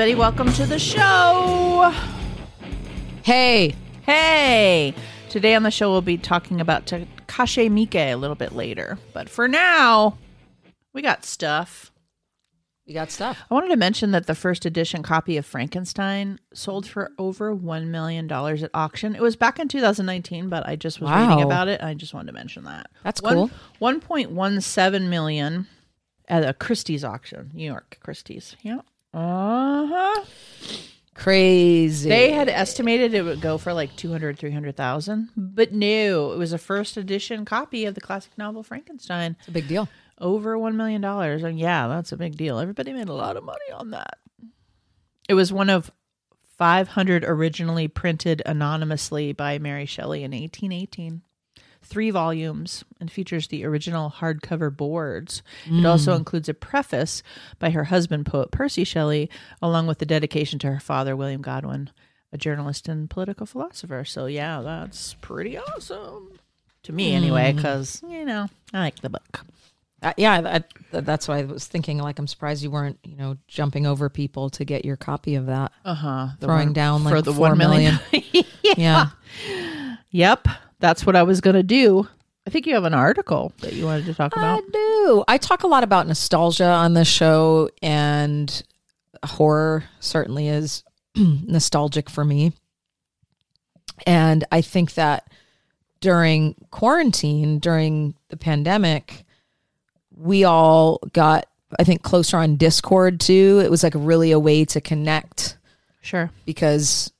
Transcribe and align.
everybody. 0.00 0.18
Welcome 0.18 0.50
to 0.54 0.64
the 0.64 0.78
show. 0.78 1.92
Hey, 3.22 3.74
Hey, 4.06 4.94
today 5.28 5.54
on 5.54 5.62
the 5.62 5.70
show 5.70 5.90
we'll 5.90 6.00
be 6.00 6.16
talking 6.16 6.58
about 6.58 6.86
Takashi 6.86 7.68
Miike 7.68 7.94
a 7.94 8.14
little 8.14 8.34
bit 8.34 8.52
later. 8.52 8.98
But 9.12 9.28
for 9.28 9.46
now, 9.46 10.16
we 10.94 11.02
got 11.02 11.26
stuff. 11.26 11.92
we 12.86 12.94
got 12.94 13.10
stuff. 13.10 13.36
I 13.50 13.52
wanted 13.52 13.68
to 13.68 13.76
mention 13.76 14.12
that 14.12 14.26
the 14.26 14.34
first 14.34 14.64
edition 14.64 15.02
copy 15.02 15.36
of 15.36 15.44
Frankenstein 15.44 16.38
sold 16.54 16.86
for 16.86 17.12
over 17.18 17.54
$1 17.54 17.88
million 17.88 18.32
at 18.32 18.70
auction. 18.72 19.14
It 19.14 19.20
was 19.20 19.36
back 19.36 19.58
in 19.58 19.68
2019, 19.68 20.48
but 20.48 20.66
I 20.66 20.76
just 20.76 21.02
was 21.02 21.10
reading 21.10 21.42
about 21.42 21.68
it. 21.68 21.80
And 21.80 21.90
I 21.90 21.92
just 21.92 22.14
wanted 22.14 22.28
to 22.28 22.32
mention 22.32 22.64
that. 22.64 22.86
That's 23.04 23.20
One- 23.20 23.34
cool. 23.34 23.50
1.17 23.82 25.08
million 25.10 25.66
at 26.26 26.42
a 26.42 26.54
Christie's 26.54 27.04
auction, 27.04 27.50
New 27.52 27.66
York 27.66 27.98
Christie's. 28.00 28.56
Yeah. 28.62 28.80
Uh 29.12 29.86
huh. 29.86 30.24
Crazy. 31.14 32.08
They 32.08 32.32
had 32.32 32.48
estimated 32.48 33.12
it 33.12 33.22
would 33.22 33.40
go 33.42 33.58
for 33.58 33.72
like 33.74 33.94
200, 33.96 34.38
300,000, 34.38 35.28
but 35.36 35.72
no, 35.72 36.32
it 36.32 36.38
was 36.38 36.52
a 36.52 36.58
first 36.58 36.96
edition 36.96 37.44
copy 37.44 37.84
of 37.84 37.94
the 37.94 38.00
classic 38.00 38.32
novel 38.38 38.62
Frankenstein. 38.62 39.36
it's 39.38 39.48
a 39.48 39.52
big 39.52 39.68
deal. 39.68 39.86
Over 40.18 40.56
$1 40.56 40.74
million. 40.76 41.04
And 41.04 41.58
yeah, 41.58 41.88
that's 41.88 42.12
a 42.12 42.16
big 42.16 42.36
deal. 42.36 42.58
Everybody 42.58 42.92
made 42.92 43.08
a 43.08 43.14
lot 43.14 43.36
of 43.36 43.44
money 43.44 43.70
on 43.72 43.90
that. 43.90 44.18
It 45.28 45.34
was 45.34 45.52
one 45.52 45.68
of 45.70 45.90
500 46.56 47.24
originally 47.24 47.88
printed 47.88 48.42
anonymously 48.46 49.32
by 49.32 49.58
Mary 49.58 49.86
Shelley 49.86 50.22
in 50.24 50.32
1818. 50.32 51.22
Three 51.90 52.10
volumes 52.10 52.84
and 53.00 53.10
features 53.10 53.48
the 53.48 53.64
original 53.64 54.10
hardcover 54.10 54.74
boards. 54.74 55.42
It 55.66 55.84
also 55.84 56.14
includes 56.14 56.48
a 56.48 56.54
preface 56.54 57.22
by 57.58 57.70
her 57.70 57.84
husband, 57.84 58.26
poet 58.26 58.50
Percy 58.52 58.84
Shelley, 58.84 59.28
along 59.60 59.88
with 59.88 59.98
the 59.98 60.06
dedication 60.06 60.58
to 60.60 60.68
her 60.70 60.78
father, 60.80 61.16
William 61.16 61.42
Godwin, 61.42 61.90
a 62.32 62.38
journalist 62.38 62.88
and 62.88 63.10
political 63.10 63.44
philosopher. 63.44 64.04
So, 64.04 64.26
yeah, 64.26 64.60
that's 64.62 65.14
pretty 65.20 65.58
awesome. 65.58 66.38
To 66.84 66.92
me, 66.92 67.12
anyway, 67.12 67.52
because, 67.52 68.00
you 68.08 68.24
know, 68.24 68.46
I 68.72 68.78
like 68.78 69.00
the 69.00 69.10
book. 69.10 69.44
Uh, 70.02 70.14
yeah, 70.16 70.40
that, 70.40 70.72
that- 70.92 71.04
that's 71.04 71.26
why 71.28 71.38
I 71.40 71.44
was 71.44 71.66
thinking. 71.66 71.98
Like, 71.98 72.18
I'm 72.18 72.26
surprised 72.28 72.62
you 72.62 72.70
weren't, 72.70 72.98
you 73.04 73.16
know, 73.16 73.36
jumping 73.48 73.84
over 73.86 74.08
people 74.08 74.48
to 74.50 74.64
get 74.64 74.84
your 74.84 74.96
copy 74.96 75.34
of 75.34 75.46
that. 75.46 75.72
Uh 75.84 75.94
huh. 75.94 76.28
Throwing 76.40 76.72
down 76.72 77.04
like 77.04 77.12
for 77.14 77.20
the 77.20 77.32
four 77.34 77.48
one 77.50 77.58
million. 77.58 77.98
Yeah. 78.76 79.08
Yep, 80.12 80.48
that's 80.80 81.06
what 81.06 81.14
I 81.16 81.22
was 81.22 81.40
gonna 81.40 81.62
do. 81.62 82.08
I 82.46 82.50
think 82.50 82.66
you 82.66 82.74
have 82.74 82.84
an 82.84 82.94
article 82.94 83.52
that 83.60 83.74
you 83.74 83.84
wanted 83.84 84.06
to 84.06 84.14
talk 84.14 84.32
about. 84.34 84.62
I 84.64 84.66
do. 84.72 85.24
I 85.28 85.38
talk 85.38 85.62
a 85.62 85.66
lot 85.68 85.84
about 85.84 86.06
nostalgia 86.08 86.66
on 86.66 86.94
this 86.94 87.06
show, 87.08 87.68
and 87.82 88.62
horror 89.24 89.84
certainly 90.00 90.48
is 90.48 90.82
nostalgic 91.16 92.08
for 92.10 92.24
me. 92.24 92.52
And 94.06 94.44
I 94.50 94.62
think 94.62 94.94
that 94.94 95.30
during 96.00 96.54
quarantine, 96.70 97.58
during 97.58 98.14
the 98.30 98.36
pandemic, 98.38 99.24
we 100.16 100.44
all 100.44 100.98
got, 101.12 101.46
I 101.78 101.84
think, 101.84 102.02
closer 102.02 102.38
on 102.38 102.56
Discord 102.56 103.20
too. 103.20 103.60
It 103.62 103.70
was 103.70 103.82
like 103.82 103.92
really 103.94 104.32
a 104.32 104.38
way 104.38 104.64
to 104.64 104.80
connect 104.80 105.58
Sure. 106.00 106.30
because 106.46 107.12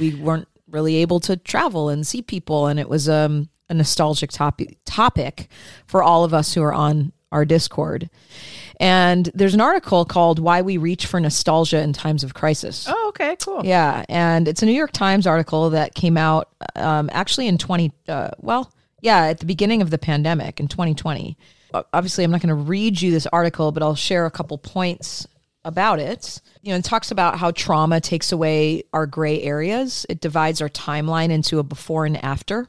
we 0.00 0.14
weren't 0.16 0.48
really 0.70 0.96
able 0.96 1.20
to 1.20 1.36
travel 1.36 1.88
and 1.88 2.06
see 2.06 2.22
people 2.22 2.66
and 2.66 2.78
it 2.80 2.88
was 2.88 3.08
um, 3.08 3.48
a 3.68 3.74
nostalgic 3.74 4.30
topic 4.30 4.78
topic 4.84 5.48
for 5.86 6.02
all 6.02 6.24
of 6.24 6.34
us 6.34 6.54
who 6.54 6.62
are 6.62 6.72
on 6.74 7.12
our 7.32 7.44
discord 7.44 8.08
and 8.78 9.30
there's 9.34 9.54
an 9.54 9.60
article 9.60 10.04
called 10.04 10.38
why 10.38 10.62
we 10.62 10.76
reach 10.76 11.06
for 11.06 11.18
nostalgia 11.20 11.80
in 11.80 11.92
times 11.92 12.22
of 12.24 12.34
crisis 12.34 12.86
Oh, 12.88 13.06
okay, 13.08 13.36
cool. 13.36 13.64
yeah 13.64 14.04
and 14.08 14.46
it's 14.48 14.62
a 14.62 14.66
new 14.66 14.72
york 14.72 14.92
times 14.92 15.26
article 15.26 15.70
that 15.70 15.94
came 15.94 16.16
out 16.16 16.48
um, 16.76 17.08
actually 17.12 17.46
in 17.48 17.58
20 17.58 17.92
uh, 18.08 18.30
well 18.38 18.72
yeah 19.02 19.24
at 19.26 19.40
the 19.40 19.46
beginning 19.46 19.82
of 19.82 19.90
the 19.90 19.98
pandemic 19.98 20.58
in 20.60 20.68
2020. 20.68 21.36
obviously 21.92 22.24
i'm 22.24 22.30
not 22.30 22.40
going 22.40 22.48
to 22.48 22.54
read 22.54 23.00
you 23.00 23.10
this 23.10 23.26
article 23.28 23.72
but 23.72 23.82
i'll 23.82 23.94
share 23.94 24.26
a 24.26 24.30
couple 24.30 24.56
points 24.58 25.26
about 25.66 25.98
it 25.98 26.40
you 26.66 26.72
know 26.72 26.78
it 26.78 26.84
talks 26.84 27.12
about 27.12 27.38
how 27.38 27.52
trauma 27.52 28.00
takes 28.00 28.32
away 28.32 28.82
our 28.92 29.06
gray 29.06 29.40
areas. 29.40 30.04
It 30.08 30.20
divides 30.20 30.60
our 30.60 30.68
timeline 30.68 31.30
into 31.30 31.60
a 31.60 31.62
before 31.62 32.04
and 32.04 32.22
after. 32.24 32.68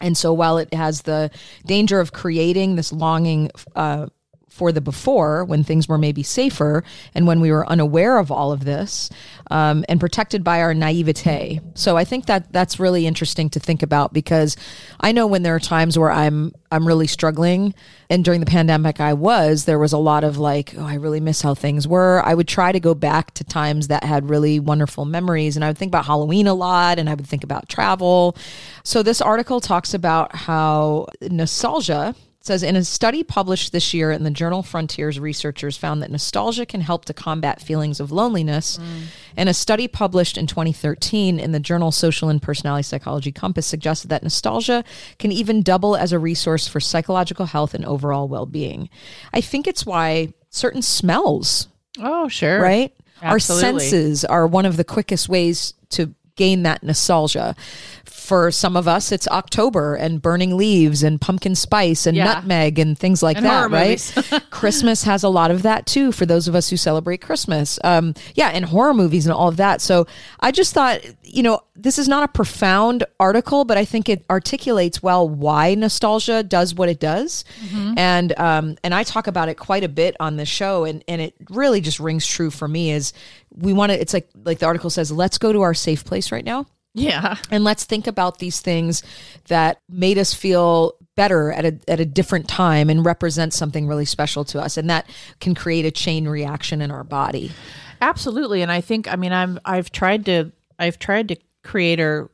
And 0.00 0.18
so 0.18 0.32
while 0.32 0.58
it 0.58 0.74
has 0.74 1.02
the 1.02 1.30
danger 1.64 2.00
of 2.00 2.12
creating 2.12 2.74
this 2.74 2.92
longing 2.92 3.52
uh, 3.76 4.08
for 4.52 4.70
the 4.70 4.82
before 4.82 5.46
when 5.46 5.64
things 5.64 5.88
were 5.88 5.96
maybe 5.96 6.22
safer 6.22 6.84
and 7.14 7.26
when 7.26 7.40
we 7.40 7.50
were 7.50 7.66
unaware 7.66 8.18
of 8.18 8.30
all 8.30 8.52
of 8.52 8.66
this 8.66 9.08
um, 9.50 9.82
and 9.88 9.98
protected 9.98 10.44
by 10.44 10.60
our 10.60 10.74
naivete. 10.74 11.58
So 11.74 11.96
I 11.96 12.04
think 12.04 12.26
that 12.26 12.52
that's 12.52 12.78
really 12.78 13.06
interesting 13.06 13.48
to 13.50 13.60
think 13.60 13.82
about 13.82 14.12
because 14.12 14.58
I 15.00 15.10
know 15.12 15.26
when 15.26 15.42
there 15.42 15.54
are 15.54 15.60
times 15.60 15.98
where 15.98 16.10
I'm 16.10 16.52
I'm 16.70 16.86
really 16.86 17.06
struggling 17.06 17.74
and 18.10 18.24
during 18.24 18.40
the 18.40 18.46
pandemic 18.46 19.00
I 19.00 19.14
was 19.14 19.64
there 19.64 19.78
was 19.78 19.94
a 19.94 19.98
lot 19.98 20.22
of 20.22 20.36
like 20.36 20.74
oh 20.76 20.84
I 20.84 20.94
really 20.94 21.20
miss 21.20 21.40
how 21.40 21.54
things 21.54 21.88
were. 21.88 22.22
I 22.22 22.34
would 22.34 22.48
try 22.48 22.72
to 22.72 22.80
go 22.80 22.94
back 22.94 23.32
to 23.34 23.44
times 23.44 23.88
that 23.88 24.04
had 24.04 24.28
really 24.28 24.60
wonderful 24.60 25.06
memories 25.06 25.56
and 25.56 25.64
I 25.64 25.68
would 25.68 25.78
think 25.78 25.90
about 25.90 26.04
Halloween 26.04 26.46
a 26.46 26.54
lot 26.54 26.98
and 26.98 27.08
I 27.08 27.14
would 27.14 27.26
think 27.26 27.42
about 27.42 27.70
travel. 27.70 28.36
So 28.84 29.02
this 29.02 29.22
article 29.22 29.60
talks 29.62 29.94
about 29.94 30.36
how 30.36 31.06
nostalgia 31.22 32.14
says 32.46 32.62
in 32.62 32.76
a 32.76 32.84
study 32.84 33.22
published 33.22 33.72
this 33.72 33.94
year 33.94 34.10
in 34.10 34.24
the 34.24 34.30
journal 34.30 34.62
Frontiers, 34.62 35.18
researchers 35.20 35.76
found 35.76 36.02
that 36.02 36.10
nostalgia 36.10 36.66
can 36.66 36.80
help 36.80 37.04
to 37.06 37.14
combat 37.14 37.62
feelings 37.62 38.00
of 38.00 38.10
loneliness. 38.10 38.78
Mm. 38.78 39.02
And 39.36 39.48
a 39.48 39.54
study 39.54 39.88
published 39.88 40.36
in 40.36 40.46
2013 40.46 41.38
in 41.38 41.52
the 41.52 41.60
journal 41.60 41.92
Social 41.92 42.28
and 42.28 42.42
Personality 42.42 42.82
Psychology 42.82 43.32
Compass 43.32 43.66
suggested 43.66 44.08
that 44.08 44.22
nostalgia 44.22 44.84
can 45.18 45.32
even 45.32 45.62
double 45.62 45.96
as 45.96 46.12
a 46.12 46.18
resource 46.18 46.66
for 46.66 46.80
psychological 46.80 47.46
health 47.46 47.74
and 47.74 47.84
overall 47.84 48.28
well 48.28 48.46
being. 48.46 48.88
I 49.32 49.40
think 49.40 49.66
it's 49.66 49.86
why 49.86 50.32
certain 50.50 50.82
smells 50.82 51.68
Oh, 51.98 52.28
sure. 52.28 52.60
right? 52.60 52.94
Our 53.22 53.38
senses 53.38 54.24
are 54.24 54.46
one 54.46 54.66
of 54.66 54.76
the 54.76 54.84
quickest 54.84 55.28
ways 55.28 55.74
to 55.90 56.14
gain 56.34 56.62
that 56.64 56.82
nostalgia. 56.82 57.54
For 58.32 58.50
some 58.50 58.78
of 58.78 58.88
us, 58.88 59.12
it's 59.12 59.28
October 59.28 59.94
and 59.94 60.22
burning 60.22 60.56
leaves 60.56 61.02
and 61.02 61.20
pumpkin 61.20 61.54
spice 61.54 62.06
and 62.06 62.16
Yeah. 62.16 62.24
nutmeg 62.24 62.78
and 62.78 62.98
things 62.98 63.22
like 63.22 63.36
And 63.36 63.44
that, 63.44 63.70
right? 63.70 64.42
Christmas 64.50 65.02
has 65.04 65.22
a 65.22 65.28
lot 65.28 65.50
of 65.50 65.60
that 65.64 65.84
too 65.84 66.12
for 66.12 66.24
those 66.24 66.48
of 66.48 66.54
us 66.54 66.70
who 66.70 66.78
celebrate 66.78 67.20
Christmas. 67.20 67.78
Um, 67.84 68.14
yeah, 68.34 68.48
and 68.48 68.64
horror 68.64 68.94
movies 68.94 69.26
and 69.26 69.34
all 69.34 69.48
of 69.48 69.58
that. 69.58 69.82
So 69.82 70.06
I 70.40 70.50
just 70.50 70.72
thought, 70.72 71.00
you 71.22 71.42
know, 71.42 71.60
this 71.76 71.98
is 71.98 72.08
not 72.08 72.22
a 72.22 72.28
profound 72.28 73.04
article, 73.20 73.66
but 73.66 73.76
I 73.76 73.84
think 73.84 74.08
it 74.08 74.24
articulates 74.30 75.02
well 75.02 75.28
why 75.28 75.74
nostalgia 75.74 76.42
does 76.42 76.74
what 76.74 76.88
it 76.88 77.00
does. 77.00 77.44
And 77.98 78.32
um, 78.40 78.76
and 78.82 78.94
I 78.94 79.02
talk 79.02 79.26
about 79.26 79.50
it 79.50 79.58
quite 79.58 79.84
a 79.84 79.88
bit 79.90 80.16
on 80.20 80.36
the 80.38 80.46
show, 80.46 80.84
and 80.84 81.04
and 81.06 81.20
it 81.20 81.34
really 81.50 81.82
just 81.82 82.00
rings 82.00 82.26
true 82.26 82.50
for 82.50 82.66
me. 82.66 82.92
Is 82.92 83.12
we 83.54 83.74
want 83.74 83.92
to? 83.92 84.00
It's 84.00 84.14
like 84.14 84.30
like 84.42 84.58
the 84.58 84.66
article 84.66 84.88
says, 84.88 85.12
let's 85.12 85.36
go 85.36 85.52
to 85.52 85.60
our 85.60 85.74
safe 85.74 86.02
place 86.06 86.32
right 86.32 86.44
now. 86.46 86.66
Yeah. 86.94 87.36
And 87.50 87.64
let's 87.64 87.84
think 87.84 88.06
about 88.06 88.38
these 88.38 88.60
things 88.60 89.02
that 89.48 89.78
made 89.88 90.18
us 90.18 90.34
feel 90.34 90.94
better 91.14 91.52
at 91.52 91.64
a, 91.64 91.78
at 91.88 92.00
a 92.00 92.04
different 92.04 92.48
time 92.48 92.90
and 92.90 93.04
represent 93.04 93.52
something 93.52 93.86
really 93.86 94.04
special 94.04 94.44
to 94.46 94.60
us. 94.60 94.76
And 94.76 94.90
that 94.90 95.08
can 95.40 95.54
create 95.54 95.84
a 95.84 95.90
chain 95.90 96.28
reaction 96.28 96.82
in 96.82 96.90
our 96.90 97.04
body. 97.04 97.52
Absolutely. 98.00 98.62
And 98.62 98.72
I 98.72 98.80
think 98.80 99.10
I 99.10 99.16
mean 99.16 99.32
I'm 99.32 99.60
I've 99.64 99.92
tried 99.92 100.26
to 100.26 100.52
I've 100.78 100.98
tried 100.98 101.28
to 101.28 101.36
create 101.62 102.00
or 102.00 102.30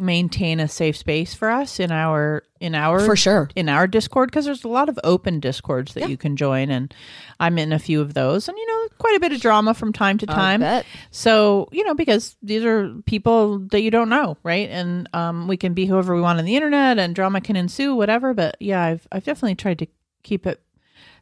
maintain 0.00 0.60
a 0.60 0.68
safe 0.68 0.96
space 0.96 1.34
for 1.34 1.50
us 1.50 1.78
in 1.78 1.92
our 1.92 2.42
in 2.60 2.74
our 2.74 3.00
For 3.00 3.16
sure. 3.16 3.48
in 3.54 3.68
our 3.68 3.86
discord 3.86 4.30
because 4.30 4.44
there's 4.44 4.64
a 4.64 4.68
lot 4.68 4.88
of 4.88 4.98
open 5.04 5.40
discords 5.40 5.94
that 5.94 6.08
you 6.10 6.16
can 6.16 6.36
join 6.36 6.70
and 6.70 6.92
i'm 7.38 7.58
in 7.58 7.72
a 7.72 7.78
few 7.78 8.00
of 8.00 8.14
those 8.14 8.48
and 8.48 8.58
you 8.58 8.66
know 8.66 8.88
quite 8.98 9.16
a 9.16 9.20
bit 9.20 9.32
of 9.32 9.40
drama 9.40 9.72
from 9.74 9.92
time 9.92 10.18
to 10.18 10.26
time. 10.26 10.62
so 11.10 11.68
you 11.72 11.84
know 11.84 11.94
because 11.94 12.36
these 12.42 12.64
are 12.64 12.92
people 13.06 13.60
that 13.70 13.80
you 13.82 13.90
don't 13.90 14.08
know 14.08 14.36
right? 14.42 14.68
And 14.70 15.08
um, 15.14 15.48
we 15.48 15.56
can 15.56 15.74
be 15.74 15.86
whoever 15.86 16.14
we 16.14 16.20
want 16.20 16.38
on 16.38 16.44
the 16.44 16.56
internet 16.56 16.98
and 16.98 17.14
drama 17.14 17.40
can 17.40 17.56
ensue 17.56 17.94
whatever 17.94 18.34
but 18.34 18.56
yeah 18.60 18.82
i've, 18.82 19.06
I've 19.12 19.24
definitely 19.24 19.54
tried 19.54 19.78
to 19.80 19.86
keep 20.22 20.46
it 20.46 20.62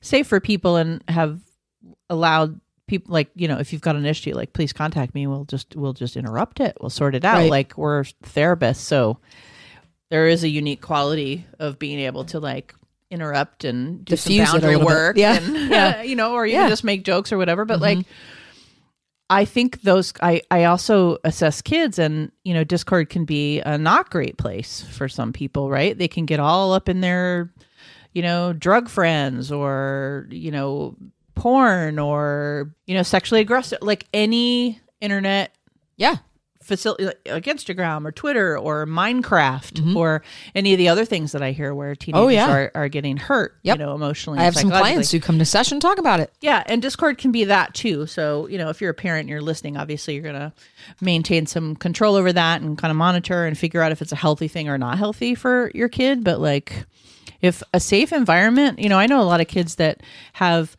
safe 0.00 0.26
for 0.26 0.40
people 0.40 0.76
and 0.76 1.02
have 1.08 1.40
allowed 2.10 2.60
people 2.88 3.12
like 3.12 3.31
you 3.37 3.46
know 3.46 3.58
if 3.58 3.73
you've 3.73 3.82
got 3.82 3.94
an 3.96 4.05
issue 4.06 4.35
like 4.35 4.52
please 4.52 4.73
contact 4.73 5.14
me 5.14 5.26
we'll 5.26 5.44
just 5.44 5.76
we'll 5.76 5.93
just 5.93 6.17
interrupt 6.17 6.58
it 6.58 6.76
we'll 6.81 6.90
sort 6.90 7.14
it 7.14 7.25
out 7.25 7.37
Right. 7.37 7.50
like 7.50 7.76
we're 7.79 8.02
therapists 8.25 8.76
so 8.76 9.19
there 10.11 10.26
is 10.26 10.43
a 10.43 10.49
unique 10.49 10.81
quality 10.81 11.46
of 11.58 11.79
being 11.79 11.99
able 12.00 12.25
to 12.26 12.40
like 12.40 12.75
interrupt 13.11 13.64
and 13.64 14.05
do 14.05 14.17
Diffuse 14.17 14.49
some 14.49 14.61
boundary 14.61 14.76
bit. 14.76 14.85
work 14.87 15.17
Yeah. 15.17 15.35
and 15.40 15.55
Yeah. 15.70 16.02
you 16.02 16.17
know 16.17 16.32
or 16.32 16.44
even 16.46 16.55
Yeah. 16.55 16.62
Mm-hmm. 16.64 16.70
just 16.70 16.85
make 16.85 17.05
jokes 17.05 17.31
or 17.32 17.38
whatever 17.38 17.64
but 17.64 17.81
like 17.81 17.99
I 19.31 19.44
think 19.44 19.82
those 19.82 20.14
I 20.23 20.41
I 20.50 20.64
also 20.64 21.19
assess 21.23 21.61
kids 21.61 21.99
and 21.99 22.32
you 22.44 22.55
know 22.55 22.64
Discord 22.64 23.11
can 23.11 23.26
be 23.26 23.61
a 23.61 23.76
not 23.76 24.08
great 24.08 24.38
place 24.38 24.81
for 24.91 25.06
some 25.06 25.34
people, 25.34 25.69
right? 25.69 25.96
They 25.99 26.08
can 26.08 26.25
get 26.25 26.41
all 26.41 26.73
up 26.73 26.88
in 26.88 27.02
their 27.02 27.52
you 28.14 28.23
know 28.23 28.55
drug 28.55 28.88
friends 28.88 29.52
or 29.52 30.26
you 30.31 30.50
know 30.50 30.96
porn 31.38 31.99
or 31.99 32.70
you 32.87 32.94
know 32.94 33.02
sexually 33.02 33.40
aggressive 33.40 33.79
like 33.82 34.06
any 34.12 34.81
internet 35.00 35.55
Yeah. 35.96 36.17
facility 36.62 37.06
like 37.06 37.44
Instagram 37.44 38.05
or 38.05 38.12
Twitter 38.12 38.58
or 38.58 38.85
Minecraft 38.87 39.94
or 39.96 40.23
any 40.55 40.73
of 40.75 40.79
the 40.79 40.88
other 40.88 41.05
things 41.05 41.32
that 41.32 41.43
I 41.43 41.52
hear 41.52 41.75
where 41.75 41.94
teenagers 41.94 42.19
Mm-hmm. 42.20 42.26
Oh, 42.26 42.29
yeah. 42.29 42.50
are, 42.52 42.70
are 42.75 42.88
getting 42.88 43.17
hurt, 43.17 43.56
Yep. 43.62 43.79
you 43.79 43.85
know, 43.87 43.94
emotionally. 43.94 44.38
I 44.40 44.43
have 44.43 44.55
some 44.56 44.69
clients 44.70 45.11
who 45.11 45.20
come 45.20 45.38
to 45.38 45.44
session 45.44 45.81
talk 45.81 45.99
about 45.99 46.20
it. 46.20 46.31
Yeah, 46.40 46.62
and 46.67 46.82
Discord 46.82 47.17
can 47.19 47.32
be 47.32 47.44
that 47.44 47.73
too. 47.75 48.06
So, 48.06 48.49
you 48.49 48.58
know, 48.58 48.69
if 48.69 48.81
you're 48.81 48.91
a 48.91 48.94
parent 48.94 49.20
and 49.23 49.29
you're 49.31 49.41
listening, 49.41 49.76
obviously 49.76 50.14
you're 50.14 50.23
going 50.25 50.34
to 50.34 50.52
maintain 51.00 51.46
some 51.46 51.75
control 51.76 52.17
over 52.17 52.32
that 52.32 52.61
and 52.61 52.76
kind 52.76 52.91
of 52.91 52.96
monitor 52.96 53.46
and 53.46 53.56
figure 53.56 53.81
out 53.81 53.93
if 53.93 54.02
it's 54.02 54.12
a 54.12 54.17
healthy 54.17 54.49
thing 54.49 54.69
or 54.69 54.76
not 54.76 54.99
healthy 54.99 55.34
for 55.34 55.70
your 55.75 55.88
kid. 55.88 56.23
But 56.25 56.41
like, 56.41 56.84
if 57.41 57.62
a 57.73 57.79
safe 57.81 58.12
environment, 58.12 58.79
you 58.81 58.88
know, 58.88 58.99
I 58.99 59.06
know 59.06 59.20
a 59.20 59.23
lot 59.23 59.41
of 59.41 59.46
kids 59.49 59.76
that 59.76 60.02
have 60.34 60.76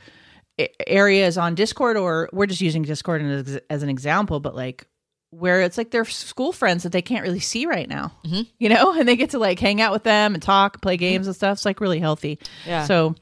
areas 0.87 1.37
on 1.37 1.55
Discord, 1.55 1.97
or 1.97 2.29
we're 2.31 2.45
just 2.45 2.61
using 2.61 2.83
Discord 2.83 3.21
as, 3.21 3.59
as 3.69 3.83
an 3.83 3.89
example, 3.89 4.39
but 4.39 4.55
like, 4.55 4.87
where 5.31 5.61
it's 5.61 5.77
like 5.77 5.91
their 5.91 6.05
school 6.05 6.51
friends 6.51 6.83
that 6.83 6.91
they 6.91 7.03
can't 7.03 7.23
really 7.23 7.39
see 7.39 7.65
right 7.65 7.87
now, 7.87 8.11
mm-hmm. 8.25 8.41
you 8.57 8.69
know, 8.69 8.93
and 8.97 9.07
they 9.07 9.15
get 9.15 9.31
to 9.31 9.39
like 9.39 9.59
hang 9.59 9.81
out 9.81 9.91
with 9.91 10.03
them 10.03 10.33
and 10.33 10.41
talk, 10.41 10.81
play 10.81 10.97
games 10.97 11.23
mm-hmm. 11.23 11.29
and 11.29 11.35
stuff. 11.35 11.57
It's 11.57 11.65
like 11.65 11.81
really 11.81 11.99
healthy. 11.99 12.39
Yeah. 12.65 12.85
So 12.85 13.15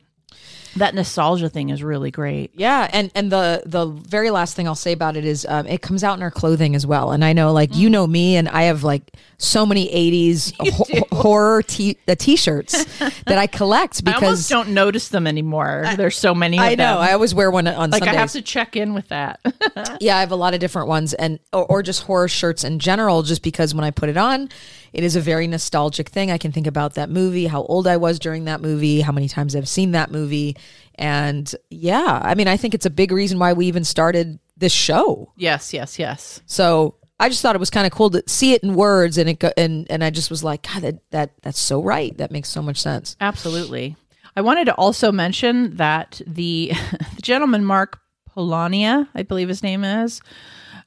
that 0.78 0.96
nostalgia 0.96 1.50
thing 1.50 1.70
is 1.70 1.84
really 1.84 2.12
great. 2.12 2.52
Yeah, 2.56 2.90
and 2.92 3.12
and 3.16 3.32
the 3.32 3.64
the 3.66 3.86
very 3.86 4.30
last 4.30 4.56
thing 4.56 4.68
I'll 4.68 4.76
say 4.76 4.92
about 4.92 5.18
it 5.18 5.26
is 5.26 5.46
um, 5.48 5.68
it 5.68 5.82
comes 5.82 6.04
out 6.04 6.18
in 6.18 6.24
our 6.24 6.32
clothing 6.32 6.76
as 6.76 6.86
well. 6.86 7.12
And 7.12 7.24
I 7.24 7.34
know, 7.34 7.52
like 7.52 7.76
you 7.76 7.90
know 7.90 8.08
me, 8.08 8.36
and 8.36 8.48
I 8.50 8.64
have 8.64 8.84
like 8.84 9.04
so 9.38 9.66
many 9.66 9.88
'80s 9.88 10.54
ho- 10.72 11.16
horror 11.16 11.62
t- 11.64 11.98
uh, 12.08 12.16
t-shirts 12.16 12.86
that 13.26 13.38
I 13.38 13.48
collect 13.48 14.04
because 14.04 14.22
I 14.22 14.26
almost 14.26 14.50
don't 14.50 14.70
notice 14.70 15.10
them 15.10 15.28
anymore. 15.28 15.84
There's 15.96 16.18
so 16.18 16.34
many. 16.34 16.58
Of 16.58 16.64
I 16.64 16.76
know 16.76 16.96
them. 16.96 17.10
I 17.10 17.14
always 17.14 17.34
wear 17.34 17.52
one 17.52 17.68
on 17.68 17.92
like 17.92 18.00
Sundays. 18.00 18.16
I 18.16 18.20
have 18.20 18.32
to 18.32 18.42
check 18.42 18.76
in 18.76 18.94
with 18.94 19.08
that. 19.10 19.40
yeah, 20.00 20.18
I 20.18 20.22
have 20.22 20.32
a 20.32 20.36
lot 20.36 20.54
of 20.54 20.60
different 20.60 20.88
ones, 20.88 21.14
and 21.14 21.40
or, 21.54 21.66
or 21.66 21.84
just 21.84 22.04
horror 22.04 22.28
shirts 22.28 22.64
in 22.64 22.80
general. 22.80 23.24
Just 23.24 23.44
because 23.44 23.74
when 23.74 23.84
I 23.84 23.92
put 23.92 24.10
it 24.10 24.18
on, 24.18 24.50
it 24.98 25.04
is 25.04 25.16
a 25.16 25.22
very 25.22 25.48
nostalgic 25.48 26.10
thing. 26.10 26.32
I 26.32 26.38
can 26.38 26.52
think 26.52 26.68
about 26.68 26.96
that 26.96 27.10
movie, 27.10 27.46
how 27.46 27.62
old 27.64 27.88
I 27.88 27.98
was 27.98 28.18
during 28.18 28.46
that 28.46 28.62
movie, 28.62 29.02
how 29.02 29.12
many 29.12 29.30
times 29.30 29.56
I've 29.56 29.70
seen 29.70 29.92
that 29.92 30.12
movie, 30.12 30.58
and 30.96 31.54
yeah, 31.70 32.20
I 32.24 32.34
mean, 32.34 32.48
I 32.48 32.58
think 32.58 32.74
it's 32.74 32.88
a 32.88 32.90
big 32.90 33.12
reason 33.12 33.38
why 33.38 33.54
we 33.54 33.68
even 33.68 33.84
started 33.84 34.40
this 34.58 34.74
show. 34.74 35.32
yes, 35.38 35.72
yes, 35.72 36.00
yes. 36.00 36.42
So 36.48 36.96
I 37.20 37.30
just 37.30 37.44
thought 37.44 37.56
it 37.56 37.60
was 37.60 37.70
kind 37.70 37.86
of 37.86 37.94
cool 37.94 38.10
to 38.10 38.24
see 38.28 38.54
it 38.54 38.64
in 38.64 38.74
words, 38.74 39.18
and 39.18 39.30
it 39.30 39.40
go, 39.40 39.52
and 39.56 39.86
and 39.90 40.04
I 40.04 40.10
just 40.10 40.32
was 40.32 40.44
like, 40.44 40.64
God, 40.64 40.82
that 40.82 41.12
that 41.12 41.32
that's 41.44 41.60
so 41.60 41.82
right. 41.82 42.18
That 42.18 42.32
makes 42.32 42.50
so 42.50 42.62
much 42.64 42.78
sense. 42.82 43.16
Absolutely. 43.22 43.96
I 44.36 44.42
wanted 44.42 44.66
to 44.66 44.76
also 44.76 45.12
mention 45.12 45.78
that 45.78 46.22
the, 46.28 46.72
the 47.16 47.22
gentleman 47.22 47.66
Mark 47.66 48.00
Polonia, 48.28 49.10
I 49.16 49.24
believe 49.24 49.48
his 49.48 49.64
name 49.64 49.84
is, 49.84 50.22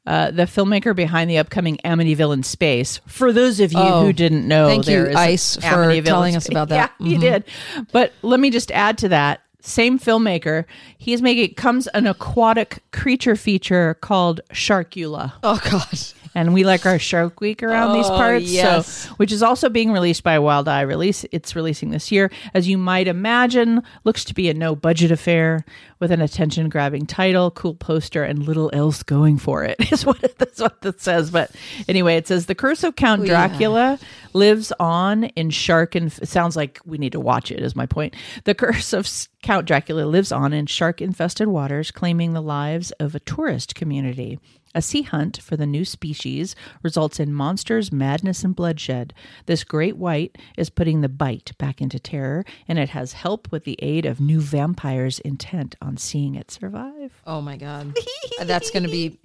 uh, 0.07 0.31
the 0.31 0.43
filmmaker 0.45 0.95
behind 0.97 1.31
the 1.31 1.39
upcoming 1.39 1.79
Amityville 1.85 2.33
in 2.35 2.43
Space. 2.43 3.01
For 3.07 3.33
those 3.33 3.61
of 3.61 3.73
you 3.73 3.79
Oh, 3.79 4.05
who 4.05 4.13
didn't 4.13 4.47
know, 4.49 4.67
thank 4.69 4.87
you, 4.87 4.93
there 4.95 5.11
is 5.11 5.17
Ice, 5.17 5.57
for 5.57 6.03
telling 6.03 6.37
us 6.37 6.49
about 6.49 6.69
that. 6.71 6.93
Mm-hmm. 6.93 7.07
Yeah, 7.07 7.13
you 7.13 7.19
did. 7.19 7.45
But 7.93 8.13
let 8.23 8.41
me 8.41 8.51
just 8.51 8.71
add 8.71 8.99
to 8.99 9.09
that. 9.11 9.43
Same 9.63 9.99
filmmaker, 9.99 10.65
he's 10.97 11.21
making 11.21 11.55
comes 11.55 11.87
an 11.89 12.07
aquatic 12.07 12.83
creature 12.93 13.37
feature 13.37 13.93
called 14.01 14.41
Sharkula 14.55 15.33
Oh 15.43 15.61
God. 15.71 15.99
And 16.35 16.55
we 16.55 16.65
like 16.65 16.87
our 16.87 16.99
Shark 16.99 17.41
Week 17.41 17.63
around 17.63 17.95
these 17.97 18.07
Oh, 18.07 18.17
parts. 18.17 18.45
yes. 18.45 18.87
So, 18.87 19.15
which 19.15 19.33
is 19.33 19.43
also 19.43 19.69
being 19.69 19.93
released 19.93 20.23
by 20.23 20.39
Wild 20.39 20.69
Eye. 20.69 20.83
Release 20.83 21.25
it's 21.33 21.57
releasing 21.57 21.91
this 21.91 22.13
year, 22.13 22.31
as 22.55 22.69
you 22.69 22.79
might 22.79 23.09
imagine. 23.09 23.83
Looks 24.05 24.25
to 24.27 24.35
be 24.35 24.49
a 24.49 24.55
no 24.55 24.75
budget 24.77 25.11
affair 25.11 25.65
with 25.99 26.11
an 26.11 26.21
attention 26.21 26.69
grabbing 26.69 27.07
title, 27.07 27.51
cool 27.51 27.75
poster, 27.75 28.23
and 28.23 28.45
little 28.45 28.71
else 28.73 29.03
going 29.03 29.39
for 29.39 29.65
it. 29.65 29.77
Is 29.93 30.07
what 30.07 30.23
it, 30.23 30.39
that's 30.39 30.61
what 30.61 30.81
that 30.83 31.01
says. 31.01 31.31
But 31.31 31.51
anyway, 31.89 32.17
it 32.17 32.27
says 32.29 32.47
the 32.47 32.55
curse 32.55 32.85
of 32.85 32.97
Count 32.97 33.23
oh, 33.23 33.25
yeah. 33.25 33.49
Dracula 33.49 33.99
lives 34.33 34.73
on 34.79 35.25
in 35.25 35.51
shark 35.51 35.95
and 35.95 36.07
it 36.23 36.29
sounds 36.29 36.55
like 36.57 36.81
we 36.85 36.97
need 36.99 37.13
to 37.13 37.21
watch 37.21 37.51
it. 37.51 37.61
Is 37.61 37.75
my 37.75 37.87
point. 37.87 38.15
The 38.45 38.55
curse 38.55 38.93
of 38.93 39.09
Count 39.43 39.67
Dracula 39.67 40.05
lives 40.05 40.33
on 40.33 40.53
in 40.53 40.67
shark 40.67 41.01
infested 41.03 41.49
waters, 41.49 41.91
claiming 41.91 42.33
the 42.33 42.43
lives 42.43 42.93
of 42.93 43.15
a 43.15 43.21
tourist 43.21 43.75
community. 43.75 44.39
A 44.75 44.81
sea 44.83 45.03
hunt 45.03 45.43
for 45.43 45.57
the 45.57 45.67
new 45.67 45.85
species 45.85 46.55
results 46.83 47.19
in 47.19 47.33
monsters, 47.33 47.91
madness, 47.91 48.45
and 48.45 48.55
bloodshed. 48.55 49.13
This 49.47 49.65
great 49.65 49.97
white 49.97 50.39
is 50.57 50.71
putting 50.71 51.01
the 51.01 51.09
bite 51.09 51.53
back 51.59 51.81
into 51.81 51.99
terror, 51.99 52.45
and 52.69 52.79
it 52.79 52.91
has 52.91 53.15
help 53.15 53.51
with 53.51 53.65
the 53.65 53.77
aid 53.81 54.07
of 54.07 54.21
new 54.21 54.41
vampires 54.41 55.19
intent 55.21 55.75
on 55.83 55.97
seeing 55.97 56.37
it 56.37 56.51
survive. 56.53 57.21
Oh 57.27 57.41
my 57.41 57.57
God. 57.57 57.97
that's 58.43 58.71
gonna 58.71 58.89
be. 58.89 59.19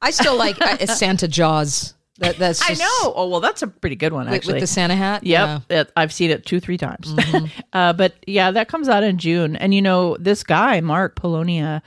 I 0.00 0.12
still 0.12 0.36
like 0.36 0.60
uh, 0.60 0.86
Santa 0.86 1.26
Jaws. 1.26 1.94
That 2.18 2.36
that's 2.36 2.68
I 2.68 2.74
know. 2.74 3.12
Oh 3.14 3.28
well, 3.28 3.40
that's 3.40 3.62
a 3.62 3.68
pretty 3.68 3.96
good 3.96 4.12
one 4.12 4.28
actually. 4.28 4.54
with 4.54 4.60
the 4.62 4.66
Santa 4.66 4.96
hat. 4.96 5.24
Yep, 5.24 5.62
it- 5.70 5.92
I've 5.96 6.12
seen 6.12 6.30
it 6.30 6.44
two, 6.44 6.58
three 6.60 6.76
times. 6.76 7.14
uh, 7.72 7.92
but 7.92 8.14
yeah, 8.26 8.50
that 8.50 8.68
comes 8.68 8.88
out 8.88 9.04
in 9.04 9.18
June. 9.18 9.54
And 9.56 9.72
you 9.72 9.82
know, 9.82 10.16
this 10.18 10.42
guy, 10.42 10.80
Mark 10.80 11.14
Polonia, 11.14 11.80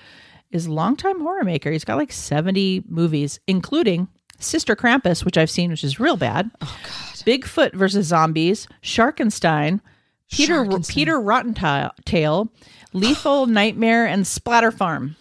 is 0.51 0.65
a 0.65 0.71
longtime 0.71 1.19
horror 1.21 1.43
maker. 1.43 1.71
He's 1.71 1.85
got 1.85 1.97
like 1.97 2.11
70 2.11 2.83
movies, 2.87 3.39
including 3.47 4.07
Sister 4.39 4.75
Krampus, 4.75 5.23
which 5.23 5.37
I've 5.37 5.49
seen, 5.49 5.69
which 5.71 5.83
is 5.83 5.99
real 5.99 6.17
bad. 6.17 6.51
Oh, 6.61 6.79
God. 6.83 6.91
Bigfoot 7.25 7.73
versus 7.73 8.07
Zombies, 8.07 8.67
Sharkenstein, 8.81 9.79
Peter, 10.31 10.65
Sharkenstein. 10.65 10.89
Peter 10.89 11.19
Rottentail, 11.19 12.49
Lethal 12.93 13.45
Nightmare, 13.47 14.05
and 14.07 14.25
Splatter 14.25 14.71
Farm. 14.71 15.15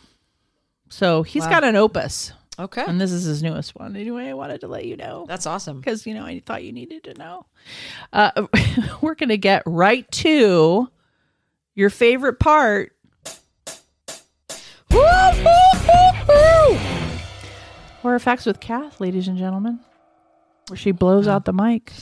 So 0.88 1.22
he's 1.22 1.46
got 1.46 1.62
an 1.62 1.76
opus. 1.76 2.32
Okay. 2.58 2.84
And 2.86 3.00
this 3.00 3.12
is 3.12 3.24
his 3.24 3.42
newest 3.42 3.74
one. 3.74 3.96
Anyway, 3.96 4.28
I 4.28 4.34
wanted 4.34 4.60
to 4.62 4.68
let 4.68 4.84
you 4.84 4.96
know 4.96 5.24
That's 5.26 5.46
awesome. 5.46 5.80
because 5.80 6.06
you 6.06 6.12
know 6.12 6.26
I 6.26 6.42
thought 6.44 6.62
you 6.62 6.72
needed 6.72 7.04
to 7.04 7.14
know. 7.14 7.46
Uh, 8.12 8.46
we're 9.00 9.14
gonna 9.14 9.38
get 9.38 9.62
right 9.64 10.10
to 10.12 10.88
your 11.74 11.90
favorite 11.90 12.38
part. 12.38 12.92
Horror 18.02 18.18
facts 18.18 18.46
with 18.46 18.60
Kath, 18.60 19.00
ladies 19.00 19.28
and 19.28 19.36
gentlemen, 19.36 19.78
where 20.68 20.76
she 20.76 20.90
blows 20.90 21.28
out 21.28 21.44
the 21.44 21.52
mic. 21.52 21.92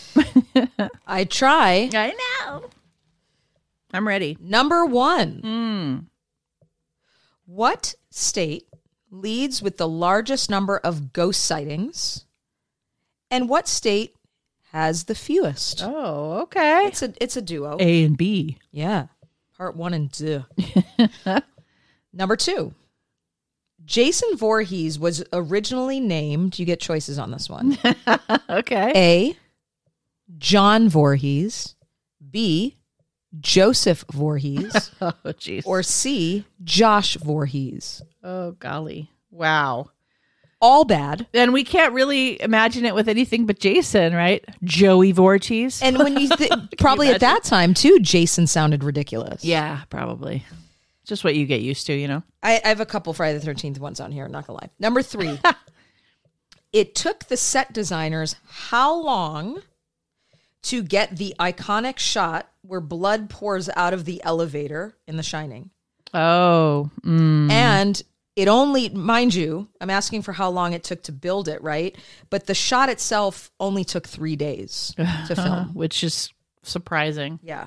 I 1.06 1.24
try. 1.24 1.90
I 1.92 2.14
know. 2.46 2.70
I'm 3.92 4.06
ready. 4.06 4.36
Number 4.40 4.84
one. 4.84 5.40
Hmm. 5.42 5.98
What 7.46 7.94
state 8.10 8.68
leads 9.10 9.62
with 9.62 9.76
the 9.76 9.88
largest 9.88 10.48
number 10.50 10.76
of 10.78 11.12
ghost 11.12 11.44
sightings? 11.44 12.26
And 13.30 13.48
what 13.48 13.66
state 13.66 14.14
has 14.72 15.04
the 15.04 15.14
fewest? 15.14 15.82
Oh, 15.82 16.42
okay. 16.42 16.86
It's 16.86 17.02
a 17.02 17.12
it's 17.20 17.36
a 17.36 17.42
duo. 17.42 17.76
A 17.80 18.04
and 18.04 18.16
B. 18.16 18.58
Yeah. 18.70 19.06
Part 19.56 19.76
one 19.76 19.94
and 19.94 20.12
two. 20.12 20.44
Number 22.12 22.36
two. 22.36 22.74
Jason 23.88 24.36
Voorhees 24.36 24.98
was 24.98 25.24
originally 25.32 25.98
named, 25.98 26.58
you 26.58 26.66
get 26.66 26.78
choices 26.78 27.18
on 27.18 27.30
this 27.30 27.48
one. 27.48 27.76
Okay. 28.50 28.92
A. 28.94 29.36
John 30.36 30.88
Voorhees. 30.90 31.74
B. 32.30 32.76
Joseph 33.40 34.04
Voorhees. 34.12 34.90
Oh, 35.00 35.12
jeez. 35.26 35.66
or 35.66 35.82
C. 35.82 36.44
Josh 36.62 37.16
Voorhees. 37.16 38.02
oh, 38.22 38.52
golly. 38.52 39.10
Wow. 39.30 39.90
All 40.60 40.84
bad. 40.84 41.26
And 41.32 41.52
we 41.52 41.62
can't 41.64 41.92
really 41.94 42.40
imagine 42.42 42.84
it 42.84 42.94
with 42.94 43.08
anything 43.08 43.46
but 43.46 43.60
Jason, 43.60 44.12
right? 44.14 44.44
Joey 44.64 45.12
Voorhees. 45.12 45.80
And 45.82 45.96
when 45.98 46.18
you 46.18 46.28
th- 46.36 46.50
probably 46.78 47.08
at 47.08 47.20
that 47.20 47.44
time 47.44 47.72
too, 47.74 48.00
Jason 48.00 48.46
sounded 48.46 48.82
ridiculous. 48.84 49.44
yeah, 49.44 49.82
probably. 49.88 50.44
Just 51.08 51.24
what 51.24 51.34
you 51.34 51.46
get 51.46 51.60
used 51.62 51.86
to, 51.86 51.92
you 51.94 52.06
know? 52.06 52.22
I, 52.42 52.60
I 52.64 52.68
have 52.68 52.80
a 52.80 52.86
couple 52.86 53.12
Friday 53.14 53.38
the 53.38 53.44
Thirteenth 53.44 53.80
ones 53.80 53.98
on 53.98 54.12
here. 54.12 54.28
Not 54.28 54.46
gonna 54.46 54.60
lie. 54.60 54.70
Number 54.78 55.02
three. 55.02 55.40
it 56.72 56.94
took 56.94 57.24
the 57.24 57.36
set 57.36 57.72
designers 57.72 58.36
how 58.46 58.94
long 58.94 59.62
to 60.62 60.82
get 60.82 61.16
the 61.16 61.34
iconic 61.40 61.98
shot 61.98 62.48
where 62.62 62.80
blood 62.80 63.30
pours 63.30 63.70
out 63.74 63.94
of 63.94 64.04
the 64.04 64.22
elevator 64.24 64.94
in 65.06 65.16
The 65.16 65.22
Shining, 65.22 65.70
Oh, 66.12 66.90
mm. 67.02 67.50
and 67.50 68.02
it 68.36 68.48
only, 68.48 68.88
mind 68.90 69.34
you, 69.34 69.68
I'm 69.80 69.88
asking 69.90 70.22
for 70.22 70.32
how 70.32 70.50
long 70.50 70.72
it 70.74 70.84
took 70.84 71.02
to 71.04 71.12
build 71.12 71.48
it, 71.48 71.62
right? 71.62 71.96
But 72.28 72.46
the 72.46 72.54
shot 72.54 72.88
itself 72.88 73.50
only 73.58 73.84
took 73.84 74.06
three 74.06 74.36
days 74.36 74.94
to 74.96 75.34
film. 75.34 75.74
which 75.74 76.04
is 76.04 76.32
surprising. 76.62 77.38
Yeah. 77.42 77.66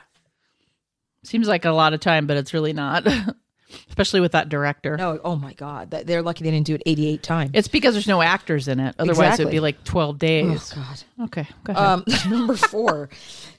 Seems 1.23 1.47
like 1.47 1.65
a 1.65 1.71
lot 1.71 1.93
of 1.93 1.99
time, 1.99 2.27
but 2.27 2.37
it's 2.37 2.53
really 2.53 2.73
not. 2.73 3.07
Especially 3.87 4.19
with 4.19 4.33
that 4.33 4.49
director. 4.49 4.97
No. 4.97 5.19
Oh 5.23 5.35
my 5.37 5.53
God. 5.53 5.91
That- 5.91 6.05
They're 6.07 6.21
lucky 6.21 6.43
they 6.43 6.51
didn't 6.51 6.65
do 6.65 6.75
it 6.75 6.83
88 6.85 7.23
times. 7.23 7.51
It's 7.53 7.67
because 7.69 7.93
there's 7.93 8.07
no 8.07 8.21
actors 8.21 8.67
in 8.67 8.79
it. 8.81 8.95
Otherwise, 8.99 9.17
Exactly. 9.19 9.43
it'd 9.43 9.51
be 9.51 9.59
like 9.61 9.83
12 9.85 10.19
days. 10.19 10.73
oh 10.75 10.75
God. 11.17 11.25
Okay, 11.27 11.47
go 11.63 11.73
ahead. 11.73 11.83
Um, 11.85 12.03
number 12.29 12.55
four, 12.57 13.09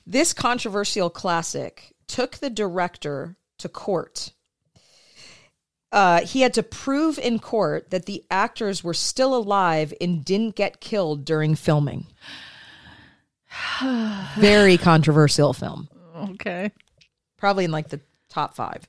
this 0.06 0.32
controversial 0.34 1.08
classic 1.08 1.94
took 2.08 2.36
the 2.38 2.50
director 2.50 3.36
to 3.58 3.68
court 3.70 4.32
Uh, 5.92 6.20
he 6.26 6.40
had 6.42 6.52
to 6.54 6.62
prove 6.62 7.18
in 7.18 7.38
court 7.38 7.90
that 7.90 8.06
the 8.06 8.24
actors 8.30 8.82
were 8.82 8.94
still 8.94 9.34
alive 9.36 9.94
and 10.00 10.24
didn't 10.24 10.56
get 10.56 10.80
killed 10.80 11.24
during 11.24 11.54
filming. 11.54 12.06
Very 14.36 14.76
controversial 14.78 15.52
film. 15.52 15.88
Okay. 16.16 16.70
Probably 17.42 17.64
in 17.64 17.72
like 17.72 17.88
the 17.88 17.98
top 18.28 18.54
five. 18.54 18.86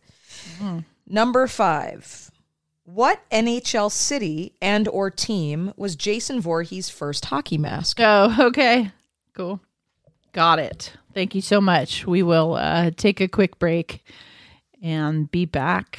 Number 1.07 1.47
five. 1.47 2.29
What 2.85 3.27
NHL 3.31 3.89
city 3.91 4.53
and 4.61 4.87
or 4.87 5.09
team 5.09 5.73
was 5.75 5.95
Jason 5.95 6.39
Voorhees' 6.39 6.87
first 6.87 7.25
hockey 7.25 7.57
mask? 7.57 7.97
Oh, 7.99 8.35
okay. 8.49 8.91
Cool. 9.33 9.59
Got 10.33 10.59
it. 10.59 10.93
Thank 11.15 11.33
you 11.33 11.41
so 11.41 11.59
much. 11.59 12.05
We 12.05 12.21
will 12.21 12.53
uh, 12.53 12.91
take 12.95 13.21
a 13.21 13.27
quick 13.27 13.57
break 13.57 14.05
and 14.83 15.31
be 15.31 15.45
back 15.45 15.97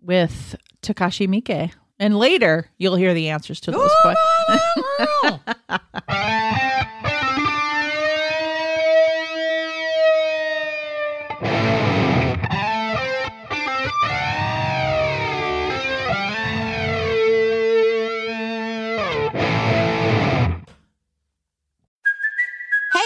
with 0.00 0.56
Takashi 0.80 1.28
Miike. 1.28 1.72
And 1.98 2.16
later, 2.18 2.70
you'll 2.78 2.96
hear 2.96 3.12
the 3.12 3.28
answers 3.28 3.60
to 3.60 3.70
those 3.70 3.92
questions. 4.00 5.40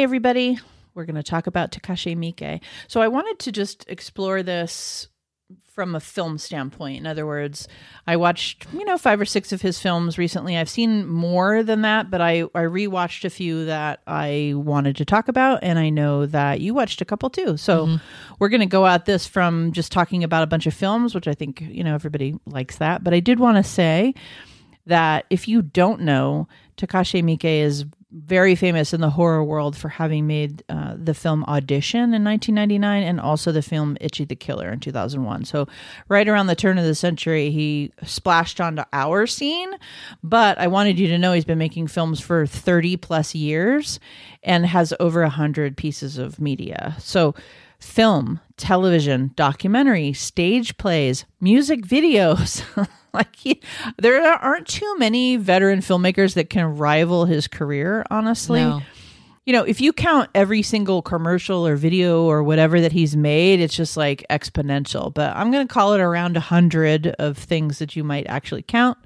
Hey, 0.00 0.04
everybody. 0.04 0.58
We're 0.94 1.04
going 1.04 1.16
to 1.16 1.22
talk 1.22 1.46
about 1.46 1.72
Takashi 1.72 2.16
Miike. 2.16 2.62
So, 2.88 3.02
I 3.02 3.08
wanted 3.08 3.38
to 3.40 3.52
just 3.52 3.84
explore 3.86 4.42
this 4.42 5.08
from 5.66 5.94
a 5.94 6.00
film 6.00 6.38
standpoint. 6.38 6.96
In 6.96 7.06
other 7.06 7.26
words, 7.26 7.68
I 8.06 8.16
watched, 8.16 8.66
you 8.72 8.86
know, 8.86 8.96
five 8.96 9.20
or 9.20 9.26
six 9.26 9.52
of 9.52 9.60
his 9.60 9.78
films 9.78 10.16
recently. 10.16 10.56
I've 10.56 10.70
seen 10.70 11.06
more 11.06 11.62
than 11.62 11.82
that, 11.82 12.10
but 12.10 12.22
I, 12.22 12.44
I 12.54 12.62
rewatched 12.62 13.26
a 13.26 13.30
few 13.30 13.66
that 13.66 14.00
I 14.06 14.54
wanted 14.56 14.96
to 14.96 15.04
talk 15.04 15.28
about. 15.28 15.58
And 15.62 15.78
I 15.78 15.90
know 15.90 16.24
that 16.24 16.62
you 16.62 16.72
watched 16.72 17.02
a 17.02 17.04
couple 17.04 17.28
too. 17.28 17.58
So, 17.58 17.84
mm-hmm. 17.84 17.96
we're 18.38 18.48
going 18.48 18.60
to 18.60 18.66
go 18.66 18.86
at 18.86 19.04
this 19.04 19.26
from 19.26 19.70
just 19.70 19.92
talking 19.92 20.24
about 20.24 20.42
a 20.42 20.46
bunch 20.46 20.66
of 20.66 20.72
films, 20.72 21.14
which 21.14 21.28
I 21.28 21.34
think, 21.34 21.60
you 21.60 21.84
know, 21.84 21.94
everybody 21.94 22.36
likes 22.46 22.78
that. 22.78 23.04
But 23.04 23.12
I 23.12 23.20
did 23.20 23.38
want 23.38 23.58
to 23.58 23.62
say, 23.62 24.14
that 24.86 25.26
if 25.30 25.46
you 25.46 25.62
don't 25.62 26.00
know, 26.00 26.48
Takashi 26.76 27.22
Miike 27.22 27.44
is 27.44 27.84
very 28.12 28.54
famous 28.54 28.92
in 28.92 29.00
the 29.00 29.10
horror 29.10 29.44
world 29.44 29.76
for 29.76 29.88
having 29.88 30.26
made 30.26 30.64
uh, 30.68 30.94
the 30.96 31.14
film 31.14 31.44
Audition 31.44 32.12
in 32.14 32.24
1999 32.24 33.02
and 33.02 33.20
also 33.20 33.52
the 33.52 33.62
film 33.62 33.96
Ichi 34.00 34.24
the 34.24 34.34
Killer 34.34 34.70
in 34.70 34.80
2001. 34.80 35.44
So, 35.44 35.68
right 36.08 36.28
around 36.28 36.48
the 36.48 36.56
turn 36.56 36.78
of 36.78 36.84
the 36.84 36.94
century, 36.94 37.50
he 37.50 37.92
splashed 38.02 38.60
onto 38.60 38.82
our 38.92 39.26
scene. 39.26 39.70
But 40.22 40.58
I 40.58 40.66
wanted 40.66 40.98
you 40.98 41.06
to 41.08 41.18
know 41.18 41.32
he's 41.32 41.44
been 41.44 41.58
making 41.58 41.86
films 41.86 42.20
for 42.20 42.46
30 42.46 42.96
plus 42.96 43.34
years 43.34 44.00
and 44.42 44.66
has 44.66 44.92
over 44.98 45.22
100 45.22 45.76
pieces 45.76 46.18
of 46.18 46.40
media. 46.40 46.96
So, 46.98 47.34
film, 47.78 48.40
television, 48.56 49.32
documentary, 49.36 50.12
stage 50.12 50.76
plays, 50.76 51.24
music 51.40 51.82
videos. 51.82 52.62
like 53.14 53.34
he, 53.36 53.60
there 53.98 54.22
aren't 54.22 54.66
too 54.66 54.96
many 54.98 55.36
veteran 55.36 55.80
filmmakers 55.80 56.34
that 56.34 56.50
can 56.50 56.76
rival 56.76 57.24
his 57.24 57.48
career, 57.48 58.04
honestly. 58.10 58.60
No. 58.60 58.82
You 59.46 59.54
know, 59.54 59.64
if 59.64 59.80
you 59.80 59.92
count 59.92 60.30
every 60.34 60.62
single 60.62 61.02
commercial 61.02 61.66
or 61.66 61.74
video 61.74 62.24
or 62.24 62.42
whatever 62.42 62.80
that 62.80 62.92
he's 62.92 63.16
made, 63.16 63.58
it's 63.60 63.74
just 63.74 63.96
like 63.96 64.24
exponential. 64.30 65.12
But 65.12 65.34
I'm 65.34 65.50
going 65.50 65.66
to 65.66 65.72
call 65.72 65.94
it 65.94 66.00
around 66.00 66.34
100 66.34 67.08
of 67.18 67.36
things 67.38 67.78
that 67.78 67.96
you 67.96 68.04
might 68.04 68.26
actually 68.28 68.62
count 68.62 68.98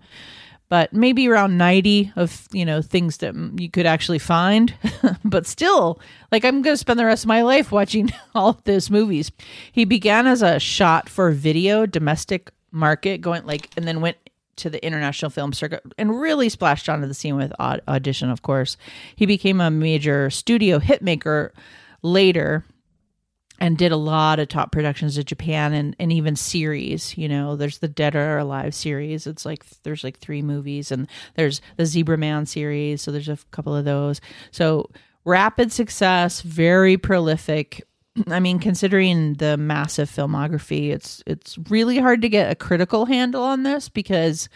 but 0.68 0.92
maybe 0.92 1.28
around 1.28 1.56
90 1.56 2.12
of 2.16 2.48
you 2.52 2.64
know 2.64 2.82
things 2.82 3.18
that 3.18 3.34
you 3.58 3.70
could 3.70 3.86
actually 3.86 4.18
find 4.18 4.74
but 5.24 5.46
still 5.46 6.00
like 6.32 6.44
i'm 6.44 6.62
going 6.62 6.74
to 6.74 6.78
spend 6.78 6.98
the 6.98 7.04
rest 7.04 7.24
of 7.24 7.28
my 7.28 7.42
life 7.42 7.70
watching 7.70 8.10
all 8.34 8.50
of 8.50 8.64
those 8.64 8.90
movies 8.90 9.30
he 9.70 9.84
began 9.84 10.26
as 10.26 10.42
a 10.42 10.58
shot 10.58 11.08
for 11.08 11.30
video 11.30 11.86
domestic 11.86 12.50
market 12.74 13.20
going 13.20 13.44
like 13.46 13.70
and 13.76 13.86
then 13.86 14.00
went 14.00 14.16
to 14.56 14.70
the 14.70 14.84
international 14.84 15.30
film 15.30 15.52
circuit 15.52 15.82
and 15.98 16.20
really 16.20 16.48
splashed 16.48 16.88
onto 16.88 17.06
the 17.06 17.14
scene 17.14 17.36
with 17.36 17.52
Aud- 17.58 17.80
audition 17.88 18.30
of 18.30 18.42
course 18.42 18.76
he 19.16 19.26
became 19.26 19.60
a 19.60 19.70
major 19.70 20.30
studio 20.30 20.78
hitmaker 20.78 21.50
later 22.02 22.64
and 23.60 23.78
did 23.78 23.92
a 23.92 23.96
lot 23.96 24.38
of 24.38 24.48
top 24.48 24.72
productions 24.72 25.16
in 25.16 25.24
Japan 25.24 25.72
and, 25.72 25.94
and 25.98 26.12
even 26.12 26.36
series. 26.36 27.16
You 27.16 27.28
know, 27.28 27.56
there's 27.56 27.78
the 27.78 27.88
Dead 27.88 28.16
or 28.16 28.38
Alive 28.38 28.74
series. 28.74 29.26
It's 29.26 29.44
like 29.46 29.64
there's 29.84 30.02
like 30.02 30.18
three 30.18 30.42
movies, 30.42 30.90
and 30.90 31.08
there's 31.34 31.60
the 31.76 31.86
Zebra 31.86 32.18
Man 32.18 32.46
series. 32.46 33.02
So 33.02 33.12
there's 33.12 33.28
a 33.28 33.38
couple 33.52 33.74
of 33.74 33.84
those. 33.84 34.20
So 34.50 34.90
rapid 35.24 35.72
success, 35.72 36.40
very 36.40 36.96
prolific. 36.96 37.86
I 38.28 38.38
mean, 38.40 38.58
considering 38.58 39.34
the 39.34 39.56
massive 39.56 40.08
filmography, 40.10 40.90
it's 40.90 41.22
it's 41.26 41.58
really 41.68 41.98
hard 41.98 42.22
to 42.22 42.28
get 42.28 42.50
a 42.50 42.54
critical 42.54 43.06
handle 43.06 43.42
on 43.42 43.62
this 43.64 43.88
because 43.88 44.48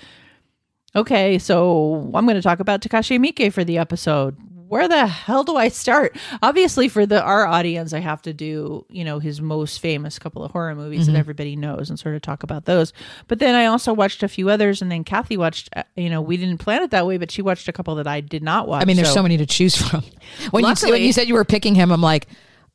okay, 0.95 1.39
so 1.39 2.11
I'm 2.15 2.25
going 2.25 2.37
to 2.37 2.43
talk 2.43 2.61
about 2.61 2.81
Takashi 2.83 3.19
Miike 3.19 3.53
for 3.53 3.65
the 3.65 3.79
episode 3.79 4.37
where 4.69 4.87
the 4.87 5.07
hell 5.07 5.45
do 5.45 5.57
I 5.57 5.69
start? 5.69 6.15
Obviously, 6.43 6.89
for 6.89 7.07
the 7.07 7.23
our 7.23 7.47
audience, 7.47 7.95
I 7.95 8.01
have 8.01 8.21
to 8.23 8.33
do 8.35 8.85
you 8.91 9.03
know 9.03 9.19
his 9.19 9.41
most 9.41 9.81
famous 9.81 10.19
couple 10.19 10.45
of 10.45 10.53
horror 10.53 10.75
movies 10.75 11.05
Mm-hmm. 11.05 11.15
that 11.15 11.19
everybody 11.19 11.57
knows 11.57 11.89
and 11.91 11.99
sort 11.99 12.15
of 12.15 12.23
talk 12.23 12.43
about 12.43 12.67
those. 12.67 12.93
But 13.29 13.39
then 13.39 13.55
I 13.55 13.67
also 13.67 13.93
watched 13.93 14.23
a 14.23 14.29
few 14.29 14.51
others, 14.51 14.83
and 14.83 14.93
then 14.93 15.05
Kathy 15.05 15.37
watched. 15.37 15.71
uh, 15.75 15.85
You 15.97 16.11
know, 16.11 16.21
we 16.21 16.37
didn't 16.37 16.59
plan 16.59 16.83
it 16.83 16.91
that 16.91 17.07
way, 17.07 17.17
but 17.17 17.31
she 17.31 17.41
watched 17.41 17.67
a 17.69 17.73
couple 17.73 17.95
that 17.97 18.07
I 18.07 18.21
did 18.21 18.43
not 18.43 18.69
watch. 18.69 18.83
I 18.83 18.85
mean, 18.85 18.97
there's 18.97 19.13
so, 19.13 19.23
many 19.23 19.37
to 19.39 19.47
choose 19.47 19.75
from. 19.77 20.05
When 20.51 20.65
you 20.65 20.75
when 20.83 21.03
you 21.03 21.13
said 21.13 21.29
you 21.29 21.35
were 21.35 21.45
picking 21.45 21.75
him, 21.75 21.91
I'm 21.91 22.03
like, 22.03 22.29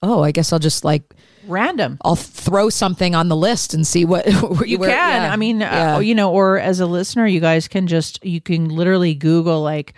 oh, 0.03 0.21
I 0.21 0.31
guess 0.31 0.53
I'll 0.53 0.59
just 0.59 0.83
like 0.85 1.01
random. 1.47 1.97
I'll 2.03 2.15
throw 2.15 2.69
something 2.69 3.15
on 3.15 3.27
the 3.29 3.35
list 3.35 3.73
and 3.73 3.85
see 3.87 4.05
what 4.05 4.25
You 4.67 4.77
where- 4.77 4.89
can. 4.89 5.21
yeah. 5.23 5.33
I 5.33 5.35
mean, 5.37 5.61
Yeah. 5.61 5.95
uh, 5.95 5.99
you 5.99 6.13
know, 6.13 6.31
or 6.31 6.59
as 6.59 6.79
a 6.79 6.85
listener, 6.85 7.25
you 7.25 7.39
guys 7.39 7.67
can 7.67 7.87
just 7.87 8.23
you 8.23 8.39
can 8.41 8.69
literally 8.69 9.15
Google 9.15 9.61
like 9.63 9.93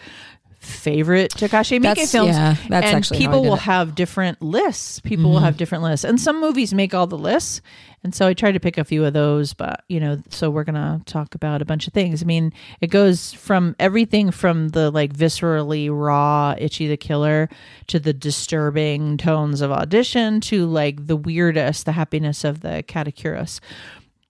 favorite 0.66 1.32
Takashi 1.32 1.80
Miike 1.80 2.12
films. 2.12 2.36
yeah, 2.36 2.56
that's 2.70 2.88
and 2.88 2.96
actually 2.98 3.20
people 3.20 3.42
will 3.42 3.54
it. 3.54 3.58
Mm-hmm. 3.58 3.72
have 3.72 3.96
different 3.96 4.42
lists. 4.42 5.00
People 5.00 5.32
will 5.32 5.40
have 5.40 5.58
different 5.58 5.84
lists, 5.84 6.04
and 6.04 6.20
some 6.20 6.42
movies 6.42 6.74
make 6.74 6.94
all 6.94 7.08
the 7.08 7.18
lists. 7.18 7.62
And 8.04 8.14
so 8.14 8.28
I 8.28 8.36
tried 8.36 8.52
to 8.52 8.60
pick 8.60 8.78
a 8.78 8.84
few 8.84 9.04
of 9.04 9.14
those, 9.14 9.54
but 9.56 9.84
you 9.90 10.00
know, 10.00 10.22
so 10.30 10.52
we're 10.52 10.64
gonna 10.64 11.02
talk 11.06 11.34
about 11.34 11.62
a 11.62 11.66
bunch 11.66 11.88
of 11.88 11.94
things. 11.94 12.22
I 12.22 12.26
mean, 12.26 12.54
it 12.80 12.88
goes 12.88 13.34
from 13.34 13.76
everything 13.80 14.30
from 14.30 14.70
the 14.70 14.92
like 14.92 15.12
viscerally 15.12 15.90
raw 15.92 16.54
Ichi 16.58 16.88
the 16.88 16.98
Killer 16.98 17.50
to 17.88 18.00
the 18.00 18.14
disturbing 18.14 19.18
tones 19.18 19.62
of 19.62 19.72
Audition 19.72 20.40
to 20.42 20.68
like 20.68 21.08
the 21.08 21.16
weirdest, 21.16 21.86
the 21.86 21.94
happiness 21.94 22.44
of 22.44 22.62
the 22.62 22.84
Katakuris, 22.88 23.60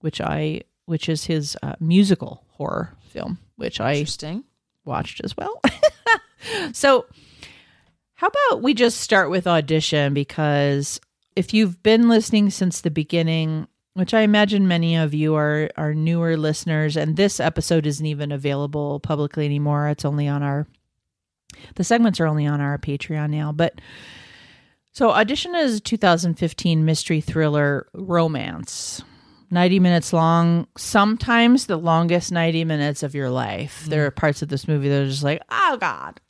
which 0.00 0.20
I 0.22 0.62
which 0.86 1.08
is 1.08 1.24
his 1.24 1.56
uh, 1.62 1.74
musical 1.80 2.44
horror 2.52 2.94
film, 3.10 3.38
which 3.56 3.80
I 3.80 4.04
watched 4.86 5.20
as 5.22 5.36
well. 5.36 5.60
so, 6.72 7.06
how 8.14 8.28
about 8.28 8.62
we 8.62 8.74
just 8.74 9.00
start 9.00 9.30
with 9.30 9.46
audition? 9.46 10.14
Because 10.14 11.00
if 11.34 11.52
you've 11.52 11.82
been 11.82 12.08
listening 12.08 12.50
since 12.50 12.80
the 12.80 12.90
beginning, 12.90 13.68
which 13.94 14.14
I 14.14 14.20
imagine 14.20 14.68
many 14.68 14.96
of 14.96 15.14
you 15.14 15.34
are 15.34 15.70
are 15.76 15.94
newer 15.94 16.36
listeners, 16.36 16.96
and 16.96 17.16
this 17.16 17.40
episode 17.40 17.86
isn't 17.86 18.06
even 18.06 18.32
available 18.32 19.00
publicly 19.00 19.44
anymore. 19.44 19.88
It's 19.88 20.04
only 20.04 20.28
on 20.28 20.42
our 20.42 20.66
the 21.76 21.84
segments 21.84 22.20
are 22.20 22.26
only 22.26 22.46
on 22.46 22.60
our 22.60 22.78
Patreon 22.78 23.30
now, 23.30 23.52
but. 23.52 23.80
So, 24.92 25.10
Audition 25.10 25.54
is 25.54 25.76
a 25.76 25.80
2015 25.80 26.82
mystery 26.86 27.20
thriller 27.20 27.86
romance 27.92 29.02
90 29.50 29.80
minutes 29.80 30.12
long, 30.12 30.66
sometimes 30.76 31.66
the 31.66 31.76
longest 31.76 32.32
90 32.32 32.64
minutes 32.64 33.02
of 33.02 33.14
your 33.14 33.30
life. 33.30 33.84
There 33.88 34.04
mm. 34.04 34.08
are 34.08 34.10
parts 34.10 34.42
of 34.42 34.48
this 34.48 34.66
movie 34.66 34.88
that 34.88 35.02
are 35.02 35.06
just 35.06 35.22
like, 35.22 35.42
oh 35.50 35.76
God. 35.80 36.20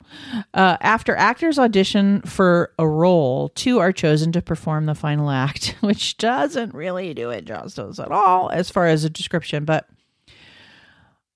Uh, 0.53 0.77
after 0.81 1.15
actors 1.15 1.59
audition 1.59 2.21
for 2.21 2.73
a 2.79 2.87
role, 2.87 3.49
two 3.49 3.79
are 3.79 3.91
chosen 3.91 4.31
to 4.31 4.41
perform 4.41 4.85
the 4.85 4.95
final 4.95 5.29
act, 5.29 5.75
which 5.81 6.17
doesn't 6.17 6.73
really 6.73 7.13
do 7.13 7.29
it 7.29 7.45
justice 7.45 7.99
at 7.99 8.11
all 8.11 8.49
as 8.49 8.69
far 8.69 8.87
as 8.87 9.03
a 9.03 9.09
description. 9.09 9.65
But 9.65 9.87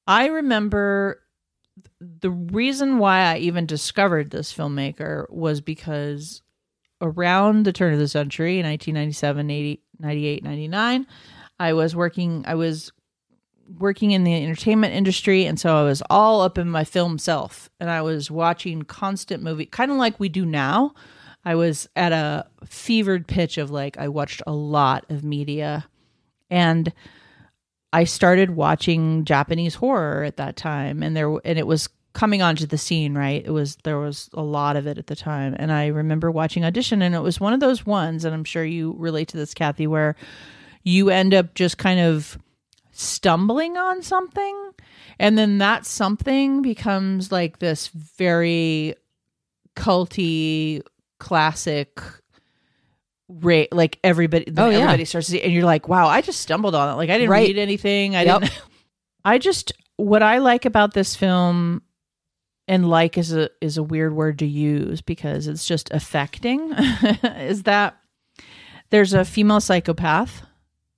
I 0.08 0.28
remember 0.28 1.22
the 2.00 2.32
reason 2.32 2.98
why 2.98 3.22
I 3.22 3.38
even 3.38 3.66
discovered 3.66 4.30
this 4.30 4.54
filmmaker 4.54 5.30
was 5.30 5.62
because 5.62 6.42
around 7.02 7.66
the 7.66 7.74
turn 7.74 7.94
of 7.94 8.00
the 8.00 8.08
century, 8.08 8.58
1997, 8.58 9.50
80, 9.50 9.82
98, 10.00 10.44
99, 10.44 11.08
I 11.60 11.74
was 11.74 11.96
working, 11.96 12.44
I 12.48 12.56
was 12.56 12.92
working 13.80 14.12
in 14.12 14.24
the 14.24 14.34
entertainment 14.34 14.94
industry. 14.94 15.46
And 15.46 15.60
so 15.60 15.76
I 15.76 15.84
was 15.84 16.04
all 16.10 16.42
up 16.42 16.58
in 16.58 16.70
my 16.70 16.84
film 16.84 17.18
self 17.18 17.70
and 17.80 17.90
I 17.90 18.02
was 18.02 18.30
watching 18.30 18.84
constant 18.84 19.42
movie, 19.44 19.66
kind 19.66 19.92
of 19.92 19.98
like 19.98 20.20
we 20.20 20.30
do 20.30 20.46
now. 20.46 20.94
I 21.44 21.56
was 21.56 21.90
at 21.96 22.12
a 22.12 22.46
fevered 22.66 23.28
pitch 23.28 23.58
of 23.58 23.72
like, 23.72 23.98
I 23.98 24.08
watched 24.08 24.44
a 24.46 24.54
lot 24.54 25.06
of 25.10 25.24
media 25.24 25.88
and 26.50 26.94
I 27.94 28.06
started 28.06 28.52
watching 28.52 29.26
Japanese 29.26 29.76
horror 29.76 30.24
at 30.24 30.38
that 30.38 30.56
time, 30.56 31.04
and 31.04 31.16
there 31.16 31.30
and 31.44 31.60
it 31.60 31.68
was 31.68 31.90
coming 32.14 32.42
onto 32.42 32.66
the 32.66 32.78
scene. 32.78 33.16
Right, 33.16 33.44
it 33.46 33.52
was 33.52 33.78
there 33.84 34.00
was 34.00 34.30
a 34.34 34.42
lot 34.42 34.76
of 34.76 34.88
it 34.88 34.98
at 34.98 35.08
the 35.08 35.16
time, 35.16 35.56
and 35.58 35.72
I 35.72 35.88
remember 35.88 36.32
watching 36.32 36.64
audition, 36.64 37.02
and 37.02 37.16
it 37.16 37.20
was 37.20 37.40
one 37.40 37.54
of 37.54 37.60
those 37.60 37.86
ones, 37.86 38.24
and 38.24 38.34
I'm 38.34 38.44
sure 38.44 38.64
you 38.64 38.96
relate 38.98 39.30
to 39.30 39.38
this, 39.38 39.54
Kathy, 39.54 39.88
where 39.88 40.16
you 40.84 41.10
end 41.10 41.34
up 41.34 41.54
just 41.54 41.78
kind 41.78 42.00
of 42.00 42.38
stumbling 43.02 43.78
on 43.78 44.02
something, 44.02 44.72
and 45.20 45.38
then 45.38 45.58
that 45.60 45.86
something 45.86 46.62
becomes 46.62 47.32
like 47.32 47.60
this 47.60 47.88
very 47.88 48.96
culty 49.76 50.82
classic 51.20 52.00
rate 53.30 53.72
like 53.72 53.98
everybody 54.04 54.46
Oh, 54.58 54.70
yeah. 54.70 54.78
everybody 54.80 55.06
starts 55.06 55.28
to 55.28 55.32
see 55.34 55.42
and 55.42 55.54
you're 55.54 55.64
like 55.64 55.88
wow 55.88 56.08
i 56.08 56.20
just 56.20 56.42
stumbled 56.42 56.76
on 56.76 56.90
it 56.90 56.96
like 56.98 57.10
i 57.10 57.18
didn't 57.18 57.30
Right. 57.30 57.48
read 57.48 57.58
anything 57.58 58.14
i 58.16 58.24
Yep. 58.24 58.42
didn't 58.42 58.62
i 59.26 59.38
just 59.38 59.72
what 59.96 60.22
i 60.22 60.40
like 60.40 60.66
about 60.66 60.94
this 60.94 61.16
film 61.16 61.82
and 62.68 62.90
like 62.90 63.18
is 63.18 63.32
a 63.32 63.50
is 63.62 63.78
a 63.78 63.84
weird 63.84 64.14
word 64.14 64.40
to 64.40 64.46
use 64.46 65.00
because 65.02 65.48
it's 65.48 65.64
just 65.66 65.90
affecting 65.92 66.74
is 66.74 67.64
that 67.64 67.96
there's 68.90 69.14
a 69.14 69.24
female 69.24 69.62
psychopath 69.62 70.42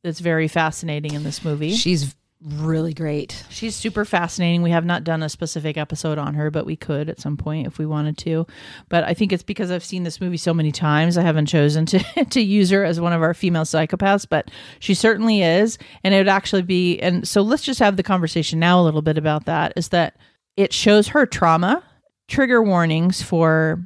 that's 0.03 0.19
very 0.19 0.47
fascinating 0.47 1.13
in 1.13 1.23
this 1.23 1.43
movie 1.43 1.73
She's 1.73 2.15
really 2.43 2.93
great. 2.93 3.45
She's 3.49 3.75
super 3.75 4.03
fascinating. 4.03 4.61
We 4.61 4.71
have 4.71 4.85
not 4.85 5.03
done 5.03 5.23
a 5.23 5.29
specific 5.29 5.77
episode 5.77 6.17
on 6.17 6.33
her, 6.33 6.51
but 6.51 6.65
we 6.65 6.75
could 6.75 7.09
at 7.09 7.19
some 7.19 7.37
point 7.37 7.67
if 7.67 7.77
we 7.77 7.85
wanted 7.85 8.17
to. 8.19 8.45
But 8.89 9.05
I 9.05 9.13
think 9.13 9.31
it's 9.31 9.43
because 9.43 9.71
I've 9.71 9.83
seen 9.83 10.03
this 10.03 10.19
movie 10.19 10.37
so 10.37 10.53
many 10.53 10.71
times, 10.71 11.17
I 11.17 11.21
haven't 11.21 11.45
chosen 11.45 11.85
to 11.87 11.99
to 12.29 12.41
use 12.41 12.69
her 12.69 12.83
as 12.83 12.99
one 12.99 13.13
of 13.13 13.21
our 13.21 13.33
female 13.33 13.63
psychopaths, 13.63 14.27
but 14.29 14.51
she 14.79 14.93
certainly 14.93 15.41
is. 15.41 15.77
And 16.03 16.13
it 16.13 16.17
would 16.17 16.27
actually 16.27 16.63
be 16.63 16.99
and 16.99 17.27
so 17.27 17.41
let's 17.41 17.63
just 17.63 17.79
have 17.79 17.97
the 17.97 18.03
conversation 18.03 18.59
now 18.59 18.81
a 18.81 18.83
little 18.83 19.01
bit 19.01 19.17
about 19.17 19.45
that 19.45 19.73
is 19.75 19.89
that 19.89 20.17
it 20.57 20.73
shows 20.73 21.09
her 21.09 21.25
trauma, 21.25 21.83
trigger 22.27 22.61
warnings 22.61 23.21
for 23.21 23.81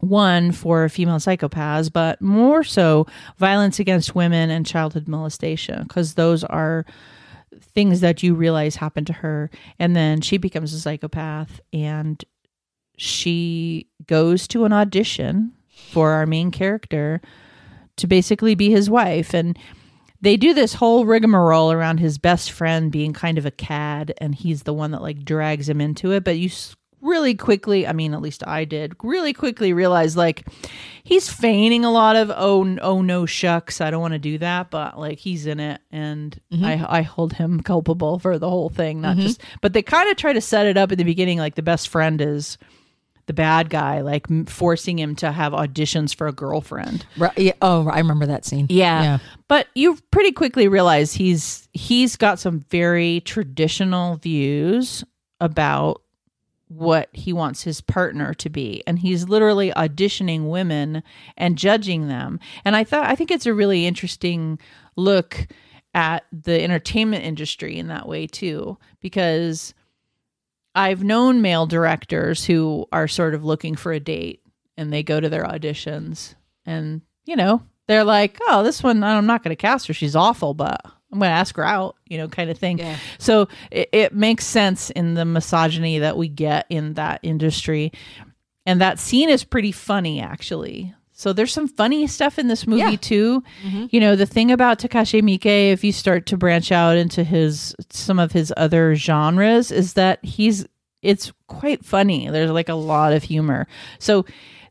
one 0.00 0.52
for 0.52 0.88
female 0.88 1.16
psychopaths, 1.16 1.92
but 1.92 2.20
more 2.20 2.62
so 2.62 3.06
violence 3.36 3.78
against 3.78 4.14
women 4.14 4.50
and 4.50 4.66
childhood 4.66 5.08
molestation, 5.08 5.82
because 5.84 6.14
those 6.14 6.44
are 6.44 6.84
things 7.60 8.00
that 8.00 8.22
you 8.22 8.34
realize 8.34 8.76
happen 8.76 9.04
to 9.06 9.12
her. 9.12 9.50
And 9.78 9.96
then 9.96 10.20
she 10.20 10.36
becomes 10.36 10.72
a 10.72 10.80
psychopath 10.80 11.60
and 11.72 12.22
she 12.96 13.88
goes 14.06 14.48
to 14.48 14.64
an 14.64 14.72
audition 14.72 15.52
for 15.68 16.10
our 16.12 16.26
main 16.26 16.50
character 16.50 17.20
to 17.96 18.06
basically 18.06 18.54
be 18.54 18.70
his 18.70 18.90
wife. 18.90 19.34
And 19.34 19.58
they 20.20 20.36
do 20.36 20.52
this 20.52 20.74
whole 20.74 21.04
rigmarole 21.06 21.70
around 21.70 21.98
his 21.98 22.18
best 22.18 22.50
friend 22.50 22.90
being 22.90 23.12
kind 23.12 23.38
of 23.38 23.46
a 23.46 23.50
cad 23.52 24.12
and 24.18 24.34
he's 24.34 24.64
the 24.64 24.74
one 24.74 24.90
that 24.90 25.02
like 25.02 25.24
drags 25.24 25.68
him 25.68 25.80
into 25.80 26.12
it. 26.12 26.24
But 26.24 26.38
you 26.38 26.50
really 27.00 27.34
quickly, 27.34 27.86
I 27.86 27.92
mean, 27.92 28.14
at 28.14 28.20
least 28.20 28.46
I 28.46 28.64
did, 28.64 28.94
really 29.02 29.32
quickly 29.32 29.72
realize 29.72 30.16
like 30.16 30.46
he's 31.04 31.28
feigning 31.28 31.84
a 31.84 31.90
lot 31.90 32.16
of 32.16 32.30
oh 32.34 32.76
oh 32.80 33.02
no 33.02 33.26
shucks, 33.26 33.80
I 33.80 33.90
don't 33.90 34.00
want 34.00 34.14
to 34.14 34.18
do 34.18 34.38
that, 34.38 34.70
but 34.70 34.98
like 34.98 35.18
he's 35.18 35.46
in 35.46 35.60
it 35.60 35.80
and 35.90 36.38
mm-hmm. 36.52 36.64
I 36.64 36.98
I 36.98 37.02
hold 37.02 37.32
him 37.32 37.60
culpable 37.60 38.18
for 38.18 38.38
the 38.38 38.48
whole 38.48 38.68
thing, 38.68 39.00
not 39.00 39.16
mm-hmm. 39.16 39.26
just 39.26 39.42
but 39.60 39.72
they 39.72 39.82
kind 39.82 40.10
of 40.10 40.16
try 40.16 40.32
to 40.32 40.40
set 40.40 40.66
it 40.66 40.76
up 40.76 40.92
at 40.92 40.98
the 40.98 41.04
beginning 41.04 41.38
like 41.38 41.54
the 41.54 41.62
best 41.62 41.88
friend 41.88 42.20
is 42.20 42.58
the 43.28 43.34
bad 43.34 43.70
guy, 43.70 44.00
like 44.00 44.26
forcing 44.48 44.98
him 44.98 45.14
to 45.16 45.30
have 45.30 45.52
auditions 45.52 46.14
for 46.14 46.26
a 46.26 46.32
girlfriend. 46.32 47.06
Right. 47.16 47.38
Yeah. 47.38 47.52
Oh, 47.62 47.86
I 47.86 47.98
remember 47.98 48.26
that 48.26 48.44
scene. 48.44 48.66
Yeah. 48.70 49.02
Yeah. 49.02 49.18
But 49.48 49.68
you 49.74 49.98
pretty 50.10 50.32
quickly 50.32 50.66
realize 50.66 51.12
he's 51.12 51.68
he's 51.72 52.16
got 52.16 52.40
some 52.40 52.60
very 52.70 53.20
traditional 53.20 54.16
views 54.16 55.04
about 55.40 56.02
what 56.68 57.08
he 57.12 57.32
wants 57.32 57.62
his 57.62 57.80
partner 57.80 58.34
to 58.34 58.50
be 58.50 58.82
and 58.86 58.98
he's 58.98 59.28
literally 59.28 59.70
auditioning 59.72 60.48
women 60.48 61.02
and 61.36 61.58
judging 61.58 62.08
them. 62.08 62.38
And 62.64 62.76
I 62.76 62.84
thought 62.84 63.06
I 63.06 63.14
think 63.14 63.30
it's 63.30 63.46
a 63.46 63.54
really 63.54 63.86
interesting 63.86 64.58
look 64.96 65.46
at 65.94 66.24
the 66.30 66.62
entertainment 66.62 67.24
industry 67.24 67.78
in 67.78 67.88
that 67.88 68.06
way 68.06 68.26
too 68.26 68.78
because 69.00 69.74
I've 70.74 71.02
known 71.02 71.42
male 71.42 71.66
directors 71.66 72.44
who 72.44 72.86
are 72.92 73.08
sort 73.08 73.34
of 73.34 73.44
looking 73.44 73.74
for 73.74 73.92
a 73.92 74.00
date 74.00 74.42
and 74.76 74.92
they 74.92 75.02
go 75.02 75.18
to 75.18 75.28
their 75.28 75.44
auditions 75.44 76.34
and, 76.64 77.00
you 77.24 77.34
know, 77.34 77.62
they're 77.88 78.04
like, 78.04 78.38
oh, 78.48 78.62
this 78.62 78.82
one, 78.82 79.02
I'm 79.02 79.26
not 79.26 79.42
going 79.42 79.50
to 79.50 79.60
cast 79.60 79.88
her. 79.88 79.94
She's 79.94 80.14
awful, 80.14 80.54
but 80.54 80.80
I'm 81.12 81.18
going 81.20 81.30
to 81.30 81.34
ask 81.34 81.56
her 81.56 81.64
out, 81.64 81.96
you 82.06 82.18
know, 82.18 82.28
kind 82.28 82.50
of 82.50 82.58
thing. 82.58 82.78
Yeah. 82.78 82.96
So 83.18 83.48
it, 83.70 83.88
it 83.92 84.14
makes 84.14 84.44
sense 84.44 84.90
in 84.90 85.14
the 85.14 85.24
misogyny 85.24 85.98
that 86.00 86.16
we 86.16 86.28
get 86.28 86.66
in 86.68 86.94
that 86.94 87.20
industry. 87.22 87.92
And 88.66 88.80
that 88.82 88.98
scene 88.98 89.30
is 89.30 89.44
pretty 89.44 89.72
funny, 89.72 90.20
actually. 90.20 90.94
So 91.12 91.32
there's 91.32 91.52
some 91.52 91.66
funny 91.66 92.06
stuff 92.06 92.38
in 92.38 92.48
this 92.48 92.66
movie 92.66 92.82
Yeah. 92.82 92.96
too. 92.96 93.42
Mm-hmm. 93.64 93.86
You 93.90 94.00
know, 94.00 94.14
the 94.16 94.26
thing 94.26 94.52
about 94.52 94.78
Takashi 94.78 95.20
Miike, 95.22 95.72
if 95.72 95.82
you 95.82 95.90
start 95.92 96.26
to 96.26 96.36
branch 96.36 96.70
out 96.70 96.96
into 96.96 97.24
his 97.24 97.74
some 97.90 98.18
of 98.18 98.30
his 98.32 98.52
other 98.56 98.94
genres, 98.94 99.72
is 99.72 99.94
that 99.94 100.24
he's 100.24 100.66
it's 101.02 101.32
quite 101.46 101.84
funny. 101.84 102.28
There's 102.28 102.50
like 102.50 102.68
a 102.68 102.74
lot 102.74 103.12
of 103.14 103.22
humor. 103.22 103.66
So 103.98 104.26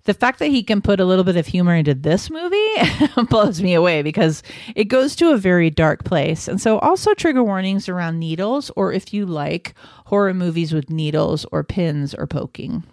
the 0.08 0.14
fact 0.14 0.40
that 0.40 0.48
he 0.48 0.64
can 0.64 0.82
put 0.82 1.02
a 1.02 1.06
little 1.06 1.26
bit 1.26 1.36
of 1.36 1.46
humor 1.46 1.76
into 1.76 1.94
this 1.94 2.30
movie 2.30 2.76
blows 3.30 3.62
me 3.62 3.74
away 3.74 4.02
because 4.02 4.42
it 4.74 4.86
goes 4.86 5.16
to 5.18 5.32
a 5.32 5.38
very 5.38 5.70
dark 5.70 6.06
place. 6.06 6.48
And 6.48 6.62
so 6.62 6.80
also 6.80 7.14
trigger 7.14 7.44
warnings 7.44 7.90
around 7.90 8.18
needles 8.18 8.72
or 8.78 8.94
if 8.94 9.14
you 9.14 9.26
like 9.26 9.76
horror 10.06 10.34
movies 10.34 10.74
with 10.74 10.90
needles 10.90 11.46
or 11.52 11.64
pins 11.64 12.16
or 12.16 12.26
poking 12.26 12.84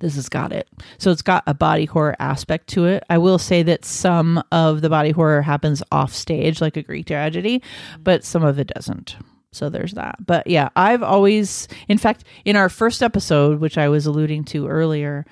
this 0.00 0.14
has 0.14 0.28
got 0.28 0.52
it. 0.52 0.68
So 0.98 1.10
it's 1.10 1.22
got 1.22 1.42
a 1.48 1.54
body 1.54 1.84
horror 1.84 2.14
aspect 2.20 2.68
to 2.68 2.86
it. 2.86 3.02
I 3.10 3.18
will 3.18 3.38
say 3.38 3.64
that 3.64 3.84
some 3.84 4.40
of 4.52 4.80
the 4.80 4.88
body 4.88 5.10
horror 5.10 5.42
happens 5.42 5.82
off 5.90 6.14
stage, 6.14 6.60
like 6.60 6.76
a 6.76 6.84
Greek 6.84 7.06
tragedy, 7.06 7.64
but 8.00 8.24
some 8.24 8.44
of 8.44 8.60
it 8.60 8.68
doesn't. 8.68 9.16
So 9.50 9.68
there's 9.68 9.94
that. 9.94 10.24
But 10.24 10.46
yeah, 10.46 10.68
I've 10.76 11.02
always, 11.02 11.66
in 11.88 11.98
fact, 11.98 12.22
in 12.44 12.54
our 12.54 12.68
first 12.68 13.02
episode, 13.02 13.58
which 13.58 13.76
I 13.76 13.88
was 13.88 14.06
alluding 14.06 14.44
to 14.44 14.68
earlier, 14.68 15.26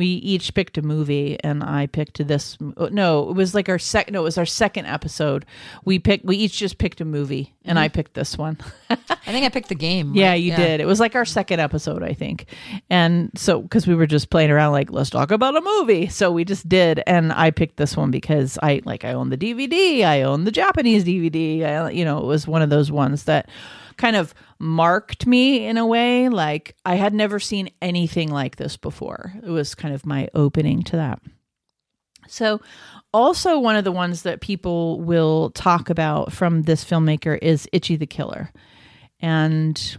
we 0.00 0.06
each 0.06 0.54
picked 0.54 0.78
a 0.78 0.82
movie 0.82 1.38
and 1.44 1.62
I 1.62 1.86
picked 1.86 2.26
this. 2.26 2.56
Uh, 2.78 2.88
no, 2.90 3.28
it 3.28 3.34
was 3.34 3.54
like 3.54 3.68
our 3.68 3.78
second, 3.78 4.14
no, 4.14 4.20
it 4.20 4.24
was 4.24 4.38
our 4.38 4.46
second 4.46 4.86
episode. 4.86 5.44
We 5.84 5.98
picked, 5.98 6.24
we 6.24 6.38
each 6.38 6.56
just 6.56 6.78
picked 6.78 7.02
a 7.02 7.04
movie 7.04 7.54
and 7.66 7.78
I 7.78 7.88
mm-hmm. 7.88 7.96
picked 7.96 8.14
this 8.14 8.38
one. 8.38 8.56
I 8.88 8.96
think 9.26 9.44
I 9.44 9.50
picked 9.50 9.68
the 9.68 9.74
game. 9.74 10.14
Yeah, 10.14 10.30
right? 10.30 10.36
you 10.36 10.56
did. 10.56 10.80
It 10.80 10.86
was 10.86 11.00
like 11.00 11.14
our 11.14 11.26
second 11.26 11.60
episode, 11.60 12.02
I 12.02 12.14
think. 12.14 12.46
And 12.88 13.30
so, 13.36 13.60
because 13.60 13.86
we 13.86 13.94
were 13.94 14.06
just 14.06 14.30
playing 14.30 14.50
around, 14.50 14.72
like, 14.72 14.90
let's 14.90 15.10
talk 15.10 15.32
about 15.32 15.54
a 15.54 15.60
movie. 15.60 16.08
So 16.08 16.32
we 16.32 16.46
just 16.46 16.66
did. 16.66 17.02
And 17.06 17.30
I 17.30 17.50
picked 17.50 17.76
this 17.76 17.94
one 17.94 18.10
because 18.10 18.58
I, 18.62 18.80
like, 18.86 19.04
I 19.04 19.12
own 19.12 19.28
the 19.28 19.36
DVD, 19.36 20.02
I 20.04 20.22
own 20.22 20.44
the 20.44 20.50
Japanese 20.50 21.04
DVD. 21.04 21.62
I, 21.62 21.90
you 21.90 22.06
know, 22.06 22.20
it 22.20 22.24
was 22.24 22.48
one 22.48 22.62
of 22.62 22.70
those 22.70 22.90
ones 22.90 23.24
that 23.24 23.50
kind 23.98 24.16
of 24.16 24.32
marked 24.60 25.26
me 25.26 25.66
in 25.66 25.78
a 25.78 25.86
way. 25.86 26.28
Like, 26.28 26.76
I 26.84 26.94
had 26.94 27.14
never 27.14 27.40
seen 27.40 27.70
anything 27.82 28.30
like 28.30 28.56
this 28.56 28.76
before. 28.76 29.32
It 29.42 29.50
was 29.50 29.74
kind 29.74 29.94
of 29.94 30.06
my 30.06 30.28
opening 30.34 30.82
to 30.84 30.96
that. 30.96 31.20
So, 32.28 32.60
also 33.12 33.58
one 33.58 33.74
of 33.74 33.84
the 33.84 33.90
ones 33.90 34.22
that 34.22 34.40
people 34.40 35.00
will 35.00 35.50
talk 35.50 35.90
about 35.90 36.32
from 36.32 36.62
this 36.62 36.84
filmmaker 36.84 37.36
is 37.40 37.68
Ichi 37.72 37.96
the 37.96 38.06
Killer. 38.06 38.52
And 39.18 39.98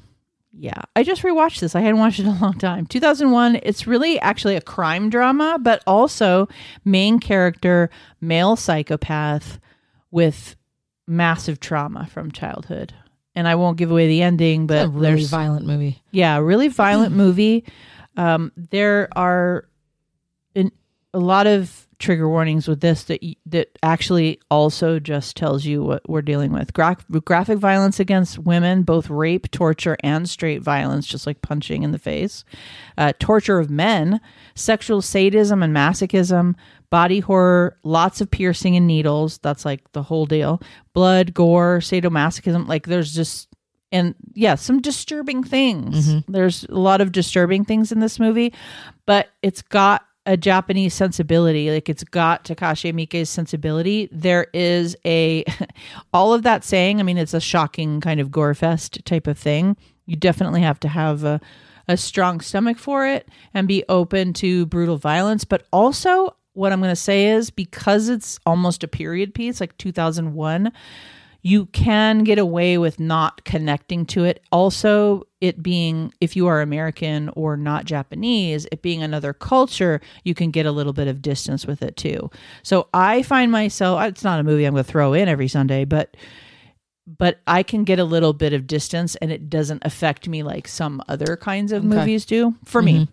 yeah, 0.54 0.82
I 0.96 1.04
just 1.04 1.24
rewatched 1.24 1.60
this. 1.60 1.76
I 1.76 1.82
hadn't 1.82 2.00
watched 2.00 2.20
it 2.20 2.26
in 2.26 2.36
a 2.36 2.42
long 2.42 2.58
time. 2.58 2.86
2001, 2.86 3.60
it's 3.64 3.88
really 3.88 4.20
actually 4.20 4.56
a 4.56 4.62
crime 4.62 5.10
drama, 5.10 5.58
but 5.60 5.82
also 5.88 6.48
main 6.86 7.20
character, 7.20 7.90
male 8.22 8.56
psychopath 8.56 9.60
with 10.12 10.56
massive 11.08 11.60
trauma 11.60 12.08
from 12.08 12.32
childhood. 12.32 12.94
And 13.36 13.48
I 13.48 13.56
won't 13.56 13.78
give 13.78 13.92
away 13.92 14.08
the 14.08 14.22
ending, 14.22 14.68
but 14.68 14.86
a 14.86 14.90
really 14.90 15.24
violent 15.24 15.66
movie. 15.66 16.02
yeah, 16.12 16.38
really 16.38 16.68
violent 16.68 17.16
movie. 17.16 17.64
Um, 18.18 18.52
there 18.56 19.08
are 19.16 19.70
in, 20.54 20.72
a 21.14 21.20
lot 21.20 21.48
of 21.48 21.88
trigger 21.98 22.28
warnings 22.28 22.68
with 22.68 22.82
this 22.82 23.04
that 23.04 23.24
that 23.46 23.70
actually 23.84 24.40
also 24.50 25.00
just 25.00 25.38
tells 25.38 25.66
you 25.66 25.84
what 25.84 26.10
we're 26.10 26.22
dealing 26.22 26.52
with. 26.52 26.74
Gra- 26.74 26.98
graphic 27.24 27.60
violence 27.60 28.00
against 28.00 28.40
women, 28.40 28.84
both 28.84 29.10
rape, 29.10 29.50
torture, 29.52 29.96
and 30.02 30.28
straight 30.30 30.62
violence, 30.62 31.08
just 31.08 31.26
like 31.28 31.42
punching 31.42 31.84
in 31.84 31.92
the 31.92 32.00
face. 32.00 32.44
Uh, 32.98 33.14
torture 33.20 33.60
of 33.60 33.70
men, 33.70 34.20
sexual 34.56 35.02
sadism 35.02 35.64
and 35.64 35.74
masochism, 35.74 36.56
body 36.92 37.22
horror, 37.22 37.78
lots 37.84 38.22
of 38.22 38.30
piercing 38.30 38.76
and 38.76 38.86
needles. 38.86 39.40
That's 39.40 39.66
like 39.66 39.92
the 39.94 40.04
whole 40.04 40.28
deal. 40.28 40.62
Blood, 40.94 41.34
gore, 41.34 41.80
sadomasochism. 41.80 42.68
Like 42.68 42.86
there's 42.86 43.16
just 43.16 43.48
and 43.92 44.14
yeah, 44.34 44.56
some 44.56 44.82
disturbing 44.82 45.44
things. 45.44 46.08
Mm-hmm. 46.08 46.32
There's 46.32 46.66
a 46.66 46.76
lot 46.76 47.02
of 47.02 47.12
disturbing 47.12 47.66
things 47.66 47.92
in 47.92 48.00
this 48.00 48.20
movie, 48.20 48.54
but 49.06 49.30
it's 49.42 49.62
got 49.64 50.06
a 50.26 50.38
Japanese 50.38 50.94
sensibility. 50.94 51.72
Like 51.72 51.90
it's 51.90 52.04
got 52.04 52.46
Takashi 52.46 52.94
Miike's 52.94 53.30
sensibility. 53.30 54.08
There 54.12 54.48
is 54.54 54.96
a 55.06 55.44
all 56.14 56.34
of 56.34 56.44
that 56.44 56.64
saying. 56.64 57.00
I 57.00 57.04
mean, 57.04 57.18
it's 57.18 57.34
a 57.34 57.42
shocking 57.42 58.02
kind 58.02 58.20
of 58.20 58.32
gore 58.32 58.54
fest 58.54 59.04
type 59.06 59.28
of 59.28 59.38
thing. 59.38 59.78
You 60.06 60.16
definitely 60.18 60.62
have 60.62 60.80
to 60.82 60.88
have 60.90 61.24
a 61.24 61.42
a 61.88 61.98
strong 61.98 62.40
stomach 62.40 62.78
for 62.78 63.06
it 63.06 63.28
and 63.54 63.68
be 63.68 63.84
open 63.90 64.34
to 64.34 64.66
brutal 64.68 64.98
violence, 64.98 65.44
but 65.44 65.66
also 65.74 66.36
what 66.54 66.72
I'm 66.72 66.80
going 66.80 66.92
to 66.92 66.96
say 66.96 67.28
is 67.28 67.50
because 67.50 68.10
it's 68.10 68.40
almost 68.46 68.84
a 68.84 68.88
period 68.88 69.34
piece 69.34 69.60
like 69.60 69.78
2001 69.78 70.72
you 71.44 71.66
can 71.68 72.24
get 72.24 72.38
away 72.38 72.78
with 72.78 73.00
not 73.00 73.44
connecting 73.46 74.06
to 74.06 74.24
it. 74.24 74.44
Also, 74.52 75.24
it 75.40 75.62
being, 75.62 76.14
if 76.22 76.36
you 76.36 76.48
are 76.48 76.62
American 76.62 77.30
or 77.30 77.58
not 77.58 77.86
Japanese, 77.86 78.68
it 78.72 78.82
being 78.82 79.02
another 79.02 79.34
culture, 79.34 80.02
you 80.24 80.36
can 80.36 80.52
get 80.52 80.66
a 80.66 80.72
little 80.72 80.94
bit 80.94 81.08
of 81.08 81.22
distance 81.22 81.66
with 81.66 81.82
it 81.82 81.98
too. 81.98 82.30
So 82.62 82.88
I 82.94 83.24
find 83.24 83.52
myself, 83.52 84.04
it's 84.04 84.24
not 84.24 84.40
a 84.40 84.44
movie 84.44 84.66
I'm 84.66 84.74
going 84.74 84.84
to 84.84 84.92
throw 84.92 85.14
in 85.14 85.28
every 85.28 85.48
Sunday, 85.48 85.86
but 85.86 86.16
but 87.18 87.42
I 87.48 87.64
can 87.64 87.84
get 87.84 88.00
a 88.00 88.06
little 88.06 88.32
bit 88.32 88.54
of 88.54 88.68
distance 88.68 89.16
and 89.18 89.32
it 89.32 89.50
doesn't 89.50 89.82
affect 89.84 90.30
me 90.30 90.44
like 90.44 90.68
some 90.68 91.02
other 91.10 91.36
kinds 91.36 91.72
of 91.72 91.84
movies 91.84 92.26
do 92.26 92.56
for 92.64 92.82
me. 92.82 92.94
Mm-hmm. 92.94 93.12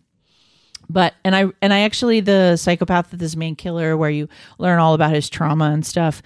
But 0.91 1.15
and 1.25 1.37
I 1.37 1.47
and 1.61 1.73
I 1.73 1.81
actually 1.81 2.21
the 2.21 2.57
psychopath 2.57 3.13
of 3.13 3.19
this 3.19 3.37
main 3.37 3.57
killer 3.57 3.97
where 3.97 4.11
you 4.11 4.29
learn 4.59 4.79
all 4.79 4.95
about 4.95 5.15
his 5.15 5.29
trauma 5.29 5.67
and 5.67 5.85
stuff. 5.85 6.23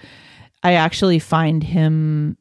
I 0.63 0.73
actually 0.73 1.19
find 1.19 1.61
him 1.61 2.37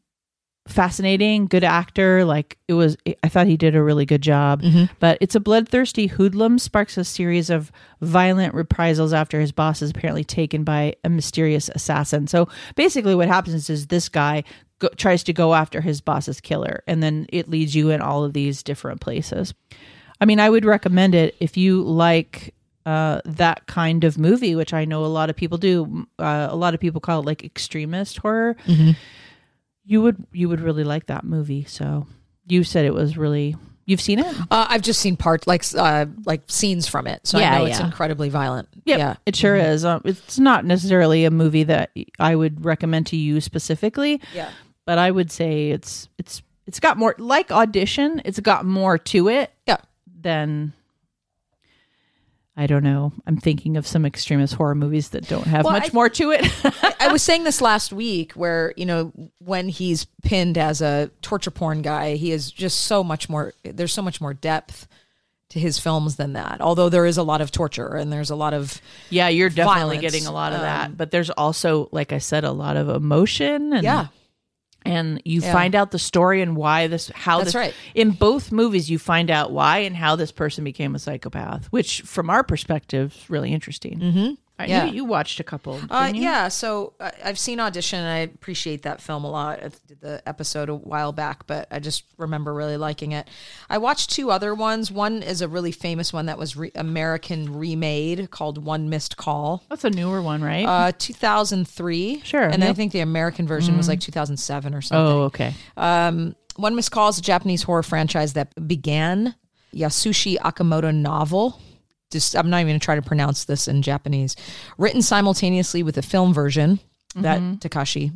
fascinating, 0.68 1.46
good 1.46 1.64
actor. 1.64 2.24
Like 2.24 2.58
it 2.68 2.74
was, 2.74 2.96
I 3.22 3.28
thought 3.28 3.46
he 3.46 3.56
did 3.56 3.74
a 3.74 3.82
really 3.82 4.06
good 4.06 4.22
job. 4.22 4.62
Mm-hmm. 4.62 4.92
But 5.00 5.18
it's 5.20 5.34
a 5.34 5.40
bloodthirsty 5.40 6.06
hoodlum 6.06 6.58
sparks 6.58 6.96
a 6.96 7.04
series 7.04 7.50
of 7.50 7.72
violent 8.00 8.54
reprisals 8.54 9.12
after 9.12 9.40
his 9.40 9.52
boss 9.52 9.82
is 9.82 9.90
apparently 9.90 10.24
taken 10.24 10.64
by 10.64 10.94
a 11.04 11.08
mysterious 11.08 11.68
assassin. 11.74 12.26
So 12.26 12.48
basically, 12.76 13.14
what 13.14 13.28
happens 13.28 13.68
is 13.68 13.88
this 13.88 14.08
guy 14.08 14.44
go, 14.78 14.88
tries 14.96 15.24
to 15.24 15.32
go 15.32 15.54
after 15.54 15.80
his 15.80 16.00
boss's 16.00 16.40
killer, 16.40 16.82
and 16.86 17.02
then 17.02 17.26
it 17.30 17.48
leads 17.48 17.74
you 17.74 17.90
in 17.90 18.00
all 18.00 18.24
of 18.24 18.32
these 18.32 18.62
different 18.62 19.00
places. 19.00 19.54
I 20.22 20.24
mean, 20.24 20.38
I 20.38 20.48
would 20.48 20.64
recommend 20.64 21.16
it 21.16 21.34
if 21.40 21.56
you 21.56 21.82
like 21.82 22.54
uh, 22.86 23.20
that 23.24 23.66
kind 23.66 24.04
of 24.04 24.18
movie, 24.18 24.54
which 24.54 24.72
I 24.72 24.84
know 24.84 25.04
a 25.04 25.06
lot 25.06 25.30
of 25.30 25.34
people 25.36 25.58
do. 25.58 26.06
Uh, 26.16 26.46
a 26.48 26.54
lot 26.54 26.74
of 26.74 26.80
people 26.80 27.00
call 27.00 27.18
it 27.20 27.26
like 27.26 27.42
extremist 27.42 28.18
horror. 28.18 28.56
You 29.84 30.00
would 30.00 30.24
you 30.32 30.48
would 30.48 30.60
really 30.60 30.84
like 30.84 31.06
that 31.06 31.24
movie. 31.24 31.64
So 31.64 32.06
you 32.46 32.62
said 32.62 32.84
it 32.84 32.94
was 32.94 33.18
really. 33.18 33.56
You've 33.84 34.00
seen 34.00 34.20
it? 34.20 34.36
Uh, 34.48 34.66
I've 34.68 34.82
just 34.82 35.00
seen 35.00 35.16
parts 35.16 35.48
like 35.48 35.64
uh, 35.76 36.06
like 36.24 36.42
scenes 36.46 36.86
from 36.86 37.08
it, 37.08 37.26
so 37.26 37.40
Yeah, 37.40 37.56
I 37.56 37.58
know 37.58 37.64
it's 37.64 37.80
incredibly 37.80 38.28
violent. 38.28 38.68
Yep, 38.84 38.98
Yeah, 39.00 39.16
it 39.26 39.34
sure 39.34 39.56
is. 39.56 39.84
Um, 39.84 40.02
it's 40.04 40.38
not 40.38 40.64
necessarily 40.64 41.24
a 41.24 41.32
movie 41.32 41.64
that 41.64 41.90
I 42.20 42.36
would 42.36 42.64
recommend 42.64 43.08
to 43.08 43.16
you 43.16 43.40
specifically. 43.40 44.20
Yeah. 44.32 44.52
but 44.86 44.98
I 44.98 45.10
would 45.10 45.32
say 45.32 45.70
it's 45.70 46.08
it's 46.16 46.42
it's 46.68 46.78
got 46.78 46.96
more 46.96 47.16
like 47.18 47.50
audition. 47.50 48.22
It's 48.24 48.38
got 48.38 48.64
more 48.64 48.98
to 48.98 49.28
it 49.28 49.50
yeah. 49.66 49.78
Than 50.22 50.72
I 52.54 52.66
don't 52.66 52.82
know. 52.84 53.12
I'm 53.26 53.38
thinking 53.38 53.78
of 53.78 53.86
some 53.86 54.04
extremist 54.04 54.54
horror 54.54 54.74
movies 54.74 55.08
that 55.10 55.26
don't 55.26 55.46
have 55.46 55.64
Well, 55.64 55.72
much 55.72 55.90
I- 55.90 55.94
more 55.94 56.10
to 56.10 56.32
it. 56.32 56.46
I 57.00 57.08
was 57.10 57.22
saying 57.22 57.44
this 57.44 57.62
last 57.62 57.92
week 57.94 58.32
where, 58.32 58.74
you 58.76 58.84
know, 58.84 59.10
when 59.38 59.68
he's 59.70 60.04
pinned 60.22 60.58
as 60.58 60.82
a 60.82 61.10
torture 61.22 61.50
porn 61.50 61.80
guy, 61.80 62.16
he 62.16 62.30
is 62.30 62.50
just 62.50 62.82
so 62.82 63.02
much 63.02 63.28
more, 63.30 63.54
there's 63.64 63.92
so 63.94 64.02
much 64.02 64.20
more 64.20 64.34
depth 64.34 64.86
to 65.48 65.58
his 65.58 65.78
films 65.78 66.16
than 66.16 66.34
that. 66.34 66.60
Although 66.60 66.90
there 66.90 67.06
is 67.06 67.16
a 67.16 67.22
lot 67.22 67.40
of 67.40 67.50
torture 67.52 67.94
and 67.96 68.12
there's 68.12 68.30
a 68.30 68.36
lot 68.36 68.52
of, 68.52 68.80
yeah, 69.08 69.28
you're 69.28 69.48
definitely 69.48 69.96
Violence, 69.96 70.00
getting 70.02 70.26
a 70.26 70.32
lot 70.32 70.52
of 70.52 70.58
um, 70.58 70.64
that. 70.64 70.96
But 70.96 71.10
there's 71.10 71.30
also, 71.30 71.88
like 71.90 72.12
I 72.12 72.18
said, 72.18 72.44
a 72.44 72.52
lot 72.52 72.76
of 72.76 72.90
emotion 72.90 73.72
and 73.72 73.82
yeah. 73.82 74.08
And 74.84 75.20
you 75.24 75.40
Yeah. 75.40 75.52
find 75.52 75.74
out 75.74 75.90
the 75.90 75.98
story 75.98 76.42
and 76.42 76.56
why 76.56 76.86
this 76.86 77.10
how 77.14 77.38
That's 77.38 77.48
this, 77.48 77.54
right. 77.54 77.74
in 77.94 78.10
both 78.10 78.52
movies 78.52 78.90
you 78.90 78.98
find 78.98 79.30
out 79.30 79.52
why 79.52 79.78
and 79.78 79.96
how 79.96 80.16
this 80.16 80.32
person 80.32 80.64
became 80.64 80.94
a 80.94 80.98
psychopath 80.98 81.66
which 81.66 82.02
from 82.02 82.30
our 82.30 82.42
perspective 82.42 83.14
is 83.16 83.30
really 83.30 83.52
interesting 83.52 83.98
mm-hmm. 83.98 84.32
Yeah. 84.68 84.86
you, 84.86 84.92
you 84.94 85.04
watched 85.04 85.40
a 85.40 85.44
couple 85.44 85.80
Uh, 85.90 86.10
yeah, 86.14 86.48
so 86.48 86.92
I 87.00 87.12
I've 87.24 87.38
seen 87.38 87.60
Audition. 87.60 87.98
And 88.00 88.08
I 88.08 88.18
appreciate 88.18 88.82
that 88.82 89.00
film 89.00 89.24
a 89.24 89.30
lot. 89.30 89.58
I 89.62 89.70
did 89.86 90.00
the 90.00 90.22
episode 90.26 90.68
a 90.68 90.74
while 90.74 91.12
back, 91.12 91.46
but 91.46 91.66
I 91.70 91.78
just 91.78 92.04
remember 92.18 92.52
really 92.54 92.76
liking 92.76 93.12
it. 93.12 93.28
I 93.70 93.78
watched 93.78 94.10
two 94.10 94.30
other 94.30 94.54
ones. 94.54 94.90
One 94.90 95.22
is 95.22 95.40
a 95.42 95.48
really 95.48 95.72
famous 95.72 96.12
one 96.12 96.26
that 96.26 96.38
was 96.38 96.56
re- 96.56 96.72
American 96.74 97.58
remade 97.58 98.30
called 98.30 98.64
One 98.64 98.88
Missed 98.88 99.16
Call. 99.16 99.62
that's 99.68 99.84
a 99.84 99.90
newer 99.90 100.20
one 100.22 100.42
right 100.42 100.64
Uh, 100.66 100.92
2003. 100.98 102.22
Sure, 102.24 102.42
And 102.42 102.62
I 102.64 102.72
think 102.72 102.92
the 102.92 103.00
American 103.00 103.46
version 103.46 103.76
was 103.76 103.88
like 103.88 104.00
2007 104.00 104.74
or 104.74 104.80
something. 104.80 105.06
oh 105.06 105.22
okay 105.24 105.54
Um, 105.76 106.34
One 106.56 106.74
Missed 106.74 106.90
Call 106.90 107.08
is 107.08 107.18
a 107.18 107.22
Japanese 107.22 107.62
horror 107.62 107.82
franchise 107.82 108.32
that 108.34 108.52
began 108.68 109.34
Yasushi 109.74 110.36
Akimoto 110.38 110.94
novel. 110.94 111.58
Just, 112.12 112.36
I'm 112.36 112.50
not 112.50 112.58
even 112.58 112.68
going 112.68 112.80
to 112.80 112.84
try 112.84 112.94
to 112.94 113.02
pronounce 113.02 113.44
this 113.44 113.66
in 113.66 113.82
Japanese. 113.82 114.36
Written 114.78 115.02
simultaneously 115.02 115.82
with 115.82 115.96
the 115.96 116.02
film 116.02 116.32
version 116.32 116.78
that 117.16 117.40
mm-hmm. 117.40 117.54
Takashi 117.54 118.12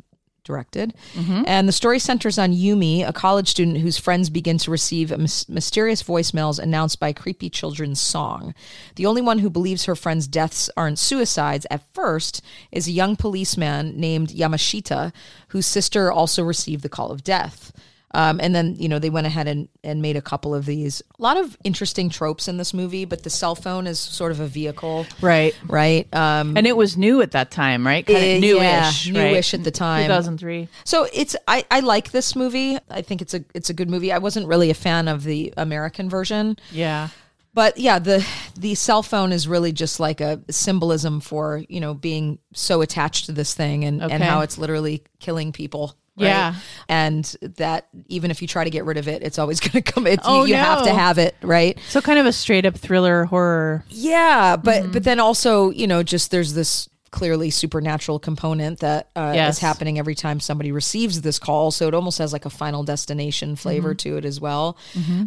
directed. 0.47 0.95
Mm-hmm. 1.15 1.43
And 1.47 1.69
the 1.69 1.73
story 1.73 1.99
centers 1.99 2.39
on 2.39 2.53
Yumi, 2.53 3.07
a 3.07 3.13
college 3.13 3.49
student 3.49 3.79
whose 3.79 3.99
friends 3.99 4.31
begin 4.31 4.57
to 4.59 4.71
receive 4.71 5.11
mys- 5.11 5.49
mysterious 5.49 6.03
voicemails 6.03 6.59
announced 6.59 7.01
by 7.01 7.13
creepy 7.13 7.51
children's 7.51 8.01
song. 8.01 8.55
The 8.95 9.07
only 9.07 9.21
one 9.21 9.41
who 9.41 9.51
believes 9.51 9.85
her 9.85 9.97
friends' 9.97 10.29
deaths 10.29 10.71
aren't 10.77 10.99
suicides 10.99 11.67
at 11.71 11.83
first 11.93 12.43
is 12.73 12.87
a 12.87 12.93
young 12.93 13.17
policeman 13.17 14.01
named 14.01 14.29
Yamashita, 14.29 15.13
whose 15.49 15.67
sister 15.67 16.11
also 16.11 16.43
received 16.43 16.83
the 16.83 16.89
call 16.89 17.11
of 17.11 17.25
death. 17.25 17.73
Um, 18.17 18.41
and 18.43 18.55
then, 18.55 18.77
you 18.79 18.89
know, 18.89 18.99
they 18.99 19.11
went 19.11 19.27
ahead 19.27 19.47
and, 19.47 19.69
and 19.85 20.01
made 20.01 20.17
a 20.17 20.23
couple 20.23 20.55
of 20.55 20.65
these. 20.65 21.03
A 21.19 21.23
lot 21.23 21.37
of 21.37 21.55
interesting 21.65 22.09
tropes 22.09 22.49
in 22.49 22.57
this 22.57 22.73
movie, 22.73 23.05
but 23.05 23.25
the 23.25 23.29
cell 23.29 23.55
phone 23.55 23.87
is 23.87 24.01
sort 24.01 24.33
of 24.33 24.41
a 24.41 24.47
vehicle, 24.47 25.07
right 25.21 25.55
right? 25.67 26.13
Um, 26.15 26.57
and 26.57 26.67
it 26.67 26.79
was 26.79 26.97
new 26.97 27.21
at 27.21 27.33
that 27.33 27.51
time 27.51 27.87
right 27.87 28.07
kind 28.07 28.17
of 28.17 28.41
newish 28.41 29.07
yeah, 29.07 29.23
right? 29.23 29.31
newish 29.31 29.53
at 29.53 29.65
the 29.65 29.71
time. 29.71 30.07
2003 30.07 30.67
So 30.85 31.07
it's 31.13 31.37
I, 31.47 31.67
I 31.71 31.81
like 31.81 32.11
this 32.11 32.35
movie. 32.35 32.79
I 32.89 33.03
think 33.03 33.21
it's 33.21 33.35
a 33.35 33.45
it's 33.55 33.69
a 33.69 33.75
good 33.75 33.91
movie. 33.91 34.11
I 34.11 34.19
wasn't 34.19 34.49
really 34.49 34.71
a 34.71 34.75
fan 34.75 35.09
of 35.09 35.23
the 35.23 35.53
American 35.59 36.09
version, 36.09 36.57
yeah 36.73 37.11
but 37.53 37.79
yeah, 37.79 37.99
the 37.99 38.27
the 38.59 38.75
cell 38.75 39.03
phone 39.03 39.33
is 39.33 39.49
really 39.49 39.73
just 39.73 39.99
like 39.99 40.21
a 40.21 40.43
symbolism 40.51 41.21
for 41.21 41.65
you 41.71 41.81
know 41.81 41.95
being 41.95 42.39
so 42.53 42.83
attached 42.83 43.27
to 43.27 43.33
this 43.33 43.55
thing 43.55 43.85
and 43.85 44.03
and 44.03 44.23
how 44.23 44.43
it's 44.43 44.59
literally 44.59 45.03
killing 45.21 45.53
people. 45.53 45.97
Right? 46.19 46.27
Yeah. 46.29 46.55
and 46.89 47.25
that 47.57 47.89
even 48.09 48.31
if 48.31 48.41
you 48.43 48.49
try 48.49 48.65
to 48.65 48.71
get 48.71 48.85
rid 48.85 48.97
of 48.99 49.09
it, 49.09 49.23
it's 49.23 49.39
always 49.39 49.61
going 49.67 49.83
to 49.83 49.83
come. 49.83 50.07
It's, 50.07 50.23
Oh, 50.27 50.45
you, 50.45 50.51
you 50.51 50.55
have 50.57 50.85
to 50.85 50.93
have 50.95 51.19
it, 51.19 51.35
right? 51.43 51.79
so 51.89 52.01
kind 52.01 52.19
of 52.19 52.27
a 52.27 52.33
straight 52.33 52.65
up 52.67 52.75
thriller 52.77 53.25
horror 53.27 53.85
Yeah, 53.89 54.57
but 54.57 54.83
Mm-hmm. 54.85 54.93
but 54.93 55.05
then 55.05 55.21
also 55.21 55.71
you 55.71 55.87
know 55.87 56.03
just 56.03 56.31
there's 56.31 56.55
this 56.55 56.89
clearly 57.13 57.49
supernatural 57.51 58.19
component 58.19 58.81
that 58.81 59.09
uh, 59.17 59.33
is 59.49 59.59
happening 59.59 59.99
every 59.99 60.15
time 60.15 60.39
somebody 60.39 60.71
receives 60.71 61.23
this 61.23 61.39
call. 61.39 61.71
So 61.71 61.89
it 61.89 61.95
almost 61.95 62.19
has 62.19 62.31
like 62.33 62.45
a 62.45 62.51
final 62.51 62.83
destination 62.83 63.57
flavor 63.57 63.91
Mm-hmm. 63.95 64.11
to 64.11 64.17
it 64.19 64.25
as 64.27 64.39
well. 64.41 64.77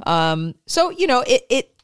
Um, 0.06 0.54
so 0.68 0.90
you 0.92 1.08
know 1.08 1.22
it 1.22 1.46
it. 1.50 1.76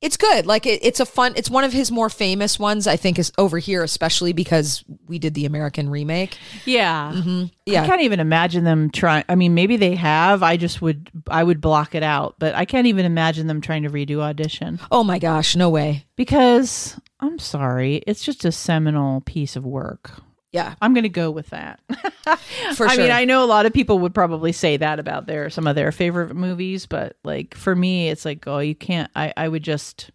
It's 0.00 0.16
good. 0.16 0.46
Like 0.46 0.64
it, 0.64 0.80
it's 0.82 0.98
a 0.98 1.04
fun. 1.06 1.34
It's 1.36 1.50
one 1.50 1.62
of 1.64 1.72
his 1.72 1.90
more 1.90 2.08
famous 2.08 2.58
ones. 2.58 2.86
I 2.86 2.96
think 2.96 3.18
is 3.18 3.30
over 3.36 3.58
here, 3.58 3.82
especially 3.82 4.32
because 4.32 4.82
we 5.06 5.18
did 5.18 5.34
the 5.34 5.44
American 5.44 5.90
remake. 5.90 6.38
yeah 6.64 7.12
mm-hmm. 7.14 7.44
Yeah. 7.66 7.82
I 7.82 7.86
can't 7.86 8.00
even 8.00 8.18
imagine 8.18 8.64
them 8.64 8.90
trying. 8.90 9.24
I 9.28 9.34
mean, 9.34 9.54
maybe 9.54 9.76
they 9.76 9.94
have. 9.96 10.42
I 10.42 10.56
just 10.56 10.80
would, 10.82 11.10
I 11.28 11.44
would 11.44 11.60
block 11.60 11.94
it 11.94 12.02
out. 12.02 12.34
But 12.38 12.54
I 12.54 12.64
can't 12.64 12.86
even 12.86 13.04
imagine 13.04 13.46
them 13.46 13.60
trying 13.60 13.82
to 13.84 13.90
redo 13.90 14.20
audition 14.20 14.80
Oh 14.90 15.04
my 15.04 15.18
gosh, 15.18 15.54
no 15.54 15.68
way. 15.70 16.04
because 16.16 16.98
I'm 17.20 17.38
sorry, 17.38 18.02
it's 18.06 18.24
just 18.24 18.44
a 18.44 18.50
seminal 18.52 19.20
piece 19.20 19.54
of 19.54 19.64
work. 19.66 20.12
Yeah, 20.52 20.74
I'm 20.80 20.94
going 20.94 21.04
to 21.04 21.08
go 21.08 21.30
with 21.30 21.50
that. 21.50 21.80
for 21.88 22.74
sure. 22.74 22.88
I 22.88 22.94
sure. 22.94 23.04
mean, 23.04 23.12
I 23.12 23.24
know 23.24 23.44
a 23.44 23.46
lot 23.46 23.66
of 23.66 23.72
people 23.72 24.00
would 24.00 24.14
probably 24.14 24.50
say 24.52 24.76
that 24.76 24.98
about 24.98 25.26
their 25.26 25.48
some 25.48 25.66
of 25.66 25.76
their 25.76 25.92
favorite 25.92 26.34
movies, 26.34 26.86
but 26.86 27.16
like 27.22 27.54
for 27.54 27.76
me, 27.76 28.08
it's 28.08 28.24
like, 28.24 28.46
oh, 28.48 28.58
you 28.58 28.74
can't. 28.74 29.10
I 29.14 29.32
I 29.36 29.46
would 29.48 29.62
just, 29.62 30.10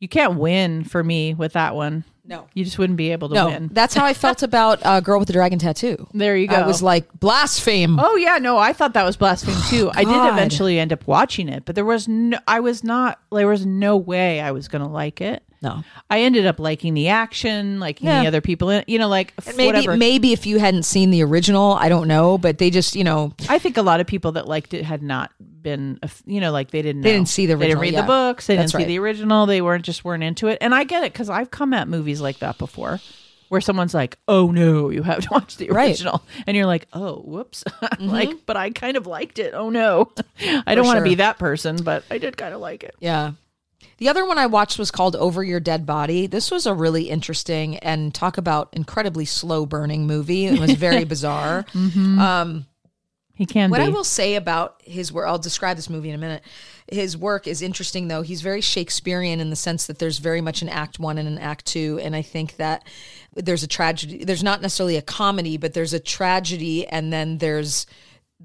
you 0.00 0.08
can't 0.08 0.38
win 0.38 0.82
for 0.84 1.04
me 1.04 1.34
with 1.34 1.52
that 1.52 1.74
one. 1.74 2.04
no, 2.24 2.48
You 2.54 2.64
just 2.64 2.78
wouldn't 2.78 2.96
be 2.96 3.12
able 3.12 3.28
to 3.28 3.34
no. 3.34 3.46
win. 3.48 3.68
That's 3.70 3.94
how 3.94 4.04
I 4.06 4.14
felt 4.14 4.42
about 4.50 4.80
uh, 4.84 5.00
Girl 5.00 5.18
with 5.18 5.26
the 5.26 5.34
Dragon 5.34 5.58
Tattoo. 5.58 6.06
There 6.14 6.36
you 6.38 6.48
go. 6.48 6.56
I 6.56 6.66
was 6.66 6.82
like 6.82 7.12
blaspheme. 7.20 7.98
Oh 8.00 8.16
yeah, 8.16 8.38
no, 8.38 8.56
I 8.56 8.72
thought 8.72 8.94
that 8.94 9.04
was 9.04 9.16
blaspheme 9.18 9.60
too. 9.68 9.90
I 9.94 10.04
did 10.04 10.32
eventually 10.32 10.78
end 10.78 10.92
up 10.92 11.06
watching 11.06 11.50
it, 11.50 11.66
but 11.66 11.74
there 11.74 11.84
was 11.84 12.08
no 12.08 12.38
I 12.48 12.60
was 12.60 12.82
not 12.82 13.20
there 13.30 13.46
was 13.46 13.66
no 13.66 13.98
way 13.98 14.40
I 14.40 14.52
was 14.52 14.68
going 14.68 14.82
to 14.82 14.88
like 14.88 15.20
it. 15.20 15.42
No, 15.62 15.82
I 16.10 16.20
ended 16.20 16.46
up 16.46 16.58
liking 16.60 16.94
the 16.94 17.08
action, 17.08 17.80
liking 17.80 18.06
Yeah. 18.08 18.22
the 18.22 18.28
other 18.28 18.40
people 18.40 18.70
in 18.70 18.84
you 18.86 18.98
know, 18.98 19.08
like 19.08 19.32
f- 19.38 19.56
maybe 19.56 19.66
whatever. 19.66 19.96
maybe 19.96 20.32
if 20.32 20.46
you 20.46 20.58
hadn't 20.58 20.84
seen 20.84 21.10
the 21.10 21.22
original, 21.24 21.72
I 21.74 21.88
don't 21.88 22.08
know, 22.08 22.38
but 22.38 22.58
they 22.58 22.70
just 22.70 22.94
you 22.94 23.04
know 23.04 23.32
I 23.48 23.58
think 23.58 23.76
a 23.76 23.82
lot 23.82 24.00
of 24.00 24.06
people 24.06 24.32
that 24.32 24.46
liked 24.46 24.74
it 24.74 24.84
had 24.84 25.02
not 25.02 25.30
been, 25.40 25.98
you 26.26 26.40
know, 26.40 26.52
like 26.52 26.70
they 26.70 26.82
didn't. 26.82 27.02
They 27.02 27.10
know. 27.12 27.16
didn't 27.18 27.28
see 27.28 27.46
the 27.46 27.56
They 27.56 27.66
didn't 27.68 27.80
read 27.80 27.94
yeah. 27.94 28.02
the 28.02 28.06
books. 28.06 28.46
They 28.46 28.54
That's 28.56 28.70
didn't 28.70 28.80
see 28.82 28.84
right. 28.84 28.88
the 28.88 28.98
original. 29.00 29.46
They 29.46 29.60
weren't 29.62 29.84
just 29.84 30.04
weren't 30.04 30.22
into 30.22 30.46
it. 30.48 30.58
And 30.60 30.74
I 30.74 30.84
get 30.84 31.02
it 31.02 31.12
because 31.12 31.28
I've 31.30 31.50
come 31.50 31.72
at 31.74 31.88
movies 31.88 32.20
like 32.20 32.38
that 32.38 32.56
before, 32.58 33.00
where 33.48 33.60
someone's 33.60 33.94
like, 33.94 34.16
"Oh 34.28 34.50
no, 34.52 34.90
you 34.90 35.02
have 35.02 35.20
to 35.22 35.28
watch 35.32 35.56
the 35.56 35.68
Right. 35.70 35.88
original," 35.90 36.22
and 36.46 36.56
you're 36.56 36.66
like, 36.66 36.86
"Oh, 36.92 37.16
whoops!" 37.24 37.64
Mm-hmm. 37.82 38.08
like, 38.10 38.30
but 38.46 38.56
I 38.56 38.70
kind 38.70 38.96
of 38.96 39.06
liked 39.06 39.38
it. 39.38 39.54
Oh 39.54 39.70
no, 39.70 40.12
I 40.66 40.74
don't 40.76 40.84
want 40.86 40.96
to 40.96 41.00
sure. 41.00 41.04
be 41.04 41.14
that 41.16 41.38
person, 41.38 41.76
but 41.82 42.04
I 42.10 42.18
did 42.18 42.36
kind 42.36 42.54
of 42.54 42.60
like 42.60 42.84
it. 42.84 42.94
Yeah. 43.00 43.32
The 43.98 44.08
other 44.08 44.26
one 44.26 44.38
I 44.38 44.46
watched 44.46 44.78
was 44.78 44.90
called 44.90 45.16
Over 45.16 45.42
Your 45.42 45.60
Dead 45.60 45.86
Body. 45.86 46.26
This 46.26 46.50
was 46.50 46.66
a 46.66 46.74
really 46.74 47.08
interesting 47.08 47.78
and 47.78 48.14
talk 48.14 48.36
about 48.36 48.68
incredibly 48.72 49.24
slow 49.24 49.64
burning 49.64 50.06
movie. 50.06 50.46
It 50.46 50.60
was 50.60 50.72
very 50.72 51.04
bizarre. 51.06 51.64
Mm-hmm. 51.72 52.18
Um, 52.18 52.66
he 53.36 53.44
can 53.44 53.70
What 53.70 53.78
be. 53.78 53.84
I 53.84 53.88
will 53.88 54.04
say 54.04 54.34
about 54.34 54.80
his 54.82 55.12
work, 55.12 55.26
I'll 55.26 55.38
describe 55.38 55.76
this 55.76 55.90
movie 55.90 56.08
in 56.08 56.14
a 56.14 56.18
minute. 56.18 56.42
His 56.90 57.16
work 57.16 57.46
is 57.46 57.60
interesting, 57.60 58.08
though. 58.08 58.22
He's 58.22 58.40
very 58.40 58.62
Shakespearean 58.62 59.40
in 59.40 59.50
the 59.50 59.56
sense 59.56 59.86
that 59.86 59.98
there's 59.98 60.18
very 60.18 60.40
much 60.40 60.62
an 60.62 60.70
act 60.70 60.98
one 60.98 61.18
and 61.18 61.28
an 61.28 61.38
act 61.38 61.66
two. 61.66 62.00
And 62.02 62.16
I 62.16 62.22
think 62.22 62.56
that 62.56 62.86
there's 63.34 63.62
a 63.62 63.66
tragedy. 63.66 64.24
There's 64.24 64.42
not 64.42 64.62
necessarily 64.62 64.96
a 64.96 65.02
comedy, 65.02 65.58
but 65.58 65.74
there's 65.74 65.92
a 65.92 66.00
tragedy, 66.00 66.86
and 66.86 67.12
then 67.12 67.38
there's 67.38 67.86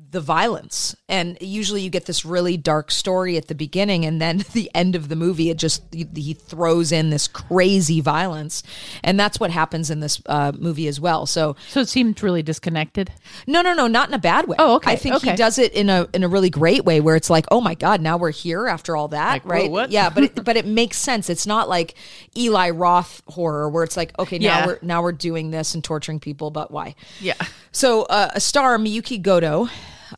the 0.10 0.22
violence. 0.22 0.96
And 1.10 1.38
usually 1.42 1.82
you 1.82 1.90
get 1.90 2.06
this 2.06 2.24
really 2.26 2.56
dark 2.56 2.92
story 2.92 3.36
at 3.38 3.48
the 3.48 3.56
beginning, 3.56 4.06
and 4.06 4.22
then 4.22 4.38
the 4.54 4.70
end 4.74 4.96
of 4.96 5.10
the 5.10 5.16
movie, 5.16 5.50
it 5.50 5.58
just, 5.58 5.84
he, 5.94 6.08
he 6.16 6.34
throws 6.34 6.92
in 6.92 7.10
this 7.10 7.28
crazy 7.28 8.00
violence. 8.02 8.64
And 9.04 9.20
that's 9.20 9.40
what 9.40 9.52
happens 9.52 9.90
in 9.90 10.00
this 10.00 10.22
uh, 10.28 10.54
movie 10.58 10.88
as 10.88 11.00
well. 11.00 11.26
So, 11.26 11.56
so 11.70 11.82
it 11.82 11.90
seemed 11.90 12.22
really 12.24 12.42
disconnected. 12.44 13.12
no, 13.48 13.62
no, 13.62 13.74
no, 13.74 13.88
not 13.88 14.08
in 14.08 14.14
a 14.14 14.20
bad 14.20 14.48
way. 14.48 14.56
Oh, 14.60 14.76
okay, 14.76 14.92
I 14.92 14.96
think 14.96 15.16
okay. 15.16 15.32
he 15.32 15.36
does 15.36 15.58
it 15.60 15.74
in 15.74 15.90
a 15.90 16.08
in 16.14 16.24
a 16.24 16.28
really 16.28 16.50
great 16.50 16.86
way 16.86 17.02
where 17.02 17.16
it's 17.16 17.30
like, 17.30 17.46
oh 17.52 17.60
my 17.62 17.76
god, 17.76 18.02
now 18.02 18.18
we're 18.18 18.32
here 18.32 18.68
after 18.68 18.96
all 18.96 19.10
that, 19.10 19.34
Like, 19.34 19.46
right? 19.46 19.72
what? 19.72 19.92
Yeah, 19.92 20.10
but 20.10 20.24
it, 20.24 20.36
but 20.46 20.56
it 20.58 20.66
makes 20.66 20.98
sense. 20.98 21.30
It's 21.30 21.46
not 21.48 21.68
like 21.70 21.96
Eli 22.38 22.70
Roth 22.70 23.22
horror 23.28 23.70
where 23.70 23.84
it's 23.84 23.98
like, 23.98 24.18
okay, 24.20 24.40
now 24.40 24.46
Yeah. 24.60 24.66
we're 24.68 24.80
now 24.82 25.02
we're 25.02 25.12
doing 25.12 25.52
this 25.52 25.74
and 25.76 25.84
torturing 25.84 26.20
people, 26.20 26.50
but 26.52 26.72
why? 26.72 26.96
Yeah. 27.20 27.36
So 27.72 28.04
uh, 28.04 28.32
a 28.36 28.40
star 28.42 28.78
Miyuki 28.78 29.22
Goto, 29.22 29.70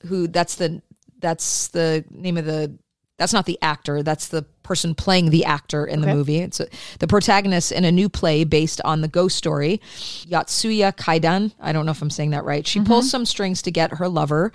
who 0.05 0.27
that's 0.27 0.55
the 0.55 0.81
that's 1.19 1.69
the 1.69 2.03
name 2.09 2.37
of 2.37 2.45
the 2.45 2.77
that's 3.17 3.33
not 3.33 3.45
the 3.45 3.59
actor 3.61 4.03
that's 4.03 4.27
the 4.27 4.43
person 4.63 4.95
playing 4.95 5.29
the 5.29 5.45
actor 5.45 5.85
in 5.85 6.01
the 6.01 6.07
Okay. 6.07 6.15
movie. 6.15 6.37
It's 6.39 6.59
a, 6.59 6.67
the 6.99 7.07
protagonist 7.07 7.71
in 7.71 7.83
a 7.85 7.91
new 7.91 8.09
play 8.09 8.43
based 8.43 8.81
on 8.85 9.01
the 9.01 9.07
ghost 9.07 9.35
story, 9.37 9.81
Yotsuya 10.27 10.95
Kaidan. 10.95 11.51
I 11.59 11.71
don't 11.71 11.85
know 11.85 11.91
if 11.91 12.01
I'm 12.01 12.09
saying 12.09 12.31
that 12.31 12.43
right. 12.45 12.65
She 12.65 12.79
pulls 12.81 13.09
some 13.09 13.25
strings 13.25 13.61
to 13.63 13.71
get 13.71 13.91
her 13.95 14.07
lover 14.07 14.51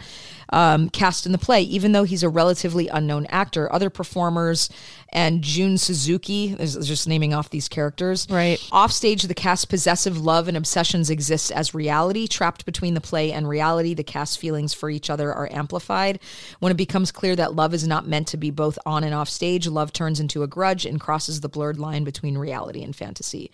um, 0.51 0.89
cast 0.89 1.27
in 1.27 1.33
the 1.33 1.39
play, 1.39 1.61
even 1.63 1.93
though 1.93 2.05
he's 2.05 2.23
a 2.23 2.29
relatively 2.29 2.89
unknown 2.89 3.27
actor. 3.27 3.71
Other 3.73 3.91
performers 3.91 4.71
and 5.11 5.43
June 5.43 5.77
Suzuki, 5.79 6.55
is 6.59 6.75
is 6.77 6.87
just 6.89 7.07
naming 7.07 7.35
off 7.35 7.51
these 7.51 7.69
characters. 7.69 8.27
Right. 8.31 8.59
Offstage, 8.73 9.23
the 9.25 9.35
cast's 9.35 9.65
possessive 9.67 10.19
love 10.19 10.49
and 10.49 10.57
obsessions 10.57 11.11
exist 11.11 11.51
as 11.53 11.75
reality. 11.75 12.27
Trapped 12.27 12.65
between 12.65 12.95
the 12.95 13.01
play 13.01 13.33
and 13.33 13.49
reality, 13.49 13.95
the 13.95 14.05
cast's 14.05 14.37
feelings 14.37 14.73
for 14.75 14.89
each 14.89 15.11
other 15.11 15.33
are 15.33 15.49
amplified. 15.53 16.19
When 16.61 16.71
it 16.73 16.77
becomes 16.77 17.13
clear 17.13 17.37
that 17.37 17.55
love 17.55 17.75
is 17.75 17.87
not 17.87 18.07
meant 18.07 18.29
to 18.29 18.37
be 18.39 18.51
both 18.51 18.79
on 18.87 19.05
and 19.05 19.15
off 19.15 19.29
stage, 19.29 19.67
love 19.67 19.93
turns 19.93 20.08
into 20.17 20.43
a 20.43 20.47
grudge 20.47 20.87
and 20.87 21.01
crosses 21.01 21.41
the 21.41 21.49
blurred 21.49 21.79
line 21.79 22.05
between 22.05 22.39
reality 22.39 22.83
and 22.83 22.97
fantasy. 22.97 23.51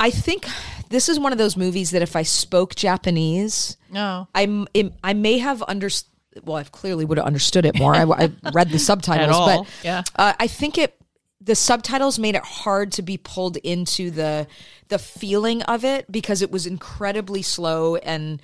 I 0.00 0.10
think 0.10 0.46
this 0.88 1.08
is 1.08 1.18
one 1.20 1.32
of 1.32 1.38
those 1.38 1.56
movies 1.56 1.92
that 1.92 2.02
if 2.02 2.16
I 2.16 2.22
spoke 2.22 2.74
Japanese, 2.74 3.76
No. 3.90 4.26
I'm 4.34 4.66
I 5.04 5.14
may 5.14 5.38
have 5.38 5.62
understood. 5.62 6.10
Well, 6.44 6.56
I 6.56 6.64
clearly 6.64 7.04
would 7.04 7.18
have 7.18 7.26
understood 7.26 7.66
it 7.66 7.78
more. 7.78 7.94
I, 7.94 8.02
I 8.02 8.30
read 8.52 8.70
the 8.70 8.78
subtitles, 8.90 9.36
but 9.36 9.66
yeah. 9.84 10.02
uh, 10.16 10.32
I 10.38 10.46
think 10.46 10.78
it 10.78 10.96
the 11.40 11.54
subtitles 11.54 12.18
made 12.18 12.34
it 12.34 12.42
hard 12.44 12.92
to 12.92 13.02
be 13.02 13.16
pulled 13.16 13.56
into 13.58 14.10
the 14.10 14.46
the 14.88 14.98
feeling 14.98 15.62
of 15.62 15.84
it 15.84 16.10
because 16.10 16.42
it 16.42 16.50
was 16.50 16.66
incredibly 16.66 17.42
slow 17.42 17.96
and 17.96 18.42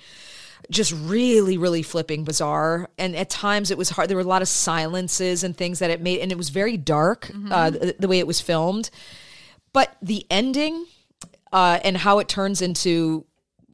just 0.69 0.91
really 0.93 1.57
really 1.57 1.81
flipping 1.83 2.23
bizarre 2.23 2.89
and 2.97 3.15
at 3.15 3.29
times 3.29 3.71
it 3.71 3.77
was 3.77 3.89
hard 3.91 4.09
there 4.09 4.17
were 4.17 4.23
a 4.23 4.27
lot 4.27 4.41
of 4.41 4.47
silences 4.47 5.43
and 5.43 5.55
things 5.55 5.79
that 5.79 5.89
it 5.89 6.01
made 6.01 6.19
and 6.19 6.31
it 6.31 6.37
was 6.37 6.49
very 6.49 6.77
dark 6.77 7.27
Mm-hmm. 7.27 7.51
uh, 7.51 7.69
the, 7.69 7.95
the 7.99 8.07
way 8.07 8.19
it 8.19 8.27
was 8.27 8.41
filmed 8.41 8.89
but 9.73 9.95
the 10.01 10.25
ending 10.29 10.85
uh, 11.53 11.79
and 11.83 11.95
how 11.97 12.19
it 12.19 12.27
turns 12.27 12.61
into 12.61 13.25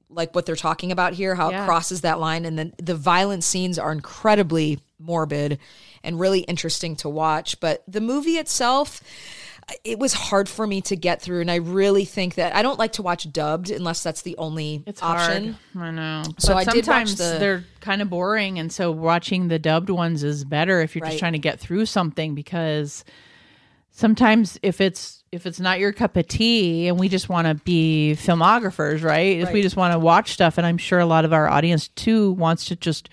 like 0.10 0.36
what 0.36 0.46
they're 0.46 0.56
talking 0.56 0.92
about 0.92 1.14
here, 1.14 1.34
how 1.34 1.50
Yeah. 1.50 1.64
it 1.64 1.66
crosses 1.66 2.02
that 2.02 2.20
line, 2.20 2.46
and 2.46 2.60
then 2.60 2.74
the 2.78 2.94
violent 2.94 3.44
scenes 3.44 3.80
are 3.80 3.92
incredibly 3.92 4.80
morbid 5.00 5.58
and 6.04 6.20
really 6.20 6.42
interesting 6.42 6.96
to 6.98 7.10
watch. 7.10 7.60
But 7.60 7.84
the 7.88 8.00
movie 8.00 8.38
itself, 8.38 9.02
it 9.84 10.00
was 10.00 10.14
hard 10.14 10.48
for 10.50 10.66
me 10.68 10.82
to 10.82 10.96
get 10.96 11.22
through, 11.22 11.42
and 11.42 11.50
I 11.52 11.56
really 11.56 12.06
think 12.06 12.36
that 12.36 12.56
I 12.56 12.62
don't 12.62 12.80
like 12.80 12.94
to 12.94 13.02
watch 13.02 13.32
dubbed 13.32 13.70
unless 13.70 14.04
that's 14.04 14.22
the 14.22 14.36
only 14.38 14.84
It's 14.86 15.02
option. 15.02 15.58
hard. 15.74 15.88
I 15.88 15.92
know. 15.92 16.24
So 16.38 16.54
but 16.54 16.68
I 16.68 16.72
sometimes 16.72 17.16
the- 17.16 17.38
they're 17.40 17.64
kind 17.82 18.02
of 18.02 18.10
boring, 18.10 18.60
and 18.60 18.72
so 18.72 18.92
watching 18.92 19.48
the 19.48 19.60
dubbed 19.60 19.90
ones 19.90 20.24
is 20.24 20.44
better 20.46 20.82
if 20.82 20.96
you're 20.96 21.04
Right. 21.04 21.10
just 21.12 21.20
trying 21.20 21.34
to 21.34 21.40
get 21.40 21.60
through 21.60 21.86
something 21.86 22.36
because 22.36 23.04
sometimes 23.92 24.58
if 24.64 24.82
it's 24.82 25.24
if 25.32 25.46
it's 25.48 25.60
not 25.60 25.80
your 25.80 25.92
cup 25.92 26.16
of 26.16 26.28
tea 26.28 26.88
and 26.88 27.00
we 27.00 27.10
just 27.10 27.28
want 27.30 27.48
to 27.48 27.56
be 27.64 28.16
filmographers 28.20 29.04
right? 29.04 29.40
if 29.40 29.52
we 29.52 29.62
just 29.62 29.76
want 29.76 29.92
to 29.94 30.00
watch 30.00 30.32
stuff 30.32 30.58
and 30.58 30.66
i'm 30.68 30.78
sure 30.78 31.00
a 31.00 31.06
lot 31.06 31.26
of 31.26 31.34
our 31.34 31.48
audience 31.48 31.88
too 31.90 32.32
wants 32.34 32.66
to 32.66 32.76
just 32.76 33.10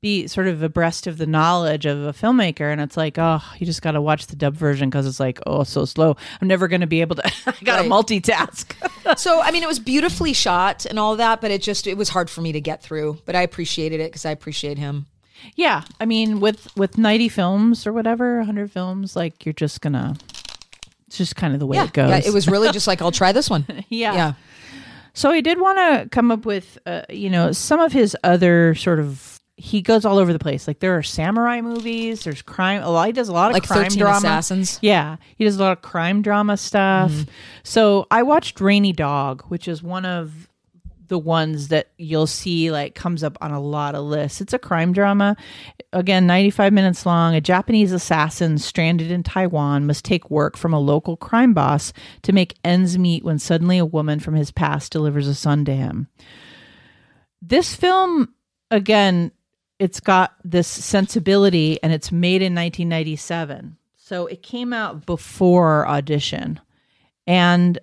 be 0.00 0.26
sort 0.26 0.46
of 0.48 0.62
abreast 0.62 1.06
of 1.06 1.16
the 1.18 1.26
knowledge 1.26 1.86
of 1.86 1.98
a 2.04 2.12
filmmaker 2.12 2.70
and 2.72 2.80
it's 2.80 2.96
like 2.96 3.18
oh 3.18 3.42
you 3.58 3.64
just 3.66 3.82
got 3.82 3.92
to 3.92 4.00
watch 4.00 4.26
the 4.26 4.36
dub 4.36 4.54
version 4.54 4.90
because 4.90 5.06
it's 5.06 5.18
like 5.20 5.40
oh 5.46 5.64
so 5.64 5.84
slow 5.84 6.14
i'm 6.40 6.46
never 6.48 6.68
going 6.68 6.80
to 6.82 6.86
be 6.86 7.00
able 7.00 7.16
to 7.16 7.26
i 7.46 7.54
gotta 7.64 7.82
Right. 7.82 7.90
multitask 7.90 8.74
so 9.18 9.40
I 9.40 9.50
mean, 9.50 9.62
it 9.62 9.66
was 9.68 9.78
beautifully 9.80 10.32
shot 10.32 10.86
and 10.86 10.98
all 10.98 11.16
that, 11.16 11.40
but 11.40 11.50
it 11.50 11.62
just 11.62 11.86
it 11.86 11.96
was 11.96 12.08
hard 12.10 12.28
for 12.30 12.40
me 12.40 12.52
to 12.52 12.60
get 12.60 12.82
through. 12.82 13.18
But 13.24 13.34
I 13.34 13.42
appreciated 13.42 14.00
it 14.00 14.10
because 14.12 14.24
I 14.24 14.30
appreciate 14.30 14.78
him. 14.78 15.06
Yeah, 15.56 15.82
I 16.00 16.06
mean, 16.06 16.38
with 16.38 16.68
with 16.76 16.98
ninety 16.98 17.28
films 17.28 17.84
or 17.86 17.92
whatever, 17.92 18.42
hundred 18.44 18.70
films, 18.70 19.16
like 19.16 19.44
you're 19.44 19.52
just 19.54 19.80
gonna. 19.80 20.14
It's 21.08 21.18
just 21.18 21.34
kind 21.34 21.52
of 21.52 21.58
the 21.60 21.66
way 21.66 21.76
Yeah, 21.78 21.84
it 21.86 21.92
goes. 21.92 22.10
yeah, 22.10 22.20
it 22.24 22.32
was 22.32 22.46
really 22.48 22.70
just 22.78 22.86
like 22.86 23.02
I'll 23.02 23.10
try 23.10 23.32
this 23.32 23.50
one. 23.50 23.66
Yeah. 23.88 24.14
yeah. 24.14 24.32
So 25.14 25.30
I 25.30 25.40
did 25.40 25.60
want 25.60 25.78
to 25.78 26.08
come 26.10 26.30
up 26.30 26.46
with, 26.46 26.78
uh, 26.86 27.02
you 27.10 27.28
know, 27.28 27.52
some 27.52 27.80
of 27.80 27.92
his 27.92 28.16
other 28.24 28.74
sort 28.76 29.00
of. 29.00 29.31
He 29.56 29.82
goes 29.82 30.04
all 30.04 30.18
over 30.18 30.32
the 30.32 30.38
place. 30.38 30.66
Like 30.66 30.80
there 30.80 30.96
are 30.96 31.02
samurai 31.02 31.60
movies. 31.60 32.24
There's 32.24 32.42
crime. 32.42 32.82
A 32.82 32.90
lot. 32.90 33.06
He 33.06 33.12
does 33.12 33.28
a 33.28 33.32
lot 33.32 33.50
of 33.50 33.54
Like 33.54 33.66
crime 33.66 33.84
13 33.84 33.98
drama. 33.98 34.16
Assassins. 34.16 34.78
Yeah, 34.82 35.16
he 35.36 35.44
does 35.44 35.56
a 35.56 35.62
lot 35.62 35.72
of 35.72 35.82
crime 35.82 36.22
drama 36.22 36.56
stuff. 36.56 37.12
Mm-hmm. 37.12 37.30
So 37.62 38.06
I 38.10 38.22
watched 38.22 38.60
Rainy 38.60 38.92
Dog, 38.92 39.42
which 39.48 39.68
is 39.68 39.82
one 39.82 40.04
of 40.04 40.48
the 41.12 41.18
ones 41.18 41.68
that 41.68 41.90
you'll 41.98 42.26
see 42.26 42.70
like 42.70 42.94
comes 42.94 43.22
up 43.22 43.36
on 43.42 43.50
a 43.50 43.60
lot 43.60 43.94
of 43.94 44.04
lists. 44.04 44.40
It's 44.40 44.54
a 44.54 44.58
crime 44.58 44.94
drama. 44.94 45.36
Again, 45.92 46.26
95 46.26 46.72
minutes 46.72 47.04
long. 47.04 47.34
A 47.34 47.40
Japanese 47.42 47.92
assassin 47.92 48.56
stranded 48.56 49.10
in 49.10 49.22
Taiwan 49.22 49.86
must 49.86 50.06
take 50.06 50.30
work 50.30 50.56
from 50.56 50.72
a 50.72 50.80
local 50.80 51.18
crime 51.18 51.52
boss 51.52 51.92
to 52.22 52.32
make 52.32 52.56
ends 52.64 52.96
meet 52.96 53.24
when 53.24 53.38
suddenly 53.38 53.76
a 53.76 53.84
woman 53.84 54.20
from 54.20 54.34
his 54.34 54.50
past 54.50 54.90
delivers 54.90 55.28
a 55.28 55.34
son 55.34 55.66
to 55.66 55.76
him. 55.76 56.08
This 57.42 57.74
film 57.74 58.34
again, 58.70 59.32
it's 59.78 60.00
got 60.00 60.34
this 60.44 60.68
sensibility 60.68 61.82
and 61.82 61.92
it's 61.92 62.12
made 62.12 62.42
in 62.42 62.54
1997. 62.54 63.76
So 63.96 64.26
it 64.26 64.42
came 64.42 64.72
out 64.72 65.06
before 65.06 65.86
audition. 65.88 66.60
And 67.26 67.78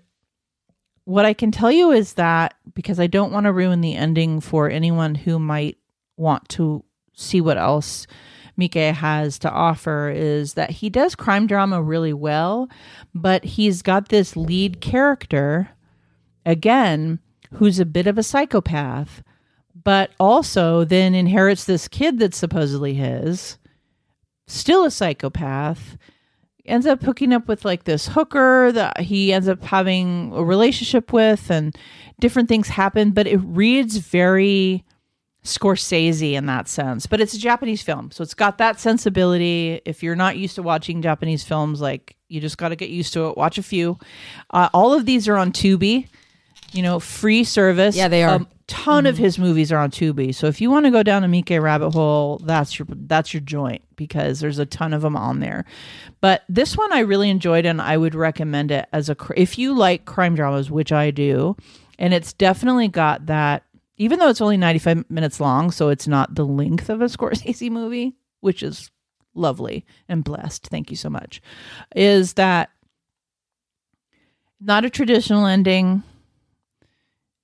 what 1.05 1.25
I 1.25 1.33
can 1.33 1.51
tell 1.51 1.71
you 1.71 1.91
is 1.91 2.13
that 2.13 2.53
because 2.75 2.99
I 2.99 3.07
don't 3.07 3.31
want 3.31 3.45
to 3.45 3.53
ruin 3.53 3.81
the 3.81 3.95
ending 3.95 4.41
for 4.41 4.69
anyone 4.69 5.15
who 5.15 5.39
might 5.39 5.77
want 6.17 6.47
to 6.49 6.83
see 7.13 7.41
what 7.41 7.57
else 7.57 8.05
Miike 8.59 8.93
has 8.93 9.39
to 9.39 9.49
offer 9.49 10.09
is 10.09 10.53
that 10.53 10.69
he 10.69 10.89
does 10.89 11.15
crime 11.15 11.47
drama 11.47 11.81
really 11.81 12.13
well, 12.13 12.69
but 13.15 13.43
he's 13.43 13.81
got 13.81 14.09
this 14.09 14.35
lead 14.35 14.81
character 14.81 15.69
again 16.45 17.19
who's 17.53 17.79
a 17.79 17.85
bit 17.85 18.05
of 18.05 18.17
a 18.17 18.23
psychopath, 18.23 19.23
but 19.83 20.11
also 20.19 20.83
then 20.83 21.13
inherits 21.13 21.65
this 21.65 21.87
kid 21.87 22.19
that's 22.19 22.37
supposedly 22.37 22.93
his, 22.93 23.57
still 24.47 24.85
a 24.85 24.91
psychopath. 24.91 25.97
Ends 26.65 26.85
up 26.85 27.01
hooking 27.01 27.33
up 27.33 27.47
with 27.47 27.65
like 27.65 27.85
this 27.85 28.07
hooker 28.07 28.71
that 28.73 28.99
he 28.99 29.33
ends 29.33 29.47
up 29.47 29.63
having 29.63 30.31
a 30.35 30.43
relationship 30.43 31.11
with, 31.11 31.49
and 31.49 31.75
different 32.19 32.47
things 32.47 32.67
happen, 32.67 33.11
but 33.11 33.25
it 33.25 33.37
reads 33.37 33.97
very 33.97 34.85
Scorsese 35.43 36.33
in 36.33 36.45
that 36.45 36.67
sense. 36.67 37.07
But 37.07 37.21
it's 37.21 37.33
a 37.33 37.39
Japanese 37.39 37.81
film, 37.81 38.11
so 38.11 38.21
it's 38.21 38.33
got 38.33 38.57
that 38.59 38.79
sensibility. 38.79 39.81
If 39.85 40.03
you're 40.03 40.15
not 40.15 40.37
used 40.37 40.55
to 40.55 40.63
watching 40.63 41.01
Japanese 41.01 41.43
films, 41.43 41.81
like 41.81 42.15
you 42.27 42.39
just 42.39 42.57
got 42.57 42.69
to 42.69 42.75
get 42.75 42.89
used 42.89 43.13
to 43.13 43.29
it. 43.29 43.37
Watch 43.37 43.57
a 43.57 43.63
few. 43.63 43.97
Uh, 44.51 44.69
all 44.73 44.93
of 44.93 45.05
these 45.05 45.27
are 45.27 45.37
on 45.37 45.51
Tubi, 45.51 46.07
you 46.73 46.81
know, 46.81 46.99
free 46.99 47.43
service. 47.43 47.95
Yeah, 47.95 48.07
they 48.07 48.23
are. 48.23 48.35
A 48.35 48.47
ton 48.67 49.05
of 49.05 49.15
mm-hmm. 49.15 49.23
his 49.23 49.39
movies 49.39 49.71
are 49.71 49.79
on 49.79 49.91
Tubi. 49.91 50.33
So 50.33 50.47
if 50.47 50.61
you 50.61 50.69
want 50.69 50.85
to 50.85 50.91
go 50.91 51.03
down 51.03 51.23
a 51.23 51.27
Miike 51.27 51.61
rabbit 51.61 51.91
hole, 51.91 52.39
that's 52.43 52.77
your 52.77 52.87
that's 52.89 53.33
your 53.33 53.41
joint 53.41 53.81
because 53.95 54.39
there's 54.39 54.59
a 54.59 54.65
ton 54.65 54.93
of 54.93 55.01
them 55.01 55.15
on 55.15 55.39
there. 55.39 55.65
But 56.21 56.43
this 56.47 56.77
one 56.77 56.93
I 56.93 56.99
really 56.99 57.29
enjoyed 57.29 57.65
and 57.65 57.81
I 57.81 57.97
would 57.97 58.15
recommend 58.15 58.71
it 58.71 58.87
as 58.93 59.09
a 59.09 59.17
if 59.35 59.57
you 59.57 59.73
like 59.73 60.05
crime 60.05 60.35
dramas, 60.35 60.69
which 60.69 60.91
I 60.91 61.11
do, 61.11 61.57
and 61.97 62.13
it's 62.13 62.33
definitely 62.33 62.87
got 62.87 63.25
that 63.25 63.63
even 63.97 64.17
though 64.17 64.29
it's 64.29 64.41
only 64.41 64.57
95 64.57 65.09
minutes 65.09 65.39
long, 65.39 65.71
so 65.71 65.89
it's 65.89 66.07
not 66.07 66.33
the 66.33 66.45
length 66.45 66.89
of 66.89 67.01
a 67.01 67.05
Scorsese 67.09 67.69
movie, 67.69 68.15
which 68.39 68.63
is 68.63 68.89
lovely 69.35 69.85
and 70.07 70.23
blessed. 70.23 70.67
Thank 70.67 70.89
you 70.89 70.97
so 70.97 71.09
much. 71.09 71.41
Is 71.95 72.33
that 72.33 72.69
not 74.61 74.85
a 74.85 74.89
traditional 74.89 75.45
ending, 75.45 76.03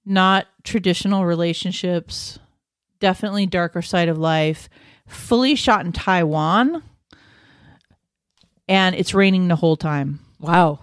not 0.06 0.48
traditional 0.64 1.26
relationships, 1.26 2.40
definitely 3.00 3.46
darker 3.46 3.82
side 3.82 4.08
of 4.10 4.18
life, 4.18 4.70
fully 5.08 5.56
shot 5.56 5.86
in 5.86 5.92
Taiwan, 5.92 6.84
and 8.68 8.96
it's 8.96 9.14
raining 9.14 9.48
the 9.48 9.56
whole 9.56 9.78
time 9.78 10.20
Wow. 10.40 10.80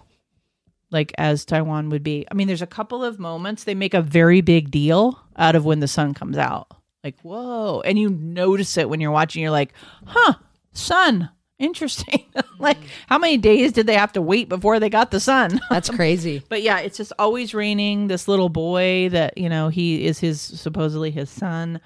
like 0.90 1.12
as 1.18 1.44
Taiwan 1.44 1.88
would 1.90 2.02
be. 2.02 2.26
I 2.30 2.34
mean, 2.34 2.46
there's 2.46 2.62
a 2.62 2.66
couple 2.66 3.04
of 3.04 3.18
moments 3.18 3.64
they 3.64 3.74
make 3.74 3.94
a 3.94 4.02
very 4.02 4.40
big 4.40 4.70
deal 4.70 5.18
out 5.36 5.54
of 5.56 5.64
when 5.64 5.80
the 5.80 5.88
sun 5.88 6.14
comes 6.14 6.36
out. 6.38 6.68
Like, 7.02 7.18
whoa. 7.22 7.80
And 7.84 7.98
you 7.98 8.10
notice 8.10 8.76
it 8.76 8.88
when 8.88 9.00
you're 9.00 9.10
watching, 9.10 9.42
you're 9.42 9.50
like, 9.50 9.72
huh, 10.06 10.34
sun. 10.72 11.30
Interesting. 11.62 12.26
like, 12.58 12.76
how 13.06 13.18
many 13.18 13.38
days 13.38 13.70
did 13.72 13.86
they 13.86 13.94
have 13.94 14.12
to 14.12 14.20
wait 14.20 14.48
before 14.48 14.80
they 14.80 14.90
got 14.90 15.12
the 15.12 15.20
sun? 15.20 15.60
That's 15.70 15.88
crazy. 15.88 16.42
but 16.48 16.60
yeah, 16.60 16.80
it's 16.80 16.96
just 16.96 17.12
always 17.20 17.54
raining. 17.54 18.08
This 18.08 18.26
little 18.26 18.48
boy 18.48 19.08
that, 19.10 19.38
you 19.38 19.48
know, 19.48 19.68
he 19.68 20.04
is 20.04 20.18
his 20.18 20.40
supposedly 20.40 21.12
his 21.12 21.30
son. 21.30 21.80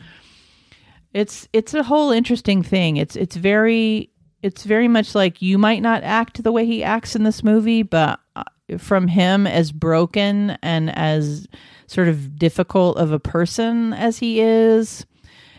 It's 1.12 1.46
it's 1.52 1.74
a 1.74 1.82
whole 1.82 2.10
interesting 2.10 2.62
thing. 2.62 2.96
It's 2.96 3.16
it's 3.16 3.36
very 3.36 4.10
it's 4.42 4.64
very 4.64 4.88
much 4.88 5.14
like 5.14 5.42
you 5.42 5.58
might 5.58 5.82
not 5.82 6.02
act 6.02 6.42
the 6.42 6.52
way 6.52 6.64
he 6.64 6.82
acts 6.82 7.14
in 7.14 7.24
this 7.24 7.44
movie, 7.44 7.82
but 7.82 8.18
uh, 8.34 8.44
from 8.78 9.08
him 9.08 9.46
as 9.46 9.72
broken 9.72 10.56
and 10.62 10.96
as 10.96 11.46
sort 11.86 12.08
of 12.08 12.38
difficult 12.38 12.96
of 12.96 13.12
a 13.12 13.20
person 13.20 13.92
as 13.92 14.18
he 14.18 14.40
is, 14.40 15.04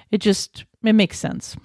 it 0.09 0.19
just 0.19 0.65
it 0.83 0.93
makes 0.93 1.19
sense. 1.19 1.55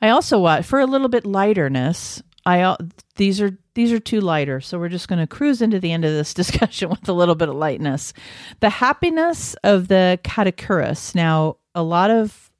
I 0.00 0.10
also 0.10 0.38
watch 0.38 0.64
for 0.64 0.80
a 0.80 0.86
little 0.86 1.08
bit 1.08 1.26
lighterness. 1.26 2.22
I 2.44 2.76
these 3.16 3.40
are 3.40 3.58
these 3.74 3.92
are 3.92 3.98
too 3.98 4.20
lighter, 4.20 4.60
so 4.60 4.78
we're 4.78 4.88
just 4.88 5.08
going 5.08 5.18
to 5.18 5.26
cruise 5.26 5.60
into 5.60 5.80
the 5.80 5.92
end 5.92 6.04
of 6.04 6.12
this 6.12 6.32
discussion 6.42 6.90
with 6.90 7.08
a 7.08 7.12
little 7.12 7.34
bit 7.34 7.48
of 7.48 7.56
lightness. 7.56 8.12
The 8.60 8.70
happiness 8.70 9.54
of 9.64 9.88
the 9.88 10.18
Katakuris. 10.22 11.14
Now, 11.14 11.56
a 11.74 11.82
lot 11.82 12.10
of 12.10 12.50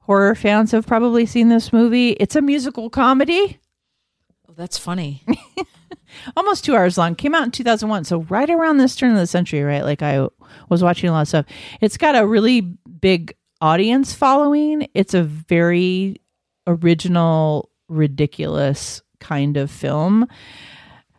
horror 0.00 0.34
fans 0.34 0.70
have 0.72 0.86
probably 0.86 1.26
seen 1.26 1.48
this 1.48 1.72
movie. 1.72 2.10
It's 2.10 2.36
a 2.36 2.40
musical 2.42 2.90
comedy, 2.90 3.58
Oh, 4.48 4.52
that's 4.54 4.78
funny. 4.78 5.24
almost 6.36 6.64
two 6.64 6.76
hours 6.76 6.96
long. 6.96 7.14
Came 7.14 7.34
out 7.34 7.44
in 7.44 7.50
2001, 7.50 8.04
so 8.04 8.20
right 8.22 8.48
around 8.48 8.78
this 8.78 8.94
turn 8.96 9.12
of 9.12 9.18
the 9.18 9.26
century, 9.26 9.62
right? 9.62 9.84
Like 9.84 10.02
I 10.02 10.28
was 10.68 10.82
watching 10.82 11.08
a 11.08 11.12
lot 11.12 11.22
of 11.22 11.28
stuff. 11.28 11.46
It's 11.80 11.96
got 11.96 12.16
a 12.16 12.26
really 12.26 12.60
big 12.60 13.34
audience 13.60 14.14
following. 14.14 14.88
It's 14.94 15.14
a 15.14 15.22
very 15.24 16.20
original, 16.66 17.70
ridiculous 17.88 19.02
kind 19.20 19.56
of 19.56 19.70
film. 19.70 20.26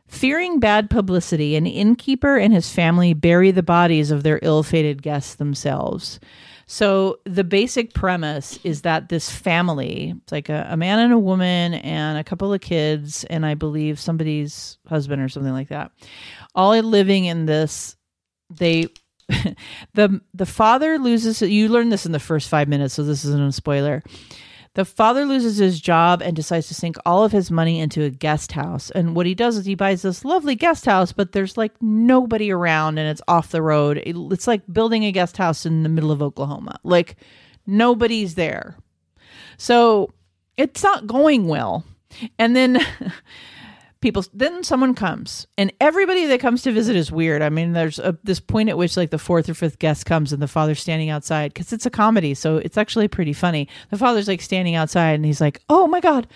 Fearing 0.07 0.59
bad 0.59 0.89
publicity, 0.89 1.55
an 1.55 1.65
innkeeper 1.65 2.37
and 2.37 2.53
his 2.53 2.71
family 2.71 3.13
bury 3.13 3.51
the 3.51 3.63
bodies 3.63 4.09
of 4.09 4.23
their 4.23 4.39
ill 4.41 4.63
fated 4.63 5.01
guests 5.01 5.35
themselves. 5.35 6.19
So, 6.65 7.19
the 7.25 7.45
basic 7.45 7.93
premise 7.93 8.59
is 8.63 8.81
that 8.81 9.07
this 9.07 9.29
family, 9.29 10.13
it's 10.21 10.31
like 10.31 10.49
a, 10.49 10.67
a 10.69 10.77
man 10.77 10.99
and 10.99 11.13
a 11.13 11.19
woman 11.19 11.75
and 11.75 12.17
a 12.17 12.25
couple 12.25 12.53
of 12.53 12.59
kids, 12.59 13.23
and 13.25 13.45
I 13.45 13.53
believe 13.53 13.99
somebody's 13.99 14.77
husband 14.87 15.21
or 15.21 15.29
something 15.29 15.53
like 15.53 15.69
that, 15.69 15.91
all 16.55 16.77
living 16.81 17.25
in 17.25 17.45
this. 17.45 17.95
They 18.49 18.87
the 19.93 20.21
the 20.33 20.45
father 20.45 20.97
loses 20.97 21.41
you 21.41 21.67
learn 21.67 21.89
this 21.89 22.05
in 22.05 22.13
the 22.13 22.19
first 22.19 22.47
five 22.47 22.69
minutes 22.69 22.93
so 22.93 23.03
this 23.03 23.25
isn't 23.25 23.41
a 23.41 23.51
spoiler 23.51 24.01
the 24.77 24.85
father 24.85 25.25
loses 25.25 25.57
his 25.57 25.81
job 25.81 26.21
and 26.21 26.35
decides 26.35 26.67
to 26.67 26.75
sink 26.75 26.97
all 27.03 27.23
of 27.23 27.31
his 27.31 27.49
money 27.49 27.79
into 27.79 28.03
a 28.03 28.11
guest 28.11 28.51
house. 28.51 28.91
And 28.91 29.15
what 29.15 29.25
he 29.25 29.33
does 29.33 29.57
is 29.57 29.65
he 29.65 29.73
buys 29.73 30.03
this 30.03 30.23
lovely 30.23 30.53
guest 30.53 30.85
house 30.85 31.11
but 31.11 31.31
there's 31.31 31.57
like 31.57 31.73
nobody 31.81 32.51
around 32.51 32.99
and 32.99 33.09
it's 33.09 33.21
off 33.27 33.49
the 33.49 33.63
road. 33.63 33.99
It's 34.05 34.45
like 34.45 34.61
building 34.71 35.03
a 35.03 35.11
guest 35.11 35.35
house 35.35 35.65
in 35.65 35.81
the 35.81 35.89
middle 35.89 36.11
of 36.11 36.21
oklahoma. 36.21 36.79
Like 36.83 37.15
nobody's 37.65 38.35
there. 38.35 38.77
So 39.57 40.13
it's 40.57 40.83
not 40.83 41.07
going 41.07 41.47
well. 41.47 41.83
And 42.37 42.55
then 42.55 42.77
people 44.07 44.23
then 44.33 44.63
someone 44.63 44.93
comes. 44.93 45.47
And 45.57 45.73
everybody 45.81 46.27
that 46.27 46.39
comes 46.39 46.61
to 46.61 46.71
visit 46.71 46.95
is 46.95 47.11
weird. 47.11 47.41
I 47.41 47.49
mean 47.49 47.73
there's 47.73 47.99
a, 47.99 48.17
this 48.23 48.39
point 48.39 48.69
at 48.69 48.77
which 48.77 48.95
like 48.95 49.09
the 49.09 49.17
fourth 49.17 49.49
or 49.49 49.53
fifth 49.53 49.79
guest 49.79 50.05
comes 50.05 50.31
and 50.31 50.41
the 50.41 50.47
father's 50.47 50.79
standing 50.79 51.09
outside 51.09 51.53
because 51.53 51.73
it's 51.73 51.85
a 51.85 51.89
comedy 51.89 52.33
so 52.33 52.55
it's 52.55 52.77
actually 52.77 53.09
pretty 53.09 53.33
funny. 53.33 53.67
The 53.89 53.97
father's 53.97 54.29
like 54.29 54.41
standing 54.41 54.75
outside 54.75 55.15
and 55.15 55.25
he's 55.25 55.41
like 55.41 55.61
oh 55.67 55.87
my 55.87 55.99
god 55.99 56.27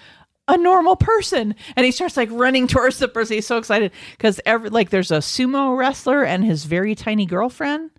a 0.49 0.57
normal 0.57 0.97
person. 0.97 1.55
And 1.77 1.85
he 1.85 1.93
starts 1.93 2.17
like 2.17 2.27
running 2.29 2.67
towards 2.67 2.97
the 2.97 3.07
person. 3.07 3.35
He's 3.35 3.47
so 3.47 3.57
excited 3.57 3.93
because 4.11 4.41
every 4.45 4.69
like 4.69 4.89
there's 4.89 5.11
a 5.11 5.19
sumo 5.19 5.77
wrestler 5.77 6.25
and 6.25 6.43
his 6.43 6.65
very 6.65 6.93
tiny 6.93 7.25
girlfriend. 7.25 7.89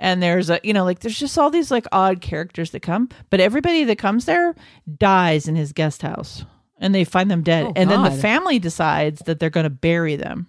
And 0.00 0.20
there's 0.20 0.50
a 0.50 0.58
you 0.64 0.72
know 0.72 0.82
like 0.82 0.98
there's 0.98 1.18
just 1.18 1.38
all 1.38 1.50
these 1.50 1.70
like 1.70 1.86
odd 1.92 2.20
characters 2.20 2.72
that 2.72 2.80
come. 2.80 3.08
But 3.30 3.38
everybody 3.38 3.84
that 3.84 3.98
comes 3.98 4.24
there 4.24 4.56
dies 4.98 5.46
in 5.46 5.54
his 5.54 5.72
guest 5.72 6.02
house 6.02 6.44
and 6.82 6.94
they 6.94 7.04
find 7.04 7.30
them 7.30 7.42
dead 7.42 7.64
Oh, 7.68 7.72
and 7.76 7.90
then 7.90 8.02
the 8.02 8.10
family 8.10 8.58
decides 8.58 9.20
that 9.22 9.40
they're 9.40 9.48
going 9.50 9.64
to 9.64 9.70
bury 9.70 10.16
them 10.16 10.48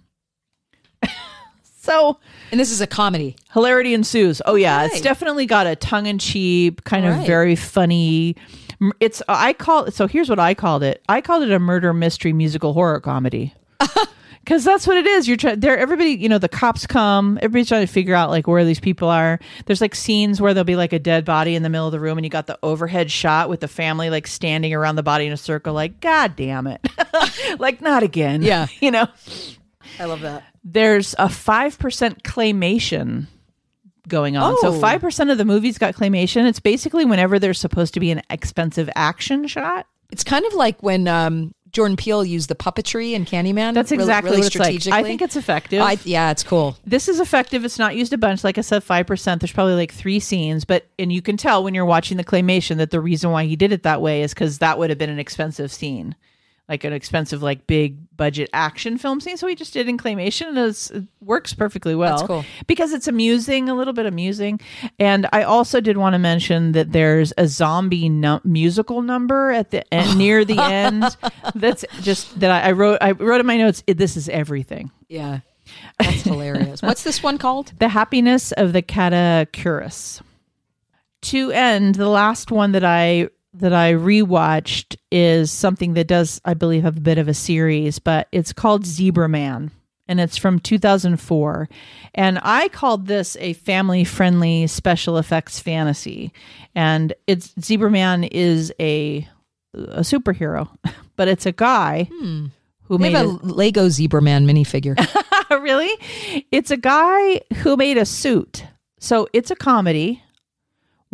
so 1.80 2.18
And 2.50 2.58
this 2.60 2.70
is 2.70 2.80
a 2.80 2.86
comedy. 2.86 3.36
hilarity 3.52 3.94
ensues. 3.94 4.40
Oh 4.46 4.54
yeah, 4.54 4.84
it's 4.84 5.00
definitely 5.00 5.46
got 5.46 5.66
a 5.66 5.76
tongue 5.76 6.06
in 6.06 6.18
cheek, 6.18 6.84
kind 6.84 7.06
of 7.06 7.16
Right. 7.16 7.26
very 7.26 7.56
funny. 7.56 8.36
It's 9.00 9.22
I 9.28 9.52
call 9.52 9.90
so 9.90 10.06
here's 10.06 10.28
what 10.28 10.38
I 10.38 10.54
called 10.54 10.82
it. 10.82 11.02
I 11.08 11.20
called 11.20 11.42
it 11.42 11.52
a 11.52 11.58
murder 11.58 11.92
mystery 11.94 12.32
musical 12.32 12.72
horror 12.72 13.00
comedy. 13.00 13.54
Cause 14.46 14.64
that's 14.64 14.86
what 14.86 14.96
it 14.96 15.06
is. 15.06 15.26
You're 15.26 15.36
trying 15.36 15.60
there. 15.60 15.76
Everybody, 15.78 16.10
you 16.10 16.28
know, 16.28 16.38
the 16.38 16.48
cops 16.48 16.86
come. 16.86 17.38
Everybody's 17.40 17.68
trying 17.68 17.86
to 17.86 17.92
figure 17.92 18.14
out 18.14 18.30
like 18.30 18.46
where 18.46 18.64
these 18.64 18.80
people 18.80 19.08
are. 19.08 19.38
There's 19.66 19.80
like 19.80 19.94
scenes 19.94 20.40
where 20.40 20.52
there'll 20.52 20.64
be 20.64 20.76
like 20.76 20.92
a 20.92 20.98
dead 20.98 21.24
body 21.24 21.54
in 21.54 21.62
the 21.62 21.68
middle 21.70 21.86
of 21.86 21.92
the 21.92 22.00
room, 22.00 22.18
and 22.18 22.24
you 22.24 22.30
got 22.30 22.46
the 22.46 22.58
overhead 22.62 23.10
shot 23.10 23.48
with 23.48 23.60
the 23.60 23.68
family 23.68 24.10
like 24.10 24.26
standing 24.26 24.74
around 24.74 24.96
the 24.96 25.02
body 25.02 25.26
in 25.26 25.32
a 25.32 25.36
circle. 25.36 25.72
Like, 25.74 26.00
God 26.00 26.36
damn 26.36 26.66
it! 26.66 26.80
like, 27.58 27.80
not 27.80 28.02
again. 28.02 28.42
Yeah. 28.42 28.66
you 28.80 28.90
know 28.90 29.06
I 29.98 30.04
love 30.06 30.20
that. 30.22 30.42
there's 30.64 31.14
a 31.14 31.26
5% 31.26 32.22
claymation 32.22 33.26
going 34.08 34.36
on. 34.36 34.56
So 34.60 34.68
Oh. 34.68 34.80
5% 34.80 35.30
of 35.32 35.38
the 35.38 35.44
movies 35.44 35.78
got 35.78 35.94
claymation. 35.94 36.46
It's 36.46 36.60
basically 36.60 37.04
whenever 37.04 37.38
there's 37.38 37.58
supposed 37.58 37.94
to 37.94 38.00
be 38.00 38.10
an 38.10 38.22
expensive 38.28 38.90
action 38.94 39.46
shot. 39.46 39.86
It's 40.10 40.24
kind 40.24 40.44
of 40.44 40.52
like 40.54 40.82
when 40.82 41.08
um, 41.08 41.53
Jordan 41.74 41.96
Peele 41.96 42.24
used 42.24 42.48
the 42.48 42.54
puppetry 42.54 43.12
in 43.12 43.24
Candyman. 43.24 43.74
That's 43.74 43.92
exactly 43.92 44.30
really 44.30 44.42
what 44.42 44.54
it's 44.54 44.86
like. 44.86 44.94
I 44.94 45.02
think 45.02 45.20
it's 45.20 45.34
effective. 45.36 45.82
I, 45.82 45.98
yeah, 46.04 46.30
it's 46.30 46.44
cool. 46.44 46.76
this 46.86 47.08
is 47.08 47.18
effective. 47.18 47.64
It's 47.64 47.78
not 47.78 47.96
used 47.96 48.12
a 48.12 48.18
bunch. 48.18 48.44
Like 48.44 48.58
I 48.58 48.60
said, 48.60 48.84
5%. 48.84 49.40
There's 49.40 49.52
probably 49.52 49.74
like 49.74 49.92
three 49.92 50.20
scenes, 50.20 50.64
but, 50.64 50.86
and 50.98 51.12
you 51.12 51.20
can 51.20 51.36
tell 51.36 51.64
when 51.64 51.74
you're 51.74 51.84
watching 51.84 52.16
the 52.16 52.24
claymation 52.24 52.76
that 52.76 52.92
the 52.92 53.00
reason 53.00 53.32
why 53.32 53.44
he 53.44 53.56
did 53.56 53.72
it 53.72 53.82
that 53.82 54.00
way 54.00 54.22
is 54.22 54.32
because 54.32 54.58
that 54.58 54.78
would 54.78 54.88
have 54.88 54.98
been 54.98 55.10
an 55.10 55.18
expensive 55.18 55.72
scene. 55.72 56.14
Like 56.68 56.84
an 56.84 56.94
expensive, 56.94 57.42
like 57.42 57.66
big 57.66 57.98
budget 58.16 58.48
action 58.54 58.96
film 58.96 59.20
scene. 59.20 59.36
So 59.36 59.46
we 59.46 59.54
just 59.54 59.74
did 59.74 59.86
in 59.86 59.98
claymation 59.98 60.48
and 60.48 60.58
it's, 60.58 60.90
it 60.90 61.04
works 61.20 61.52
perfectly 61.52 61.94
well. 61.94 62.16
That's 62.16 62.26
cool. 62.26 62.44
Because 62.66 62.92
it's 62.92 63.06
amusing, 63.06 63.68
a 63.68 63.74
little 63.74 63.92
bit 63.92 64.06
amusing. 64.06 64.60
And 64.98 65.28
I 65.32 65.42
also 65.42 65.80
did 65.80 65.98
want 65.98 66.14
to 66.14 66.18
mention 66.18 66.72
that 66.72 66.92
there's 66.92 67.34
a 67.36 67.46
zombie 67.46 68.08
num- 68.08 68.40
musical 68.44 69.02
number 69.02 69.50
at 69.50 69.72
the 69.72 69.92
end, 69.92 70.16
near 70.18 70.44
the 70.44 70.58
end. 70.58 71.04
That's 71.54 71.84
just 72.00 72.40
that 72.40 72.50
I, 72.50 72.68
I 72.68 72.72
wrote. 72.72 72.96
I 73.02 73.10
wrote 73.12 73.40
in 73.40 73.46
my 73.46 73.58
notes. 73.58 73.82
This 73.86 74.16
is 74.16 74.30
everything. 74.30 74.90
Yeah. 75.08 75.40
That's 75.98 76.22
hilarious. 76.22 76.82
What's 76.82 77.02
this 77.02 77.22
one 77.22 77.38
called? 77.38 77.72
The 77.78 77.88
Happiness 77.88 78.52
of 78.52 78.72
the 78.72 78.82
Katakuris. 78.82 80.22
To 81.22 81.50
end, 81.52 81.94
the 81.94 82.08
last 82.08 82.50
one 82.50 82.72
that 82.72 82.84
I 82.84 83.28
that 83.54 83.72
I 83.72 83.92
rewatched 83.92 84.96
is 85.10 85.50
something 85.50 85.94
that 85.94 86.08
does, 86.08 86.40
I 86.44 86.54
believe, 86.54 86.82
have 86.82 86.96
a 86.96 87.00
bit 87.00 87.18
of 87.18 87.28
a 87.28 87.34
series, 87.34 87.98
but 87.98 88.28
it's 88.32 88.52
called 88.52 88.84
Zebra 88.84 89.28
Man. 89.28 89.70
And 90.06 90.20
it's 90.20 90.36
from 90.36 90.58
2004. 90.58 91.68
And 92.14 92.38
I 92.42 92.68
called 92.68 93.06
this 93.06 93.38
a 93.40 93.54
family 93.54 94.04
friendly 94.04 94.66
special 94.66 95.16
effects 95.16 95.60
fantasy. 95.60 96.30
And 96.74 97.14
it's 97.26 97.54
Zebra 97.58 97.90
Man 97.90 98.24
is 98.24 98.72
a 98.78 99.26
a 99.72 100.00
superhero, 100.00 100.68
but 101.16 101.28
it's 101.28 101.46
a 101.46 101.52
guy 101.52 102.08
hmm. 102.12 102.46
who 102.82 102.96
We 102.96 103.04
made 103.04 103.16
have 103.16 103.26
a 103.26 103.46
Lego 103.46 103.88
Zebra 103.88 104.20
Man 104.20 104.46
minifigure. 104.46 104.94
really 105.50 105.90
it's 106.50 106.70
a 106.70 106.76
guy 106.76 107.40
who 107.62 107.76
made 107.76 107.96
a 107.96 108.04
suit. 108.04 108.64
So 108.98 109.28
it's 109.32 109.50
a 109.50 109.56
comedy 109.56 110.22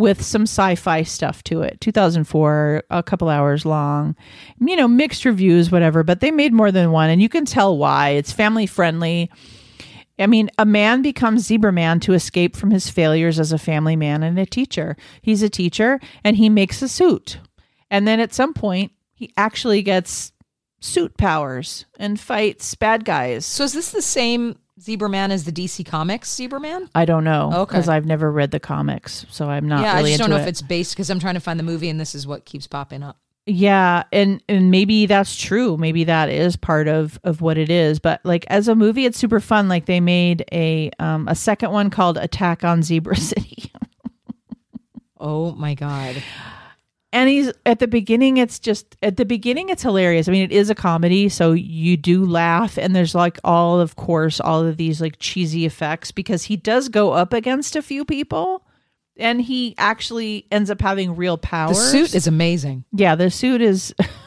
with 0.01 0.22
some 0.22 0.42
sci-fi 0.42 1.03
stuff 1.03 1.44
to 1.44 1.62
it. 1.62 1.80
2004, 1.80 2.84
a 2.90 3.03
couple 3.03 3.28
hours 3.28 3.64
long. 3.64 4.16
You 4.59 4.74
know, 4.74 4.88
mixed 4.88 5.24
reviews 5.24 5.70
whatever, 5.70 6.03
but 6.03 6.20
they 6.20 6.30
made 6.30 6.53
more 6.53 6.72
than 6.72 6.90
one 6.90 7.11
and 7.11 7.22
you 7.22 7.28
can 7.28 7.44
tell 7.44 7.76
why. 7.76 8.11
It's 8.11 8.32
family 8.32 8.66
friendly. 8.66 9.30
I 10.18 10.26
mean, 10.26 10.51
a 10.59 10.66
man 10.66 11.03
becomes 11.03 11.46
Zebra 11.46 11.72
Man 11.72 12.01
to 12.01 12.14
escape 12.14 12.57
from 12.57 12.70
his 12.70 12.90
failures 12.90 13.38
as 13.38 13.53
a 13.53 13.59
family 13.59 13.96
man 13.96 14.22
and 14.22 14.38
a 14.38 14.46
teacher. 14.46 14.96
He's 15.22 15.42
a 15.42 15.48
teacher 15.48 16.01
and 16.24 16.36
he 16.36 16.48
makes 16.48 16.82
a 16.82 16.88
suit. 16.88 17.38
And 17.90 18.09
then 18.09 18.20
at 18.20 18.34
some 18.34 18.55
point, 18.55 18.92
he 19.14 19.32
actually 19.36 19.82
gets 19.82 20.32
suit 20.80 21.16
powers 21.18 21.84
and 21.98 22.18
fights 22.18 22.74
bad 22.74 23.05
guys. 23.05 23.44
so 23.44 23.64
is 23.64 23.74
this 23.74 23.92
the 23.92 24.01
same 24.01 24.59
Zebra 24.81 25.09
Man 25.09 25.31
is 25.31 25.45
the 25.45 25.53
DC 25.53 25.85
Comics 25.85 26.35
Zebra 26.35 26.59
Man? 26.61 26.89
I 26.95 27.05
don't 27.05 27.24
know 27.24 27.51
Okay. 27.55 27.70
because 27.70 27.89
I've 27.89 28.07
never 28.07 28.31
read 28.33 28.51
the 28.51 28.61
comics, 28.61 29.26
so 29.31 29.49
I'm 29.51 29.68
not 29.68 29.83
yeah, 29.83 29.97
really 29.97 30.11
I 30.11 30.16
just 30.16 30.20
don't 30.20 30.31
know 30.31 30.37
it. 30.37 30.43
if 30.43 30.47
it's 30.49 30.62
based 30.62 30.95
because 30.95 31.11
I'm 31.11 31.20
trying 31.20 31.35
to 31.35 31.41
find 31.41 31.59
the 31.59 31.64
movie 31.64 31.89
and 31.91 32.01
this 32.01 32.14
is 32.14 32.26
what 32.26 32.45
keeps 32.47 32.66
popping 32.66 33.03
up. 33.03 33.18
yeah, 33.47 34.05
and 34.12 34.43
and 34.49 34.70
maybe 34.70 35.07
that's 35.07 35.37
true. 35.37 35.76
Maybe 35.76 36.05
that 36.05 36.28
is 36.31 36.57
part 36.57 36.89
of 36.89 37.18
of 37.24 37.41
what 37.43 37.59
it 37.59 37.68
is. 37.70 37.99
But 37.99 38.20
like 38.24 38.45
as 38.49 38.68
a 38.68 38.74
movie, 38.74 39.05
it's 39.05 39.18
super 39.18 39.41
fun. 39.41 39.68
Like 39.68 39.87
they 39.87 40.01
made 40.01 40.45
a 40.53 40.91
um 40.99 41.28
a 41.28 41.35
second 41.35 41.72
one 41.72 41.91
called 41.91 42.16
Attack 42.16 42.64
on 42.64 42.83
Zebra 42.83 43.16
City. 43.31 43.70
Oh 45.18 45.53
my 45.53 45.74
god. 45.74 46.22
And 47.13 47.29
he's 47.29 47.53
at 47.67 47.79
the 47.79 47.89
beginning 47.89 48.37
it's 48.37 48.59
just 48.59 48.97
at 49.03 49.17
the 49.17 49.25
beginning 49.25 49.69
it's 49.69 49.83
hilarious 49.83 50.29
i 50.29 50.33
mean 50.33 50.43
it 50.43 50.53
is 50.53 50.71
a 50.71 50.75
comedy 50.75 51.29
so 51.29 51.53
you 51.53 51.97
do 51.97 52.25
laugh 52.25 52.79
and 52.79 52.95
there's 52.95 53.15
like 53.15 53.39
all 53.45 53.81
of 53.81 53.97
course 53.97 54.41
all 54.41 54.65
of 54.65 54.77
these 54.77 55.01
like 55.01 55.17
cheesy 55.19 55.65
effects 55.67 56.11
because 56.13 56.45
he 56.45 56.57
does 56.57 56.89
go 56.89 57.13
up 57.13 57.33
against 57.33 57.77
a 57.77 57.83
few 57.83 58.05
people 58.05 58.65
and 59.17 59.43
he 59.43 59.75
actually 59.77 60.47
ends 60.51 60.71
up 60.71 60.81
having 60.81 61.15
real 61.15 61.37
power. 61.37 61.69
The 61.69 61.75
suit 61.75 62.15
is 62.15 62.27
amazing. 62.27 62.85
yeah 62.93 63.15
the 63.15 63.31
suit 63.31 63.61
is 63.61 63.95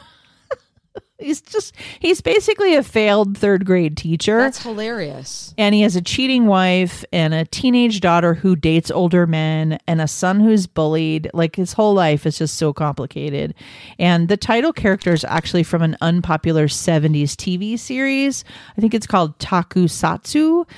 he's 1.24 1.40
just 1.40 1.74
he's 1.98 2.20
basically 2.20 2.74
a 2.74 2.82
failed 2.82 3.36
third 3.38 3.64
grade 3.64 3.96
teacher 3.96 4.38
That's 4.38 4.62
hilarious. 4.62 5.54
and 5.58 5.74
he 5.74 5.80
has 5.82 5.96
a 5.96 6.02
cheating 6.02 6.46
wife 6.46 7.04
and 7.12 7.32
a 7.34 7.44
teenage 7.44 8.00
daughter 8.00 8.34
who 8.34 8.54
dates 8.56 8.90
older 8.90 9.26
men 9.26 9.78
and 9.88 10.00
a 10.00 10.08
son 10.08 10.40
who's 10.40 10.66
bullied. 10.66 11.30
Like 11.34 11.56
his 11.56 11.72
whole 11.72 11.94
life 11.94 12.26
is 12.26 12.38
just 12.38 12.56
so 12.56 12.72
complicated. 12.72 13.54
And 13.98 14.28
the 14.28 14.36
title 14.36 14.72
character 14.72 15.12
is 15.12 15.24
actually 15.24 15.62
from 15.62 15.82
an 15.82 15.96
unpopular 16.00 16.66
70s 16.68 17.32
TV 17.32 17.78
series. 17.78 18.44
I 18.76 18.80
think 18.80 18.94
it's 18.94 19.06
called 19.06 19.38
Takusatsu. 19.38 20.68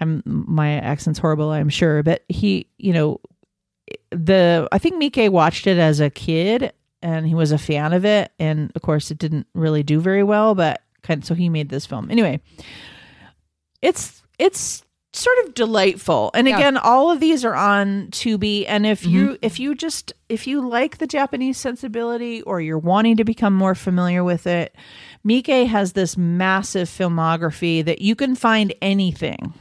I'm 0.00 0.22
my 0.24 0.74
accent's 0.74 1.18
horrible, 1.18 1.50
I'm 1.50 1.68
sure, 1.68 2.02
but 2.02 2.22
he, 2.28 2.68
you 2.78 2.92
know, 2.92 3.20
the 4.10 4.68
I 4.70 4.78
think 4.78 5.02
Miike 5.02 5.30
watched 5.30 5.66
it 5.66 5.78
as 5.78 5.98
a 6.00 6.10
kid 6.10 6.72
and 7.02 7.26
he 7.26 7.34
was 7.34 7.52
a 7.52 7.58
fan 7.58 7.92
of 7.92 8.04
it 8.04 8.32
and 8.38 8.72
of 8.74 8.82
course 8.82 9.10
it 9.10 9.18
didn't 9.18 9.46
really 9.54 9.82
do 9.82 10.00
very 10.00 10.22
well, 10.22 10.54
but 10.54 10.82
kind 11.02 11.22
of, 11.22 11.26
so 11.26 11.34
he 11.34 11.48
made 11.48 11.68
this 11.68 11.86
film. 11.86 12.10
Anyway, 12.10 12.40
it's 13.82 14.22
it's 14.38 14.84
sort 15.14 15.38
of 15.46 15.54
delightful. 15.54 16.30
And 16.34 16.46
Yeah. 16.46 16.56
again, 16.56 16.76
all 16.76 17.10
of 17.10 17.18
these 17.18 17.44
are 17.44 17.54
on 17.54 18.08
Tubi 18.08 18.64
and 18.68 18.86
if 18.86 19.06
you 19.06 19.28
mm-hmm. 19.28 19.34
if 19.42 19.58
you 19.58 19.74
just 19.74 20.12
if 20.28 20.46
you 20.46 20.66
like 20.68 20.98
the 20.98 21.06
Japanese 21.06 21.56
sensibility 21.58 22.42
or 22.42 22.60
you're 22.60 22.78
wanting 22.78 23.16
to 23.16 23.24
become 23.24 23.54
more 23.54 23.74
familiar 23.74 24.22
with 24.22 24.46
it, 24.46 24.74
Miike 25.26 25.66
has 25.66 25.92
this 25.94 26.16
massive 26.16 26.88
filmography 26.88 27.84
that 27.84 28.02
you 28.02 28.14
can 28.14 28.34
find 28.34 28.74
anything. 28.82 29.54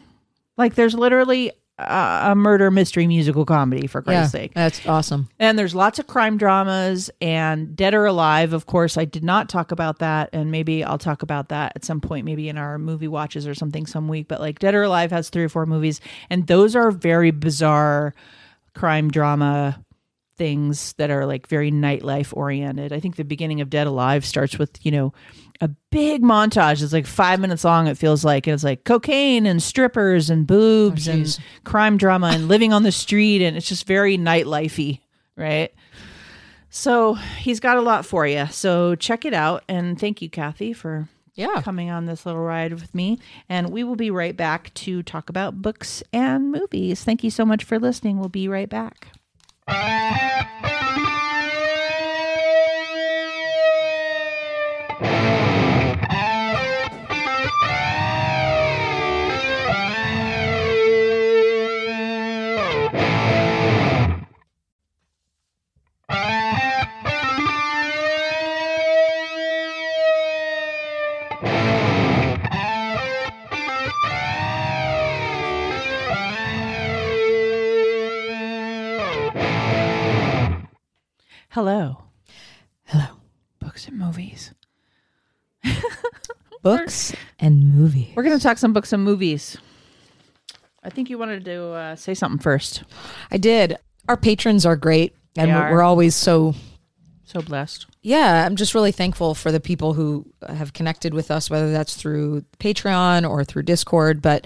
Like 0.58 0.76
there's 0.76 0.96
literally 0.96 1.52
a, 1.80 2.34
murder 2.36 2.72
mystery 2.72 3.06
musical 3.08 3.46
comedy 3.46 3.88
for 3.88 4.00
Yeah, 4.00 4.04
Christ's 4.20 4.32
sake. 4.32 4.54
that's 4.54 4.86
awesome. 4.88 5.30
And 5.40 5.58
there's 5.60 5.76
lots 5.76 6.00
of 6.00 6.08
crime 6.08 6.38
dramas 6.38 7.10
and 7.22 7.76
Dead 7.76 7.94
or 7.94 8.06
Alive. 8.06 8.54
Of 8.54 8.66
course, 8.66 8.98
I 8.98 9.06
did 9.06 9.24
not 9.24 9.48
talk 9.50 9.72
about 9.72 10.00
that, 10.00 10.30
and 10.34 10.52
maybe 10.52 10.84
I'll 10.84 10.98
talk 10.98 11.22
about 11.22 11.50
that 11.50 11.74
at 11.76 11.86
some 11.86 12.02
point, 12.02 12.26
maybe 12.26 12.50
in 12.50 12.58
our 12.58 12.78
movie 12.80 13.08
watches 13.08 13.48
or 13.48 13.54
something 13.54 13.86
some 13.86 14.08
week. 14.08 14.28
But 14.28 14.40
like 14.42 14.60
Dead 14.60 14.74
or 14.76 14.84
Alive 14.84 15.12
has 15.12 15.30
three 15.30 15.44
or 15.44 15.50
four 15.50 15.66
movies, 15.66 16.02
and 16.30 16.48
those 16.48 16.76
are 16.76 16.92
very 16.92 17.32
bizarre 17.32 18.14
crime 18.74 19.10
drama 19.10 19.84
things 20.38 20.94
that 20.94 21.10
are 21.10 21.26
like 21.26 21.48
very 21.48 21.72
nightlife 21.72 22.36
oriented. 22.36 22.94
I 22.94 23.00
think 23.00 23.16
the 23.16 23.24
beginning 23.26 23.62
of 23.62 23.70
Dead 23.70 23.88
Alive 23.88 24.26
starts 24.26 24.58
with, 24.58 24.86
you 24.86 24.92
know, 24.92 25.14
a 25.60 25.68
big 25.92 26.22
montage. 26.22 26.84
It's 26.84 26.94
like 26.94 27.08
five 27.08 27.40
minutes 27.40 27.64
long, 27.64 27.88
it 27.88 27.98
feels 27.98 28.24
like. 28.24 28.46
And 28.48 28.54
it's 28.54 28.64
like 28.64 28.84
cocaine 28.84 29.46
and 29.46 29.62
strippers 29.62 30.30
and 30.30 30.46
boobs 30.46 31.10
oh, 31.10 31.14
and 31.14 31.40
crime 31.64 31.98
drama 31.98 32.28
and 32.28 32.48
living 32.48 32.74
on 32.74 32.84
the 32.84 32.92
street. 32.92 33.42
And 33.42 33.58
it's 33.58 33.68
just 33.68 33.88
very 33.88 34.18
nightlifey, 34.18 35.00
right? 35.36 35.74
So 36.70 37.16
he's 37.16 37.60
got 37.60 37.78
a 37.78 37.82
lot 37.82 38.06
for 38.06 38.28
you. 38.28 38.46
So 38.52 38.96
check 38.96 39.26
it 39.26 39.34
out. 39.34 39.64
And 39.68 40.00
thank 40.00 40.22
you, 40.22 40.30
Kathy, 40.30 40.74
for 40.74 41.08
Yeah. 41.34 41.62
coming 41.64 41.90
on 41.90 42.06
this 42.06 42.26
little 42.26 42.42
ride 42.42 42.74
with 42.74 42.94
me. 42.94 43.18
And 43.50 43.72
we 43.72 43.84
will 43.84 43.96
be 43.96 44.12
right 44.12 44.38
back 44.38 44.72
to 44.76 45.02
talk 45.02 45.30
about 45.30 45.62
books 45.62 46.04
and 46.14 46.52
movies. 46.52 47.04
Thank 47.04 47.24
you 47.24 47.32
so 47.32 47.46
much 47.46 47.64
for 47.64 47.80
listening. 47.80 48.20
We'll 48.20 48.30
be 48.30 48.48
right 48.48 48.70
back. 48.70 49.08
Thank 49.68 50.66
you. 50.72 50.77
Hello. 81.58 82.04
Hello. 82.84 83.08
Books 83.58 83.88
and 83.88 83.98
movies. 83.98 84.54
Books 86.62 87.16
and 87.40 87.74
movies. 87.74 88.10
We're 88.16 88.22
going 88.22 88.38
to 88.38 88.44
talk 88.44 88.60
some 88.60 88.74
books 88.74 88.94
and 88.94 89.04
movies. 89.04 89.58
I 90.84 90.92
think 90.92 91.10
you 91.10 91.18
wanted 91.18 91.46
to 91.46 91.64
uh, 91.70 91.96
say 91.96 92.14
something 92.14 92.38
first. 92.38 92.84
I 93.32 93.38
did. 93.38 93.76
Our 94.08 94.18
patrons 94.18 94.68
are 94.68 94.76
great, 94.76 95.16
and 95.36 95.50
are. 95.50 95.72
we're 95.72 95.82
always 95.82 96.14
so. 96.14 96.54
So 97.24 97.42
blessed. 97.42 97.88
Yeah, 98.04 98.46
I'm 98.46 98.56
just 98.56 98.76
really 98.76 98.92
thankful 98.92 99.34
for 99.34 99.52
the 99.52 99.60
people 99.60 99.94
who 99.96 100.32
have 100.48 100.74
connected 100.74 101.16
with 101.16 101.32
us, 101.32 101.50
whether 101.50 101.72
that's 101.72 101.96
through 101.96 102.46
Patreon 102.60 103.28
or 103.28 103.44
through 103.44 103.64
Discord. 103.64 104.22
But 104.22 104.46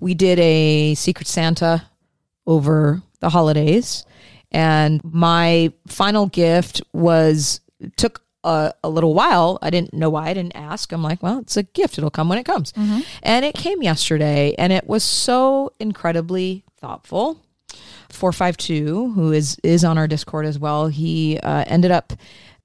we 0.00 0.12
did 0.12 0.40
a 0.40 0.96
Secret 0.96 1.28
Santa 1.28 1.86
over 2.48 3.00
the 3.20 3.28
holidays, 3.28 4.04
and 4.50 5.02
my 5.04 5.72
final 5.86 6.26
gift 6.26 6.82
was 6.92 7.60
took 7.96 8.22
a, 8.44 8.72
a 8.82 8.88
little 8.88 9.14
while. 9.14 9.58
I 9.62 9.70
didn't 9.70 9.92
know 9.94 10.10
why. 10.10 10.28
I 10.28 10.34
didn't 10.34 10.56
ask. 10.56 10.92
I'm 10.92 11.02
like, 11.02 11.22
well, 11.22 11.38
it's 11.40 11.56
a 11.56 11.62
gift. 11.62 11.98
It'll 11.98 12.10
come 12.10 12.28
when 12.28 12.38
it 12.38 12.44
comes, 12.44 12.72
and 13.22 13.44
it 13.44 13.54
came 13.54 13.82
yesterday, 13.82 14.54
and 14.58 14.72
it 14.72 14.86
was 14.86 15.04
so 15.04 15.72
incredibly 15.78 16.64
thoughtful. 16.78 17.42
452 18.10 19.12
who 19.12 19.32
is 19.32 19.58
is 19.62 19.84
on 19.84 19.98
our 19.98 20.08
discord 20.08 20.46
as 20.46 20.58
well 20.58 20.88
he 20.88 21.38
uh, 21.40 21.64
ended 21.66 21.90
up 21.90 22.14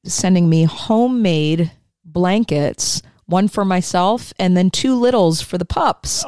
sending 0.06 0.48
me 0.50 0.64
homemade 0.64 1.70
blankets 2.06 3.02
one 3.26 3.48
for 3.50 3.66
myself 3.66 4.32
and 4.40 4.56
then 4.56 4.70
two 4.70 4.96
littles 4.96 5.42
for 5.42 5.58
the 5.58 5.66
pups 5.66 6.24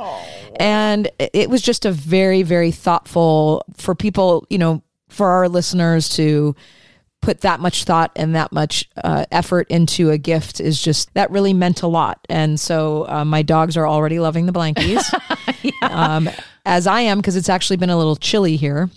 and 0.57 1.09
it 1.17 1.49
was 1.49 1.61
just 1.61 1.85
a 1.85 1.91
very 1.91 2.43
very 2.43 2.71
thoughtful 2.71 3.63
for 3.77 3.95
people 3.95 4.45
you 4.49 4.57
know 4.57 4.81
for 5.15 5.29
our 5.29 5.47
listeners 5.47 6.09
to 6.09 6.55
put 7.21 7.41
that 7.41 7.59
much 7.59 7.85
thought 7.85 8.11
and 8.15 8.35
that 8.35 8.51
much 8.51 8.87
uh, 9.03 9.25
effort 9.31 9.67
into 9.71 10.11
a 10.11 10.17
gift 10.17 10.59
is 10.59 10.79
just 10.79 11.11
that 11.15 11.31
really 11.31 11.53
meant 11.53 11.81
a 11.81 11.87
lot. 11.87 12.19
And 12.29 12.59
so 12.59 13.07
uh, 13.07 13.25
my 13.25 13.41
dogs 13.41 13.77
are 13.77 13.87
already 13.87 14.19
loving 14.19 14.45
the 14.45 14.51
blankies, 14.51 15.03
um, 15.81 16.29
as 16.65 16.85
I 16.85 17.01
am 17.01 17.17
because 17.17 17.35
it's 17.35 17.49
actually 17.49 17.77
been 17.77 17.89
a 17.89 17.97
little 17.97 18.15
chilly 18.15 18.57
here. 18.57 18.89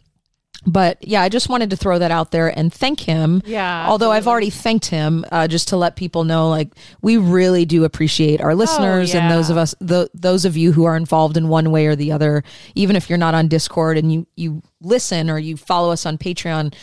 But 0.71 0.99
yeah, 1.07 1.23
I 1.23 1.29
just 1.29 1.49
wanted 1.49 1.71
to 1.71 1.77
throw 1.77 1.99
that 1.99 2.11
out 2.11 2.31
there 2.31 2.49
and 2.57 2.73
thank 2.73 3.01
him. 3.01 3.43
Yeah, 3.47 3.87
Although 3.89 4.11
I've 4.11 4.29
already 4.29 4.51
thanked 4.51 4.87
him, 4.87 5.25
uh, 5.33 5.49
just 5.49 5.69
to 5.69 5.77
let 5.77 5.97
people 5.97 6.25
know, 6.25 6.51
like 6.51 6.73
we 7.01 7.16
really 7.16 7.64
do 7.64 7.85
appreciate 7.85 8.41
our 8.41 8.55
listeners 8.55 9.14
and 9.14 9.31
those 9.31 9.49
of 9.51 9.57
us, 9.57 9.75
the, 9.81 10.11
those 10.14 10.45
of 10.45 10.57
you 10.57 10.73
who 10.73 10.85
are 10.85 10.97
involved 10.97 11.37
in 11.37 11.49
one 11.49 11.71
way 11.71 11.87
or 11.87 11.97
the 11.97 12.12
other. 12.12 12.45
Even 12.75 12.97
if 12.97 13.09
you're 13.09 13.19
not 13.19 13.35
on 13.35 13.49
Discord 13.49 13.97
and 13.99 14.12
you 14.12 14.27
you 14.37 14.62
listen 14.81 15.31
or 15.31 15.39
you 15.39 15.57
follow 15.57 15.91
us 15.91 16.05
on 16.07 16.19
Patreon, 16.19 16.75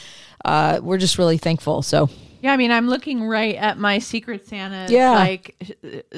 uh, 0.43 0.79
we're 0.81 0.97
just 0.97 1.17
really 1.17 1.37
thankful. 1.37 1.81
So 1.81 2.09
Yeah, 2.41 2.53
I 2.53 2.57
mean, 2.57 2.71
I'm 2.71 2.87
looking 2.87 3.23
right 3.23 3.55
at 3.55 3.77
my 3.77 3.99
Secret 3.99 4.47
Santa. 4.47 4.87
Yeah. 4.91 5.11
like 5.11 5.55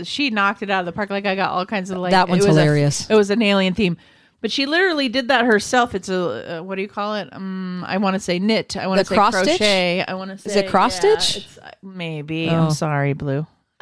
she 0.03 0.29
knocked 0.29 0.63
it 0.63 0.69
out 0.69 0.79
of 0.81 0.85
the 0.85 0.91
park. 0.93 1.09
Like 1.09 1.25
I 1.25 1.35
got 1.35 1.51
all 1.51 1.65
kinds 1.65 1.89
of 1.91 1.97
like 1.97 2.11
That 2.11 2.29
one's 2.29 2.45
it 2.45 2.47
was 2.47 2.57
a- 2.57 2.59
hilarious. 2.61 3.09
it 3.09 3.15
was 3.15 3.29
an 3.29 3.41
alien 3.41 3.73
theme, 3.73 3.97
but 4.41 4.51
she 4.51 4.65
literally 4.65 5.09
did 5.09 5.27
that 5.29 5.45
herself. 5.45 5.95
It's 5.95 6.09
a 6.09 6.59
uh, 6.59 6.63
what 6.63 6.75
do 6.75 6.81
you 6.81 6.87
call 6.87 7.15
it? 7.15 7.29
Um, 7.31 7.83
I 7.87 7.97
want 7.97 8.13
to 8.15 8.19
say 8.19 8.39
knit. 8.39 8.75
I 8.77 8.87
want 8.87 8.99
The 8.99 9.03
to 9.05 9.09
say 9.09 9.15
cross 9.15 9.35
stitch? 9.35 9.57
crochet. 9.57 10.05
I 10.07 10.13
want 10.13 10.31
to 10.31 10.37
say 10.37 10.49
Is 10.49 10.55
it 10.55 10.69
cross 10.69 10.93
yeah, 11.03 11.17
stitch? 11.17 11.43
it's- 11.45 11.57
uh, 11.57 11.71
maybe. 11.81 12.49
Oh. 12.49 12.65
I'm 12.65 12.71
sorry, 12.71 13.13
Blue. 13.13 13.45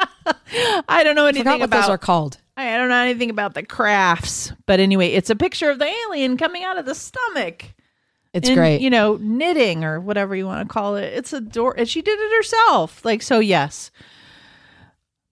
I 0.87 1.03
don't 1.03 1.15
know 1.15 1.25
anything 1.25 1.43
forgot 1.43 1.59
what 1.59 1.65
about 1.65 1.81
those 1.81 1.89
are 1.89 1.97
called. 1.97 2.37
I 2.57 2.77
don't 2.77 2.89
know 2.89 2.95
anything 3.01 3.29
about 3.29 3.53
the 3.53 3.63
crafts, 3.63 4.51
but 4.65 4.79
anyway, 4.79 5.09
it's 5.09 5.29
a 5.29 5.35
picture 5.35 5.69
of 5.69 5.77
the 5.79 5.91
alien 6.07 6.37
coming 6.37 6.63
out 6.63 6.77
of 6.77 6.85
the 6.85 6.95
stomach. 6.95 7.65
It's 8.33 8.49
great. 8.49 8.81
You 8.81 8.89
know, 8.89 9.17
knitting 9.21 9.83
or 9.85 9.99
whatever 9.99 10.35
you 10.35 10.45
want 10.45 10.67
to 10.67 10.73
call 10.73 10.95
it. 10.97 11.05
It's 11.13 11.31
a 11.31 11.39
door, 11.41 11.73
and 11.77 11.87
she 11.87 12.01
did 12.01 12.17
it 12.19 12.35
herself. 12.37 13.03
Like 13.05 13.21
so, 13.21 13.39
yes, 13.39 13.91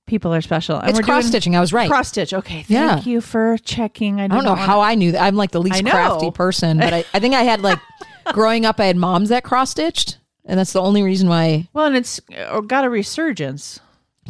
people 0.05 0.33
are 0.33 0.41
special. 0.41 0.77
And 0.79 0.89
it's 0.89 0.99
cross 1.01 1.25
stitching. 1.25 1.55
I 1.55 1.59
was 1.59 1.73
right. 1.73 1.89
Cross 1.89 2.09
stitch. 2.09 2.33
Okay, 2.33 2.65
Yeah. 2.67 2.95
thank 2.95 3.05
you 3.05 3.21
for 3.21 3.57
checking. 3.59 4.19
I, 4.19 4.25
I 4.25 4.27
don't 4.27 4.43
know 4.45 4.55
how 4.55 4.81
I 4.81 4.95
knew 4.95 5.11
that. 5.13 5.21
I'm 5.21 5.35
like 5.35 5.51
the 5.51 5.61
least 5.61 5.85
crafty 5.85 6.31
person, 6.31 6.77
but 6.77 6.93
I, 6.93 7.05
I 7.13 7.19
think 7.19 7.35
I 7.35 7.43
had 7.43 7.61
like 7.61 7.79
growing 8.33 8.65
up, 8.65 8.79
I 8.79 8.85
had 8.85 8.97
moms 8.97 9.29
that 9.29 9.43
cross 9.43 9.71
stitched, 9.71 10.17
and 10.45 10.59
that's 10.59 10.73
the 10.73 10.81
only 10.81 11.03
reason 11.03 11.29
why. 11.29 11.67
Well, 11.73 11.85
and 11.85 11.95
it's 11.95 12.19
uh, 12.37 12.59
got 12.61 12.85
a 12.85 12.89
resurgence. 12.89 13.79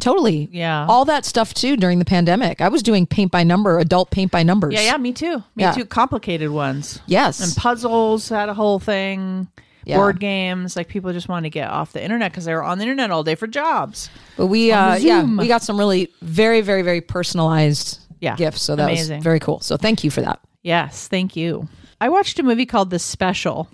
Totally. 0.00 0.48
Yeah. 0.50 0.86
All 0.88 1.04
that 1.04 1.24
stuff 1.24 1.54
too 1.54 1.76
during 1.76 2.00
the 2.00 2.04
pandemic. 2.04 2.60
I 2.60 2.66
was 2.68 2.82
doing 2.82 3.06
paint 3.06 3.30
by 3.30 3.44
number, 3.44 3.78
adult 3.78 4.10
paint 4.10 4.32
by 4.32 4.42
numbers. 4.42 4.74
Yeah, 4.74 4.80
yeah, 4.80 4.96
me 4.96 5.12
too. 5.12 5.36
Me 5.54 5.62
Yeah. 5.62 5.72
too. 5.72 5.84
Complicated 5.84 6.50
ones. 6.50 7.00
Yes. 7.06 7.40
And 7.40 7.54
puzzles 7.56 8.28
had 8.28 8.48
a 8.48 8.54
whole 8.54 8.80
thing. 8.80 9.46
Yeah. 9.84 9.96
Board 9.98 10.18
games, 10.20 10.76
like 10.76 10.88
people 10.88 11.12
just 11.12 11.28
want 11.28 11.44
to 11.44 11.50
get 11.50 11.68
off 11.70 11.92
the 11.92 12.02
internet 12.02 12.32
because 12.32 12.44
they 12.46 12.54
were 12.54 12.62
on 12.64 12.78
the 12.78 12.84
internet 12.84 13.10
all 13.10 13.22
day 13.22 13.34
for 13.34 13.46
jobs. 13.46 14.08
But 14.36 14.46
we, 14.46 14.72
uh, 14.72 14.96
yeah, 14.96 15.24
we 15.24 15.46
got 15.46 15.62
some 15.62 15.78
really 15.78 16.10
very, 16.22 16.60
very, 16.62 16.82
very 16.82 17.00
personalized 17.02 17.98
Yeah. 18.20 18.34
gifts. 18.36 18.62
So 18.62 18.76
that 18.76 18.84
Amazing. 18.84 19.18
was 19.18 19.24
very 19.24 19.40
cool. 19.40 19.60
So 19.60 19.76
thank 19.76 20.02
you 20.02 20.10
for 20.10 20.22
that. 20.22 20.40
Yes, 20.62 21.06
thank 21.08 21.36
you. 21.36 21.68
I 22.00 22.08
watched 22.08 22.38
a 22.38 22.42
movie 22.42 22.64
called 22.66 22.88
The 22.90 22.98
Special, 22.98 23.68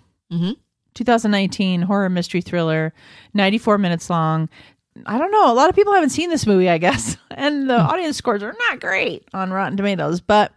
2019 0.95 1.83
horror 1.83 2.09
mystery 2.09 2.41
thriller, 2.41 2.93
94 3.35 3.79
minutes 3.79 4.11
long. 4.11 4.49
I 5.07 5.19
don't 5.19 5.31
know. 5.31 5.53
A 5.53 5.55
lot 5.55 5.71
of 5.71 5.77
people 5.77 5.93
haven't 5.95 6.11
seen 6.11 6.31
this 6.31 6.47
movie, 6.47 6.69
I 6.69 6.79
guess, 6.79 7.17
and 7.31 7.71
the 7.71 7.79
audience 7.79 8.17
scores 8.17 8.43
are 8.43 8.55
not 8.69 8.81
great 8.81 9.25
on 9.33 9.51
Rotten 9.53 9.77
Tomatoes, 9.77 10.21
but 10.21 10.53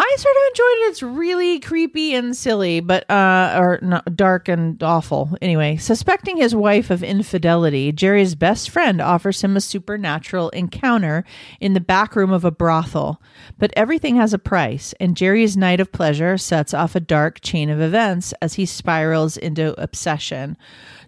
I 0.00 0.16
sort 0.16 0.36
of 0.36 0.42
enjoyed 0.46 0.86
it. 0.86 0.90
It's 0.90 1.02
really 1.02 1.58
creepy 1.58 2.14
and 2.14 2.36
silly, 2.36 2.78
but 2.78 3.10
uh, 3.10 3.56
or 3.58 3.80
not, 3.82 4.14
dark 4.14 4.46
and 4.46 4.80
awful. 4.80 5.36
Anyway, 5.42 5.76
suspecting 5.76 6.36
his 6.36 6.54
wife 6.54 6.90
of 6.90 7.02
infidelity, 7.02 7.90
Jerry's 7.90 8.36
best 8.36 8.70
friend 8.70 9.00
offers 9.00 9.40
him 9.40 9.56
a 9.56 9.60
supernatural 9.60 10.50
encounter 10.50 11.24
in 11.58 11.72
the 11.72 11.80
back 11.80 12.14
room 12.14 12.30
of 12.30 12.44
a 12.44 12.52
brothel. 12.52 13.20
But 13.58 13.72
everything 13.76 14.14
has 14.16 14.32
a 14.32 14.38
price, 14.38 14.94
and 15.00 15.16
Jerry's 15.16 15.56
night 15.56 15.80
of 15.80 15.90
pleasure 15.90 16.38
sets 16.38 16.72
off 16.72 16.94
a 16.94 17.00
dark 17.00 17.40
chain 17.40 17.68
of 17.68 17.80
events 17.80 18.32
as 18.40 18.54
he 18.54 18.66
spirals 18.66 19.36
into 19.36 19.74
obsession. 19.82 20.56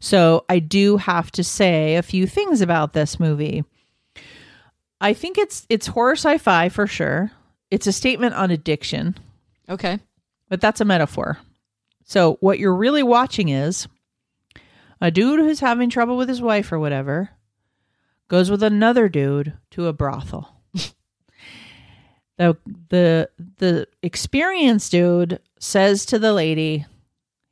So 0.01 0.45
I 0.49 0.59
do 0.59 0.97
have 0.97 1.31
to 1.33 1.45
say 1.45 1.95
a 1.95 2.03
few 2.03 2.27
things 2.27 2.61
about 2.61 2.93
this 2.93 3.21
movie. 3.21 3.63
I 5.01 5.13
think 5.15 5.39
it's 5.39 5.65
it's 5.69 5.87
horror 5.87 6.17
sci-fi 6.17 6.69
for 6.71 6.89
sure. 6.89 7.31
It's 7.71 7.87
a 7.87 7.93
statement 7.93 8.35
on 8.35 8.51
addiction, 8.51 9.17
Okay. 9.69 9.99
but 10.49 10.61
that's 10.61 10.81
a 10.81 10.85
metaphor. 10.85 11.39
So 12.05 12.37
what 12.41 12.59
you're 12.59 12.75
really 12.75 13.03
watching 13.05 13.49
is 13.49 13.87
a 15.01 15.11
dude 15.11 15.41
who's 15.41 15.61
having 15.61 15.89
trouble 15.91 16.17
with 16.17 16.29
his 16.29 16.43
wife 16.43 16.73
or 16.73 16.79
whatever 16.79 17.31
goes 18.29 18.51
with 18.51 18.63
another 18.63 19.09
dude 19.09 19.53
to 19.71 19.87
a 19.87 19.93
brothel. 19.93 20.57
the 22.37 22.57
the 22.89 23.29
the 23.59 23.87
experienced 24.03 24.91
dude 24.93 25.39
says 25.59 26.05
to 26.07 26.19
the 26.19 26.33
lady 26.33 26.87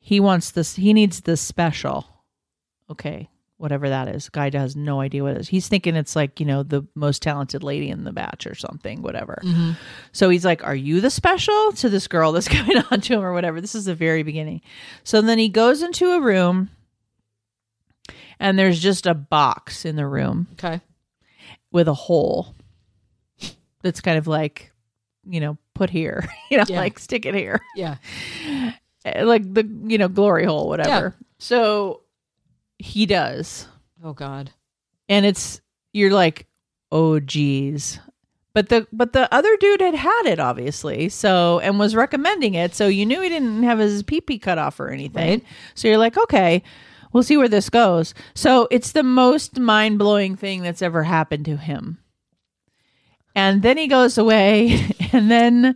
he 0.00 0.18
wants 0.20 0.50
this 0.50 0.74
he 0.76 0.92
needs 0.92 1.20
this 1.20 1.40
special. 1.40 2.06
Okay, 2.90 3.28
whatever 3.58 3.88
that 3.88 4.08
is. 4.08 4.28
Guy 4.30 4.50
has 4.52 4.74
no 4.76 5.00
idea 5.00 5.22
what 5.22 5.32
it 5.34 5.40
is. 5.40 5.48
He's 5.48 5.68
thinking 5.68 5.94
it's 5.96 6.16
like, 6.16 6.40
you 6.40 6.46
know, 6.46 6.62
the 6.62 6.86
most 6.94 7.20
talented 7.22 7.62
lady 7.62 7.90
in 7.90 8.04
the 8.04 8.12
batch 8.12 8.46
or 8.46 8.54
something, 8.54 9.02
whatever. 9.02 9.42
So 10.12 10.30
he's 10.30 10.44
like, 10.44 10.64
Are 10.64 10.74
you 10.74 11.00
the 11.00 11.10
special 11.10 11.72
to 11.72 11.88
this 11.88 12.08
girl 12.08 12.32
that's 12.32 12.48
coming 12.56 12.78
on 12.90 13.00
to 13.02 13.14
him 13.14 13.20
or 13.24 13.32
whatever? 13.32 13.60
This 13.60 13.74
is 13.74 13.84
the 13.84 13.94
very 13.94 14.22
beginning. 14.22 14.62
So 15.04 15.20
then 15.20 15.38
he 15.38 15.48
goes 15.48 15.82
into 15.82 16.12
a 16.12 16.20
room 16.20 16.70
and 18.40 18.58
there's 18.58 18.80
just 18.80 19.06
a 19.06 19.14
box 19.14 19.84
in 19.84 19.96
the 19.96 20.06
room 20.06 20.46
Okay. 20.54 20.80
with 21.72 21.88
a 21.88 21.94
hole 21.94 22.54
that's 23.82 24.00
kind 24.00 24.18
of 24.18 24.26
like, 24.26 24.72
you 25.28 25.40
know, 25.40 25.58
put 25.74 25.90
here, 25.90 26.24
you 26.50 26.58
know, 26.58 26.64
Yeah. 26.68 26.78
like 26.80 26.98
stick 26.98 27.26
it 27.26 27.34
here 27.34 27.60
Yeah. 27.76 27.96
Eh, 29.04 29.22
like 29.22 29.54
the 29.54 29.62
you 29.84 29.96
know 29.96 30.08
glory 30.08 30.44
hole 30.44 30.66
whatever 30.66 31.14
so 31.38 32.00
he 32.78 33.06
does. 33.06 33.66
Oh 34.02 34.12
God. 34.12 34.50
and 35.08 35.26
it's 35.26 35.60
you're 35.92 36.12
like 36.12 36.46
oh 36.92 37.20
geez. 37.20 38.00
But 38.54 38.70
the 38.70 38.86
but 38.92 39.12
the 39.12 39.32
other 39.32 39.56
dude 39.58 39.80
had 39.80 39.94
had 39.94 40.22
it 40.26 40.40
obviously. 40.40 41.08
So 41.08 41.58
and 41.60 41.78
was 41.78 41.94
recommending 41.94 42.54
it. 42.54 42.74
So 42.74 42.88
you 42.88 43.06
knew 43.06 43.20
he 43.20 43.28
didn't 43.28 43.62
have 43.64 43.78
his 43.78 44.02
pee 44.02 44.20
pee 44.20 44.38
cut 44.38 44.58
off 44.58 44.80
or 44.80 44.88
anything. 44.88 45.40
Right. 45.40 45.44
so 45.74 45.88
you're 45.88 45.98
like 45.98 46.16
okay 46.16 46.62
we'll 47.12 47.22
see 47.22 47.36
where 47.36 47.48
this 47.48 47.70
goes. 47.70 48.12
So 48.34 48.68
it's 48.70 48.92
the 48.92 49.02
most 49.02 49.58
mind-blowing 49.58 50.36
thing 50.36 50.60
that's 50.60 50.82
ever 50.82 51.02
happened 51.04 51.46
to 51.46 51.56
him. 51.56 51.98
And 53.34 53.62
then 53.62 53.78
he 53.78 53.86
goes 53.86 54.18
away. 54.18 54.94
And 55.10 55.30
then 55.30 55.74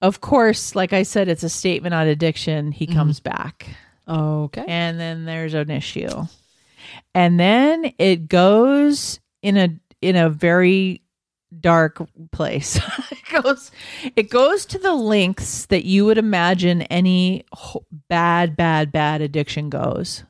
of 0.00 0.20
course 0.20 0.76
like 0.76 0.92
i 0.92 1.02
said 1.02 1.26
it's 1.28 1.42
a 1.42 1.48
statement 1.48 1.94
on 1.94 2.06
addiction. 2.06 2.70
He 2.70 2.86
mm-hmm. 2.86 2.94
comes 2.94 3.18
back 3.18 3.68
Okay. 4.06 4.64
and 4.66 5.00
then 5.00 5.24
there's 5.24 5.54
an 5.54 5.70
issue. 5.70 6.26
And 7.14 7.38
then 7.40 7.92
it 7.98 8.28
goes 8.28 9.20
in 9.42 9.56
a 9.56 9.68
in 10.02 10.16
a 10.16 10.28
very 10.28 11.02
dark 11.60 12.02
place. 12.32 12.78
It 13.34 13.42
goes 13.42 13.70
it 14.14 14.30
goes 14.30 14.64
to 14.66 14.78
the 14.78 14.94
lengths 14.94 15.66
that 15.66 15.84
you 15.84 16.04
would 16.04 16.18
imagine 16.18 16.82
any 16.82 17.44
bad 18.08 18.56
bad 18.56 18.92
bad 18.92 19.22
addiction 19.22 19.70
goes. 19.70 20.22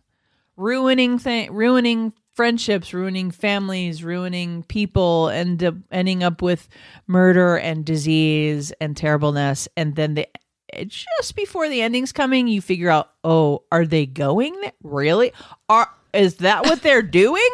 Ruining 0.56 1.18
thing 1.18 1.52
ruining 1.52 2.14
friendships 2.32 2.94
ruining 2.94 3.30
families 3.30 4.02
ruining 4.02 4.62
people 4.62 5.28
and 5.28 5.62
uh, 5.62 5.72
ending 5.90 6.24
up 6.24 6.40
with 6.40 6.66
murder 7.06 7.56
and 7.58 7.84
disease 7.84 8.72
and 8.80 8.96
terribleness. 8.96 9.68
And 9.76 9.96
then 9.96 10.14
the 10.14 10.26
just 10.86 11.36
before 11.36 11.68
the 11.68 11.82
ending's 11.82 12.12
coming 12.12 12.48
you 12.48 12.60
figure 12.60 12.90
out 12.90 13.12
oh 13.22 13.62
are 13.70 13.86
they 13.86 14.06
going 14.06 14.58
there? 14.60 14.72
really? 14.82 15.32
Are 15.68 15.90
is 16.12 16.36
that 16.36 16.64
what 16.64 16.82
they're 16.82 17.02
doing? 17.24 17.48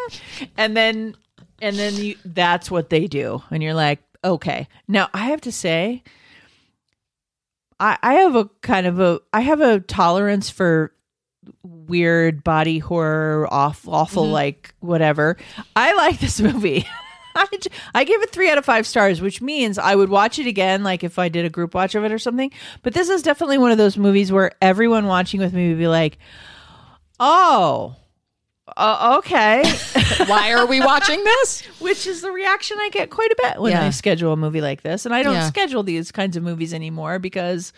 And 0.57 0.77
then 0.77 1.17
and 1.61 1.77
then 1.77 1.95
you 1.95 2.17
that's 2.25 2.71
what 2.71 2.91
they 2.91 3.07
do. 3.07 3.43
And 3.51 3.63
you're 3.63 3.75
like 3.75 4.01
okay. 4.25 4.69
Now 4.89 5.09
i 5.15 5.27
have 5.27 5.41
to 5.43 5.53
say 5.53 6.03
i 7.79 7.99
i 8.03 8.15
have 8.15 8.35
a 8.35 8.47
kind 8.63 8.87
of 8.87 9.01
a 9.01 9.21
i 9.33 9.41
have 9.41 9.61
a 9.61 9.81
tolerance 9.81 10.51
for 10.51 10.93
weird 11.63 12.45
body 12.45 12.79
horror 12.79 13.53
off 13.53 13.87
awful 13.89 14.25
mm-hmm. 14.25 14.33
like 14.33 14.75
whatever. 14.81 15.37
I 15.75 15.95
like 15.95 16.21
this 16.21 16.41
movie 16.41 16.87
I, 17.35 17.47
I 17.95 18.05
gave 18.05 18.23
it 18.23 18.31
three 18.31 18.51
out 18.51 18.59
of 18.59 18.65
five 18.65 18.87
stars, 18.87 19.21
which 19.21 19.41
means 19.43 19.79
I 19.79 19.95
would 19.95 20.09
watch 20.09 20.39
it 20.39 20.47
again, 20.47 20.83
like 20.83 21.05
if 21.05 21.19
I 21.19 21.29
did 21.29 21.45
a 21.45 21.51
group 21.51 21.75
watch 21.75 21.95
of 21.95 22.05
it 22.05 22.13
or 22.13 22.19
something. 22.19 22.51
But 22.83 22.95
this 22.95 23.09
is 23.09 23.23
definitely 23.23 23.59
one 23.59 23.71
of 23.73 23.79
those 23.79 23.97
movies 23.97 24.33
where 24.33 24.53
everyone 24.61 25.07
watching 25.07 25.41
with 25.41 25.53
me 25.53 25.69
would 25.69 25.79
be 25.79 25.89
like, 25.89 26.19
"Oh, 27.19 27.97
uh, 28.77 29.17
okay. 29.19 29.63
Why 30.27 30.53
are 30.53 30.67
we 30.67 30.81
watching 30.81 31.23
this? 31.25 31.63
Which 31.81 32.07
is 32.07 32.21
the 32.23 32.31
reaction 32.31 32.77
I 32.81 32.89
get 32.91 33.11
quite 33.11 33.31
a 33.33 33.37
bit 33.43 33.61
when 33.61 33.73
Yeah. 33.73 33.85
I 33.87 33.91
schedule 33.91 34.33
a 34.33 34.37
movie 34.37 34.61
like 34.61 34.83
this. 34.83 35.05
And 35.07 35.15
I 35.15 35.23
don't 35.23 35.35
Yeah. 35.35 35.49
schedule 35.49 35.83
these 35.83 36.13
kinds 36.13 36.37
of 36.37 36.43
movies 36.43 36.73
anymore 36.73 37.19
because 37.19 37.73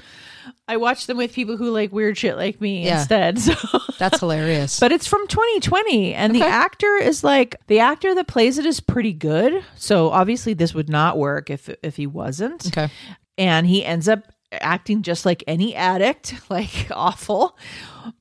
I 0.69 0.77
watch 0.77 1.07
them 1.07 1.17
with 1.17 1.33
people 1.33 1.57
who 1.57 1.71
like 1.71 1.93
weird 1.93 2.17
shit 2.19 2.37
like 2.37 2.61
me 2.61 2.85
Yeah. 2.87 2.99
instead. 3.01 3.39
So 3.41 3.55
That's 3.99 4.21
hilarious. 4.21 4.81
But 4.81 4.91
it's 4.93 5.07
from 5.07 5.27
2020, 5.29 6.15
and 6.15 6.35
the 6.35 6.43
actor 6.45 6.97
is 6.97 7.23
like 7.23 7.57
the 7.69 7.79
actor 7.81 8.15
that 8.15 8.27
plays 8.27 8.59
it 8.59 8.67
is 8.67 8.81
pretty 8.81 9.13
good. 9.13 9.65
So 9.77 10.11
obviously, 10.11 10.55
this 10.55 10.75
would 10.75 10.89
not 10.89 11.19
work 11.19 11.51
if 11.51 11.69
if 11.83 11.97
he 11.97 12.07
wasn't. 12.07 12.67
okay. 12.67 12.93
And 13.39 13.67
he 13.67 13.85
ends 13.85 14.09
up 14.09 14.25
acting 14.53 15.03
just 15.03 15.25
like 15.25 15.43
any 15.47 15.75
addict, 15.75 16.35
like 16.51 16.89
awful. 16.91 17.57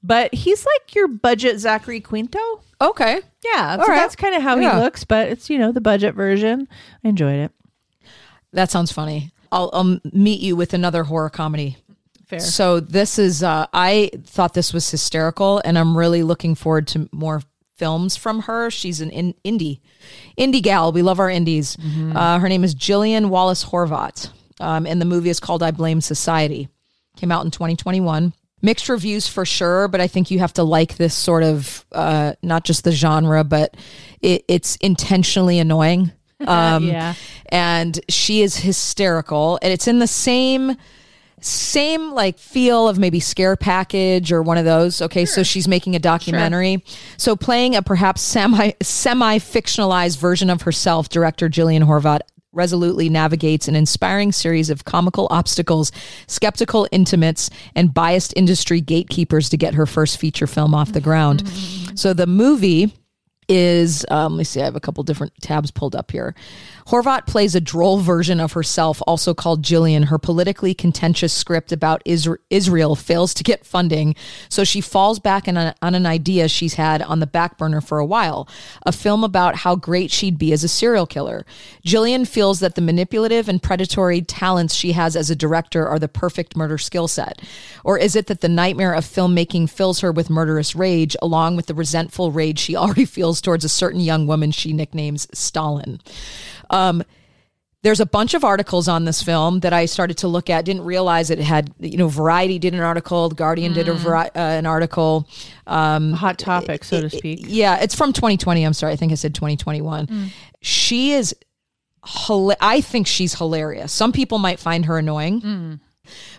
But 0.04 0.34
he's 0.34 0.66
like 0.66 0.94
your 0.96 1.08
budget 1.08 1.60
Zachary 1.60 2.00
Quinto. 2.02 2.40
Okay. 2.80 3.22
Yeah, 3.44 3.76
so 3.78 3.82
right. 3.88 3.96
that's 3.96 4.16
kind 4.16 4.36
of 4.36 4.42
how 4.42 4.56
Yeah. 4.58 4.76
he 4.76 4.82
looks. 4.82 5.04
But 5.04 5.30
it's 5.30 5.50
you 5.50 5.58
know 5.58 5.72
the 5.72 5.82
budget 5.82 6.14
version. 6.16 6.68
I 7.04 7.10
enjoyed 7.10 7.40
it. 7.40 7.52
That 8.54 8.70
sounds 8.70 8.92
funny. 8.92 9.32
I'll, 9.52 9.70
I'll 9.74 10.00
meet 10.14 10.42
you 10.42 10.56
with 10.56 10.74
another 10.74 11.04
horror 11.04 11.30
comedy. 11.30 11.78
Fair. 12.32 12.40
So 12.40 12.80
this 12.80 13.20
is 13.20 13.44
uh 13.44 13.68
I 13.74 14.10
thought 14.26 14.54
this 14.54 14.74
was 14.74 14.90
hysterical 14.90 15.62
and 15.64 15.78
I'm 15.78 15.96
really 15.98 16.24
looking 16.24 16.56
forward 16.56 16.88
to 16.88 17.08
more 17.12 17.42
films 17.76 18.16
from 18.16 18.42
her. 18.42 18.70
She's 18.72 19.02
an 19.02 19.10
in, 19.10 19.34
indie 19.46 19.80
indie 20.38 20.62
gal. 20.64 20.92
We 20.92 21.02
love 21.02 21.20
our 21.20 21.30
indies. 21.30 21.78
Uh, 22.16 22.40
her 22.40 22.48
name 22.50 22.64
is 22.64 22.74
Jillian 22.76 23.30
Wallace 23.30 23.66
Horvat. 23.66 24.30
Um, 24.60 24.86
and 24.86 25.02
the 25.02 25.06
movie 25.06 25.30
is 25.30 25.40
called 25.40 25.62
I 25.64 25.72
Blame 25.72 26.00
Society. 26.02 26.70
Came 27.18 27.32
out 27.32 27.44
in 27.44 27.52
2021. 27.52 28.34
Mixed 28.62 28.88
reviews 28.90 29.28
for 29.28 29.44
sure, 29.44 29.88
but 29.88 30.00
I 30.00 30.08
think 30.08 30.30
you 30.30 30.38
have 30.40 30.54
to 30.54 30.64
like 30.64 30.98
this 30.98 31.16
sort 31.16 31.42
of 31.44 31.84
uh, 31.92 32.34
not 32.44 32.64
just 32.64 32.84
the 32.84 32.92
genre, 32.92 33.44
but 33.44 33.76
it, 34.22 34.46
it's 34.48 34.76
intentionally 34.78 35.60
annoying. 35.60 36.12
Um, 36.48 36.86
Yeah. 36.86 37.14
and 37.50 38.00
she 38.10 38.42
is 38.42 38.56
hysterical, 38.58 39.60
and 39.62 39.72
it's 39.72 39.88
in 39.88 40.00
the 40.00 40.08
same 40.08 40.76
same 41.42 42.12
like 42.12 42.38
feel 42.38 42.88
of 42.88 42.98
maybe 42.98 43.20
scare 43.20 43.56
package 43.56 44.32
or 44.32 44.42
one 44.42 44.58
of 44.58 44.66
those. 44.66 45.02
Okay 45.02 45.26
so 45.26 45.44
she's 45.44 45.68
making 45.68 45.96
a 45.96 46.00
documentary. 46.00 46.84
So 47.18 47.36
playing 47.36 47.76
a 47.76 47.82
perhaps 47.82 48.22
semi 48.22 48.72
semi 48.82 49.40
fictionalized 49.40 50.20
version 50.20 50.50
of 50.50 50.62
herself 50.62 51.10
director 51.10 51.50
Jillian 51.50 51.84
Horvat 51.84 52.20
resolutely 52.54 53.10
navigates 53.10 53.68
an 53.68 53.76
inspiring 53.76 54.32
series 54.32 54.70
of 54.70 54.84
comical 54.84 55.28
obstacles 55.32 55.92
skeptical 56.28 56.88
intimates 56.92 57.50
and 57.76 57.94
biased 57.94 58.34
industry 58.36 58.82
gatekeepers 58.82 59.50
to 59.50 59.58
get 59.58 59.74
her 59.74 59.86
first 59.86 60.18
feature 60.18 60.48
film 60.48 60.76
off 60.76 60.92
the 60.92 61.02
ground. 61.02 61.48
So 61.96 62.14
the 62.14 62.28
movie 62.28 62.94
is 63.48 64.06
um, 64.10 64.34
let 64.34 64.38
me 64.38 64.44
see 64.44 64.62
i 64.62 64.64
have 64.66 64.76
a 64.76 64.80
couple 64.80 65.04
different 65.04 65.34
tabs 65.42 65.72
pulled 65.72 65.96
up 65.96 66.12
here 66.12 66.34
horvat 66.88 67.28
plays 67.28 67.56
a 67.56 67.62
droll 67.62 68.00
version 68.00 68.40
of 68.40 68.54
herself 68.54 69.02
also 69.08 69.34
called 69.34 69.64
jillian. 69.64 70.06
Her 70.06 70.18
politically 70.18 70.74
contentious 70.74 71.34
script 71.34 71.72
about 71.72 72.04
Isra- 72.06 72.38
israel 72.50 72.96
fails 72.96 73.34
to 73.36 73.44
get 73.44 73.66
funding 73.66 74.16
so 74.50 74.64
she 74.64 74.82
falls 74.82 75.20
back 75.20 75.48
on, 75.48 75.58
a, 75.58 75.76
on 75.82 75.96
an 75.96 76.06
idea 76.06 76.48
she's 76.48 76.76
had 76.76 77.02
on 77.02 77.20
the 77.20 77.28
back 77.28 77.58
burner 77.58 77.82
for 77.82 78.00
a 78.00 78.06
while 78.06 78.48
a 78.86 78.92
film 78.92 79.24
about 79.24 79.58
how 79.58 79.76
great 79.76 80.12
she'd 80.12 80.38
be 80.38 80.54
as 80.54 80.64
a 80.64 80.68
serial 80.68 81.06
killer. 81.06 81.46
Jillian 81.86 82.28
feels 82.28 82.60
that 82.60 82.76
the 82.76 82.82
manipulative 82.82 83.48
and 83.48 83.62
predatory 83.62 84.22
talents 84.22 84.74
she 84.74 84.94
has 84.94 85.16
as 85.16 85.30
a 85.30 85.36
director 85.36 85.88
are 85.88 86.00
the 86.00 86.08
perfect 86.08 86.56
murder 86.56 86.78
skill 86.78 87.08
set. 87.08 87.42
Or 87.84 87.98
is 87.98 88.16
it 88.16 88.28
that 88.28 88.42
the 88.42 88.50
nightmare 88.50 88.94
of 88.94 89.06
filmmaking 89.06 89.70
fills 89.70 90.00
her 90.00 90.12
with 90.12 90.30
murderous 90.30 90.76
rage 90.76 91.16
along 91.22 91.56
with 91.56 91.68
the 91.68 91.74
resentful 91.74 92.32
rage 92.32 92.60
she 92.60 92.76
already 92.82 93.06
feels 93.06 93.42
towards 93.42 93.66
a 93.66 93.70
certain 93.70 94.02
young 94.02 94.28
woman 94.28 94.52
she 94.52 94.74
nicknames 94.74 95.28
Stalin. 95.34 96.00
Um, 96.72 97.04
there's 97.84 98.00
a 98.00 98.06
bunch 98.06 98.36
of 98.36 98.44
articles 98.44 98.88
on 98.88 99.06
this 99.06 99.24
film 99.24 99.62
that 99.62 99.74
I 99.74 99.86
started 99.86 100.18
to 100.20 100.28
look 100.28 100.52
at. 100.52 100.66
Didn't 100.66 100.84
realize 100.84 101.32
it 101.32 101.40
had, 101.40 101.74
you 101.80 101.98
know, 101.98 102.08
Variety 102.08 102.60
did 102.60 102.74
an 102.76 102.80
article, 102.80 103.28
The 103.30 103.36
Guardian 103.36 103.74
did 103.74 103.88
a 103.88 103.94
vari- 103.96 104.30
uh, 104.36 104.40
an 104.40 104.68
article. 104.68 105.28
Um, 105.66 106.14
Hot 106.14 106.38
topic, 106.38 106.84
so 106.84 107.02
to 107.02 107.10
speak. 107.10 107.40
yeah, 107.48 107.78
it's 107.82 107.96
from 107.96 108.14
2020. 108.14 108.64
I'm 108.64 108.74
sorry, 108.74 108.94
I 108.94 108.96
think 108.98 109.12
I 109.12 109.16
said 109.16 109.34
2021. 109.34 110.32
She 110.62 111.14
is, 111.14 111.36
I 112.62 112.82
think 112.82 113.08
she's 113.08 113.34
hilarious. 113.36 113.92
Some 113.92 114.12
people 114.12 114.38
might 114.38 114.60
find 114.60 114.86
her 114.86 114.98
annoying 114.98 115.80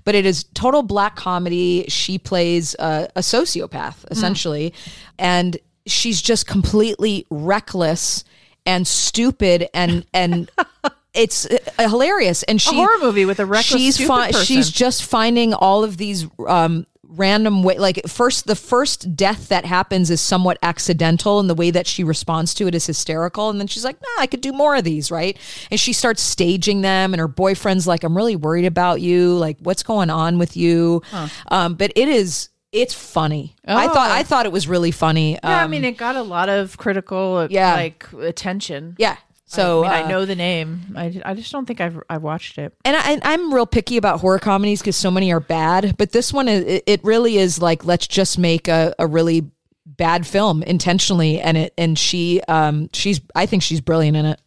but 0.04 0.14
it 0.14 0.26
is 0.26 0.44
total 0.54 0.82
black 0.82 1.16
comedy. 1.16 1.84
She 1.88 2.18
plays 2.18 2.74
a, 2.78 3.08
a 3.16 3.20
sociopath 3.20 4.04
essentially, 4.10 4.74
and 5.18 5.56
she's 5.86 6.20
just 6.20 6.46
completely 6.46 7.26
reckless 7.30 8.24
and 8.66 8.86
stupid 8.86 9.68
and 9.74 10.04
and 10.12 10.50
it's 11.14 11.46
uh, 11.46 11.88
hilarious. 11.88 12.42
And 12.44 12.60
she 12.60 12.74
horror 12.74 12.98
movie 13.00 13.24
with 13.24 13.40
a 13.40 13.46
reckless, 13.46 13.66
she's 13.80 13.94
stupid 13.96 14.08
fi- 14.08 14.26
person. 14.28 14.44
she's 14.44 14.70
just 14.70 15.04
finding 15.04 15.54
all 15.54 15.84
of 15.84 15.96
these 15.96 16.26
um 16.46 16.86
random 17.14 17.62
way 17.62 17.76
like 17.76 18.00
first 18.08 18.46
the 18.46 18.56
first 18.56 19.14
death 19.14 19.48
that 19.48 19.66
happens 19.66 20.08
is 20.10 20.18
somewhat 20.18 20.56
accidental 20.62 21.40
and 21.40 21.50
the 21.50 21.54
way 21.54 21.70
that 21.70 21.86
she 21.86 22.02
responds 22.02 22.54
to 22.54 22.66
it 22.66 22.74
is 22.74 22.86
hysterical. 22.86 23.50
And 23.50 23.60
then 23.60 23.66
she's 23.66 23.84
like 23.84 24.00
nah 24.00 24.22
i 24.22 24.26
could 24.26 24.40
do 24.40 24.52
more 24.52 24.74
of 24.76 24.84
these 24.84 25.10
right? 25.10 25.36
And 25.70 25.78
she 25.78 25.92
starts 25.92 26.22
staging 26.22 26.80
them 26.80 27.12
and 27.12 27.20
her 27.20 27.28
boyfriend's 27.28 27.86
like 27.86 28.02
i'm 28.02 28.16
really 28.16 28.36
worried 28.36 28.64
about 28.64 29.02
you. 29.02 29.34
Like 29.34 29.58
what's 29.60 29.82
going 29.82 30.08
on 30.08 30.38
with 30.38 30.56
you? 30.56 31.02
Um 31.48 31.74
but 31.74 31.92
it 31.96 32.08
is 32.08 32.48
it's 32.72 32.94
funny 32.94 33.54
i 33.66 33.86
thought 33.86 34.10
Oh. 34.10 34.14
i 34.14 34.22
thought 34.22 34.46
it 34.46 34.52
was 34.52 34.66
really 34.66 34.90
funny 34.90 35.32
Yeah, 35.34 35.60
I 35.60 35.64
Um, 35.64 35.70
mean, 35.70 35.84
it 35.84 35.96
got 35.96 36.16
a 36.16 36.22
lot 36.22 36.48
of 36.48 36.76
critical, 36.78 37.46
Yeah. 37.50 37.74
like 37.74 38.06
attention. 38.12 38.96
yeah 38.98 39.16
so 39.44 39.84
I, 39.84 39.88
mean, 39.88 39.92
I 39.92 40.02
uh, 40.04 40.08
know 40.08 40.24
the 40.24 40.34
name. 40.34 40.80
I, 40.96 41.20
I 41.26 41.34
just 41.34 41.52
don't 41.52 41.66
think 41.66 41.78
I've 41.82 42.00
I've 42.08 42.22
watched 42.22 42.56
it. 42.56 42.72
and 42.86 42.96
I, 42.96 43.20
I'm 43.22 43.52
real 43.52 43.66
picky 43.66 43.98
about 43.98 44.20
horror 44.20 44.38
comedies 44.38 44.80
because 44.80 44.96
so 44.96 45.10
many 45.10 45.30
are 45.30 45.40
bad. 45.40 45.94
But 45.98 46.12
this 46.12 46.32
one, 46.32 46.48
is- 46.48 46.64
it, 46.64 46.84
it 46.86 47.04
really 47.04 47.36
is 47.36 47.60
like 47.60 47.84
let's 47.84 48.06
just 48.06 48.38
make 48.38 48.66
a, 48.66 48.94
a 48.98 49.06
really 49.06 49.50
bad 49.84 50.26
film 50.26 50.62
intentionally, 50.62 51.38
and 51.38 51.58
it 51.58 51.74
and 51.76 51.98
she 51.98 52.40
um 52.48 52.88
she's 52.94 53.20
I 53.34 53.44
think 53.44 53.62
she's 53.62 53.82
brilliant 53.82 54.16
in 54.16 54.24
it. 54.24 54.40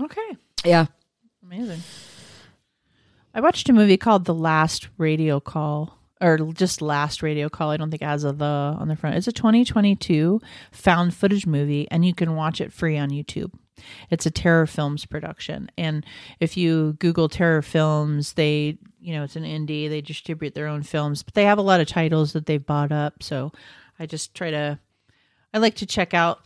Okay, 0.00 0.36
Yeah, 0.64 0.86
amazing. 1.42 1.82
I 3.34 3.40
watched 3.40 3.68
a 3.68 3.72
movie 3.72 3.96
called 3.96 4.26
The 4.26 4.34
Last 4.34 4.86
Radio 4.96 5.40
Call, 5.40 5.98
or 6.22 6.38
just 6.52 6.80
Last 6.80 7.22
Radio 7.22 7.48
Call. 7.48 7.70
I 7.70 7.76
don't 7.76 7.90
think 7.90 8.02
it 8.02 8.06
has 8.06 8.24
a 8.24 8.32
the 8.32 8.44
on 8.44 8.88
the 8.88 8.96
front. 8.96 9.16
It's 9.16 9.26
a 9.26 9.32
2022 9.32 10.40
found 10.70 11.14
footage 11.14 11.46
movie, 11.46 11.88
and 11.90 12.04
you 12.04 12.14
can 12.14 12.36
watch 12.36 12.60
it 12.60 12.72
free 12.72 12.96
on 12.96 13.10
YouTube. 13.10 13.52
It's 14.10 14.26
a 14.26 14.30
Terror 14.30 14.66
Films 14.66 15.04
production, 15.04 15.70
and 15.76 16.06
if 16.38 16.56
you 16.56 16.94
Google 17.00 17.28
Terror 17.28 17.62
Films, 17.62 18.34
they 18.34 18.78
you 19.00 19.12
know 19.14 19.24
it's 19.24 19.36
an 19.36 19.44
indie. 19.44 19.88
They 19.88 20.00
distribute 20.00 20.54
their 20.54 20.68
own 20.68 20.82
films, 20.82 21.22
but 21.22 21.34
they 21.34 21.44
have 21.44 21.58
a 21.58 21.62
lot 21.62 21.80
of 21.80 21.88
titles 21.88 22.32
that 22.34 22.46
they've 22.46 22.64
bought 22.64 22.92
up. 22.92 23.22
So 23.22 23.52
I 23.98 24.06
just 24.06 24.34
try 24.34 24.50
to. 24.50 24.78
I 25.54 25.58
like 25.58 25.74
to 25.76 25.86
check 25.86 26.14
out 26.14 26.40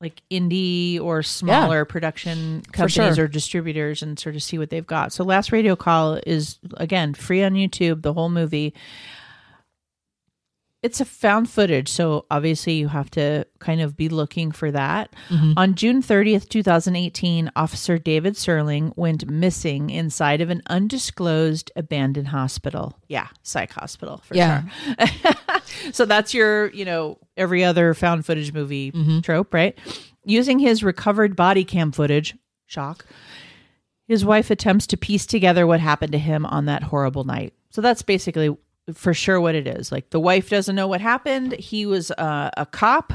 like 0.00 0.22
indie 0.30 1.00
or 1.00 1.22
smaller 1.22 1.84
production 1.84 2.62
companies 2.72 3.16
sure. 3.16 3.24
or 3.24 3.28
distributors 3.28 4.02
and 4.02 4.18
sort 4.18 4.36
of 4.36 4.42
see 4.42 4.58
what 4.58 4.70
they've 4.70 4.86
got. 4.86 5.12
So 5.12 5.24
Last 5.24 5.50
Radio 5.50 5.74
Call 5.74 6.20
is 6.26 6.58
again 6.76 7.14
free 7.14 7.42
on 7.42 7.54
YouTube, 7.54 8.02
the 8.02 8.12
whole 8.12 8.28
movie. 8.30 8.74
It's 10.80 11.00
a 11.00 11.04
found 11.04 11.50
footage, 11.50 11.88
so 11.88 12.26
obviously 12.30 12.74
you 12.74 12.86
have 12.86 13.10
to 13.10 13.44
kind 13.58 13.80
of 13.80 13.96
be 13.96 14.08
looking 14.08 14.52
for 14.52 14.70
that. 14.70 15.12
Mm-hmm. 15.28 15.54
On 15.56 15.74
June 15.74 16.00
30th, 16.02 16.48
2018, 16.48 17.50
Officer 17.56 17.98
David 17.98 18.34
Serling 18.34 18.96
went 18.96 19.28
missing 19.28 19.90
inside 19.90 20.40
of 20.40 20.50
an 20.50 20.62
undisclosed 20.68 21.72
abandoned 21.74 22.28
hospital. 22.28 22.96
Yeah, 23.08 23.26
psych 23.42 23.72
hospital 23.72 24.18
for 24.18 24.36
Yeah. 24.36 24.62
sure. 24.84 25.62
so 25.92 26.04
that's 26.04 26.32
your, 26.32 26.70
you 26.70 26.84
know, 26.84 27.18
every 27.36 27.64
other 27.64 27.92
found 27.92 28.24
footage 28.24 28.52
movie 28.52 28.92
mm-hmm. 28.92 29.18
trope, 29.20 29.52
right? 29.52 29.76
Using 30.24 30.60
his 30.60 30.84
recovered 30.84 31.34
body 31.34 31.64
cam 31.64 31.90
footage, 31.90 32.36
shock, 32.66 33.04
his 34.06 34.24
wife 34.24 34.48
attempts 34.48 34.86
to 34.86 34.96
piece 34.96 35.26
together 35.26 35.66
what 35.66 35.80
happened 35.80 36.12
to 36.12 36.18
him 36.18 36.46
on 36.46 36.66
that 36.66 36.84
horrible 36.84 37.24
night. 37.24 37.52
So 37.70 37.80
that's 37.80 38.02
basically 38.02 38.56
for 38.94 39.14
sure 39.14 39.40
what 39.40 39.54
it 39.54 39.66
is. 39.66 39.92
Like 39.92 40.10
the 40.10 40.20
wife 40.20 40.50
doesn't 40.50 40.74
know 40.74 40.86
what 40.86 41.00
happened. 41.00 41.52
He 41.54 41.86
was 41.86 42.10
uh, 42.12 42.50
a 42.56 42.66
cop 42.66 43.12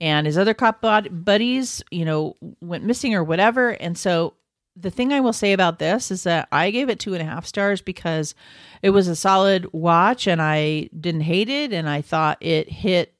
and 0.00 0.26
his 0.26 0.38
other 0.38 0.54
cop 0.54 0.80
bud- 0.80 1.24
buddies, 1.24 1.82
you 1.90 2.04
know, 2.04 2.36
went 2.60 2.84
missing 2.84 3.14
or 3.14 3.24
whatever. 3.24 3.70
And 3.70 3.96
so 3.98 4.34
the 4.76 4.90
thing 4.90 5.12
I 5.12 5.20
will 5.20 5.32
say 5.32 5.52
about 5.52 5.78
this 5.78 6.10
is 6.10 6.22
that 6.22 6.48
I 6.52 6.70
gave 6.70 6.88
it 6.88 7.00
two 7.00 7.14
and 7.14 7.22
a 7.22 7.26
half 7.26 7.46
stars 7.46 7.80
because 7.80 8.34
it 8.82 8.90
was 8.90 9.08
a 9.08 9.16
solid 9.16 9.66
watch 9.72 10.28
and 10.28 10.40
I 10.40 10.88
didn't 10.98 11.22
hate 11.22 11.48
it. 11.48 11.72
And 11.72 11.88
I 11.88 12.00
thought 12.00 12.38
it 12.40 12.70
hit 12.70 13.14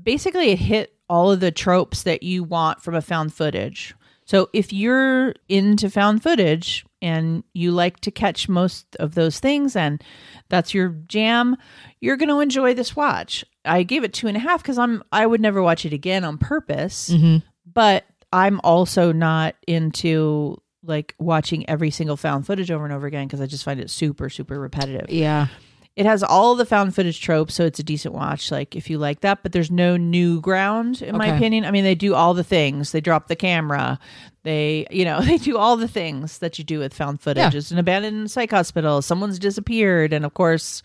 basically, 0.00 0.50
it 0.50 0.58
hit 0.58 0.94
all 1.08 1.32
of 1.32 1.40
the 1.40 1.50
tropes 1.50 2.02
that 2.04 2.22
you 2.22 2.44
want 2.44 2.82
from 2.82 2.94
a 2.94 3.02
found 3.02 3.32
footage. 3.32 3.94
So 4.26 4.50
if 4.52 4.72
you're 4.72 5.34
into 5.48 5.88
found 5.88 6.22
footage 6.22 6.84
and 7.00 7.44
you 7.54 7.70
like 7.70 8.00
to 8.00 8.10
catch 8.10 8.48
most 8.48 8.96
of 8.96 9.14
those 9.14 9.38
things 9.38 9.76
and 9.76 10.02
that's 10.48 10.74
your 10.74 10.88
jam, 11.06 11.56
you're 12.00 12.16
going 12.16 12.28
to 12.28 12.40
enjoy 12.40 12.74
this 12.74 12.96
watch. 12.96 13.44
I 13.64 13.84
gave 13.84 14.02
it 14.04 14.12
two 14.12 14.26
and 14.26 14.36
a 14.36 14.40
half 14.40 14.62
because 14.62 14.78
I'm 14.78 15.02
I 15.12 15.26
would 15.26 15.40
never 15.40 15.62
watch 15.62 15.86
it 15.86 15.92
again 15.92 16.24
on 16.24 16.38
purpose, 16.38 17.08
mm-hmm. 17.08 17.46
but 17.72 18.04
I'm 18.32 18.60
also 18.64 19.12
not 19.12 19.54
into 19.66 20.60
like 20.82 21.14
watching 21.18 21.68
every 21.68 21.90
single 21.90 22.16
found 22.16 22.46
footage 22.46 22.70
over 22.70 22.84
and 22.84 22.92
over 22.92 23.06
again 23.06 23.26
because 23.26 23.40
I 23.40 23.46
just 23.46 23.64
find 23.64 23.80
it 23.80 23.90
super 23.90 24.28
super 24.28 24.58
repetitive. 24.58 25.08
Yeah. 25.08 25.48
It 25.96 26.04
has 26.04 26.22
all 26.22 26.54
the 26.56 26.66
found 26.66 26.94
footage 26.94 27.20
tropes, 27.22 27.54
so 27.54 27.64
it's 27.64 27.78
a 27.78 27.82
decent 27.82 28.12
watch. 28.14 28.50
Like 28.50 28.76
if 28.76 28.90
you 28.90 28.98
like 28.98 29.20
that, 29.22 29.42
but 29.42 29.52
there's 29.52 29.70
no 29.70 29.96
new 29.96 30.42
ground 30.42 31.00
in 31.00 31.16
my 31.16 31.28
Okay. 31.28 31.36
opinion. 31.36 31.64
I 31.64 31.70
mean, 31.70 31.84
they 31.84 31.94
do 31.94 32.14
all 32.14 32.34
the 32.34 32.44
things. 32.44 32.92
They 32.92 33.00
drop 33.00 33.28
the 33.28 33.36
camera. 33.36 33.98
They, 34.42 34.86
you 34.90 35.06
know, 35.06 35.20
they 35.22 35.38
do 35.38 35.56
all 35.56 35.76
the 35.78 35.88
things 35.88 36.38
that 36.38 36.58
you 36.58 36.64
do 36.64 36.78
with 36.80 36.92
found 36.92 37.22
footage. 37.22 37.54
Yeah. 37.54 37.58
It's 37.58 37.70
an 37.70 37.78
abandoned 37.78 38.30
psych 38.30 38.50
hospital. 38.50 39.00
Someone's 39.00 39.38
disappeared, 39.38 40.12
and 40.12 40.26
of 40.26 40.34
course, 40.34 40.82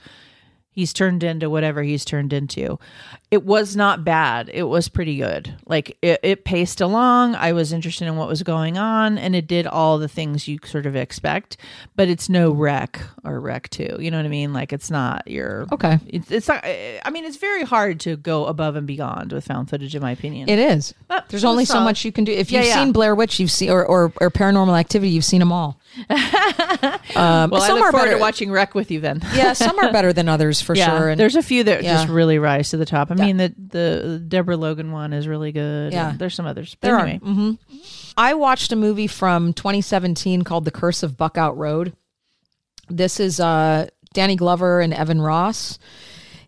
he's 0.71 0.93
turned 0.93 1.23
into 1.23 1.49
whatever 1.49 1.83
he's 1.83 2.05
turned 2.05 2.33
into. 2.33 2.79
It 3.29 3.43
was 3.43 3.75
not 3.75 4.03
bad. 4.03 4.49
It 4.53 4.63
was 4.63 4.89
pretty 4.89 5.17
good. 5.17 5.53
Like 5.65 5.97
it, 6.01 6.19
it 6.23 6.45
paced 6.45 6.81
along. 6.81 7.35
I 7.35 7.53
was 7.53 7.71
interested 7.71 8.07
in 8.07 8.15
what 8.15 8.27
was 8.27 8.43
going 8.43 8.77
on, 8.77 9.17
and 9.17 9.35
it 9.35 9.47
did 9.47 9.67
all 9.67 9.97
the 9.97 10.07
things 10.07 10.47
you 10.47 10.59
sort 10.65 10.85
of 10.85 10.95
expect. 10.95 11.57
But 11.95 12.09
it's 12.09 12.29
no 12.29 12.51
REC 12.51 12.99
or 13.23 13.39
REC 13.39 13.69
two. 13.69 13.97
You 13.99 14.11
know 14.11 14.17
what 14.17 14.25
I 14.25 14.29
mean? 14.29 14.53
Like 14.53 14.73
it's 14.73 14.89
not 14.89 15.27
your 15.27 15.67
Okay. 15.71 15.99
It's, 16.07 16.31
it's 16.31 16.47
not. 16.47 16.63
I 16.65 17.09
mean, 17.11 17.25
it's 17.25 17.37
very 17.37 17.63
hard 17.63 17.99
to 18.01 18.17
go 18.17 18.45
above 18.45 18.75
and 18.75 18.87
beyond 18.87 19.31
with 19.31 19.45
found 19.45 19.69
footage, 19.69 19.95
in 19.95 20.01
my 20.01 20.11
opinion. 20.11 20.49
It 20.49 20.59
is. 20.59 20.93
But 21.07 21.29
There's 21.29 21.45
only 21.45 21.65
so 21.65 21.79
much 21.79 22.03
you 22.05 22.11
can 22.11 22.23
do. 22.23 22.31
If 22.31 22.51
you've 22.51 22.65
yeah. 22.65 22.73
seen 22.75 22.91
Blair 22.91 23.15
Witch, 23.15 23.39
you've 23.39 23.51
seen 23.51 23.69
or, 23.69 23.85
or 23.85 24.13
or 24.19 24.29
Paranormal 24.29 24.77
Activity, 24.79 25.11
you've 25.11 25.25
seen 25.25 25.39
them 25.39 25.51
all. 25.51 25.79
um, 26.09 27.49
well, 27.49 27.61
I 27.61 27.67
some 27.67 27.75
look 27.79 27.85
are 27.87 27.91
forward 27.91 28.05
better. 28.05 28.11
to 28.13 28.19
watching 28.19 28.51
REC 28.51 28.73
with 28.75 28.91
you 28.91 28.99
then. 28.99 29.21
yeah, 29.35 29.53
some 29.53 29.77
are 29.79 29.91
better 29.91 30.13
than 30.13 30.29
others 30.29 30.61
for 30.61 30.75
yeah, 30.75 30.85
sure. 30.97 31.09
And 31.09 31.19
there's 31.19 31.35
a 31.35 31.43
few 31.43 31.63
that 31.65 31.83
Yeah. 31.83 31.93
just 31.95 32.07
really 32.09 32.39
rise 32.39 32.69
to 32.69 32.77
the 32.77 32.85
top. 32.85 33.11
I 33.11 33.15
Yeah. 33.15 33.25
mean, 33.25 33.37
the 33.37 33.53
the 33.57 34.23
Deborah 34.25 34.57
Logan 34.57 34.91
one 34.91 35.13
is 35.13 35.27
really 35.27 35.51
good. 35.51 35.91
Yeah. 35.93 36.13
there's 36.17 36.33
some 36.35 36.45
others. 36.45 36.75
But 36.79 36.87
There 36.87 36.99
anyway, 36.99 37.19
are. 37.23 37.33
hmm 37.33 37.51
I 38.17 38.33
watched 38.33 38.71
a 38.71 38.75
movie 38.75 39.07
from 39.07 39.53
2017 39.53 40.43
called 40.43 40.65
The 40.65 40.71
Curse 40.71 41.03
of 41.03 41.17
Buckout 41.17 41.57
Road. 41.57 41.93
This 42.89 43.19
is 43.19 43.39
uh, 43.39 43.87
Danny 44.13 44.35
Glover 44.35 44.81
and 44.81 44.93
Evan 44.93 45.21
Ross. 45.21 45.79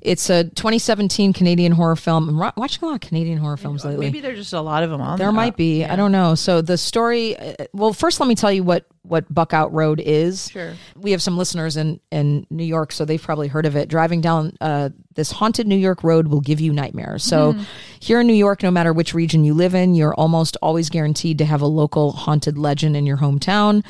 It's 0.03 0.29
a 0.29 0.43
2017 0.43 1.31
Canadian 1.33 1.71
horror 1.71 1.95
film. 1.95 2.27
I'm 2.29 2.41
ro- 2.41 2.51
watching 2.57 2.83
a 2.83 2.87
lot 2.87 2.95
of 2.95 3.01
Canadian 3.01 3.37
horror 3.37 3.55
films 3.57 3.85
lately. 3.85 4.05
maybe 4.05 4.19
there's 4.19 4.37
just 4.37 4.51
a 4.53 4.59
lot 4.61 4.83
of 4.83 4.89
them 4.89 4.99
on 5.01 5.17
There 5.17 5.27
There 5.27 5.31
might 5.31 5.55
be. 5.55 5.85
I 5.85 5.95
don't 5.95 6.11
know. 6.11 6.35
So 6.35 6.61
the 6.61 6.77
story. 6.77 7.37
uh, 7.37 7.53
Well, 7.73 7.93
first 7.93 8.19
let 8.19 8.27
me 8.27 8.35
tell 8.35 8.51
you 8.51 8.63
what 8.63 8.85
what 9.05 9.31
Buckout 9.33 9.73
Road 9.73 9.99
is. 9.99 10.49
Sure. 10.49 10.73
We 10.97 11.11
have 11.11 11.21
some 11.21 11.37
listeners 11.37 11.77
in 11.77 11.99
in 12.11 12.45
New 12.49 12.63
York, 12.63 12.91
so 12.91 13.05
they've 13.05 13.21
probably 13.21 13.47
heard 13.47 13.65
of 13.65 13.75
it. 13.75 13.87
Driving 13.89 14.19
down 14.21 14.55
uh, 14.61 14.89
this 15.15 15.31
haunted 15.31 15.67
New 15.67 15.75
York 15.77 16.03
road 16.03 16.27
will 16.27 16.41
give 16.41 16.59
you 16.59 16.73
nightmares. 16.73 17.23
So 17.23 17.55
here 17.99 18.19
in 18.21 18.27
New 18.27 18.33
York, 18.33 18.61
no 18.63 18.71
matter 18.71 18.91
which 18.93 19.13
region 19.13 19.43
you 19.43 19.53
live 19.53 19.73
in, 19.75 19.93
you're 19.95 20.13
almost 20.15 20.57
always 20.61 20.89
guaranteed 20.89 21.37
to 21.39 21.45
have 21.45 21.61
a 21.61 21.67
local 21.67 22.11
haunted 22.13 22.57
legend 22.57 22.95
in 22.97 23.05
your 23.05 23.17
hometown. 23.17 23.83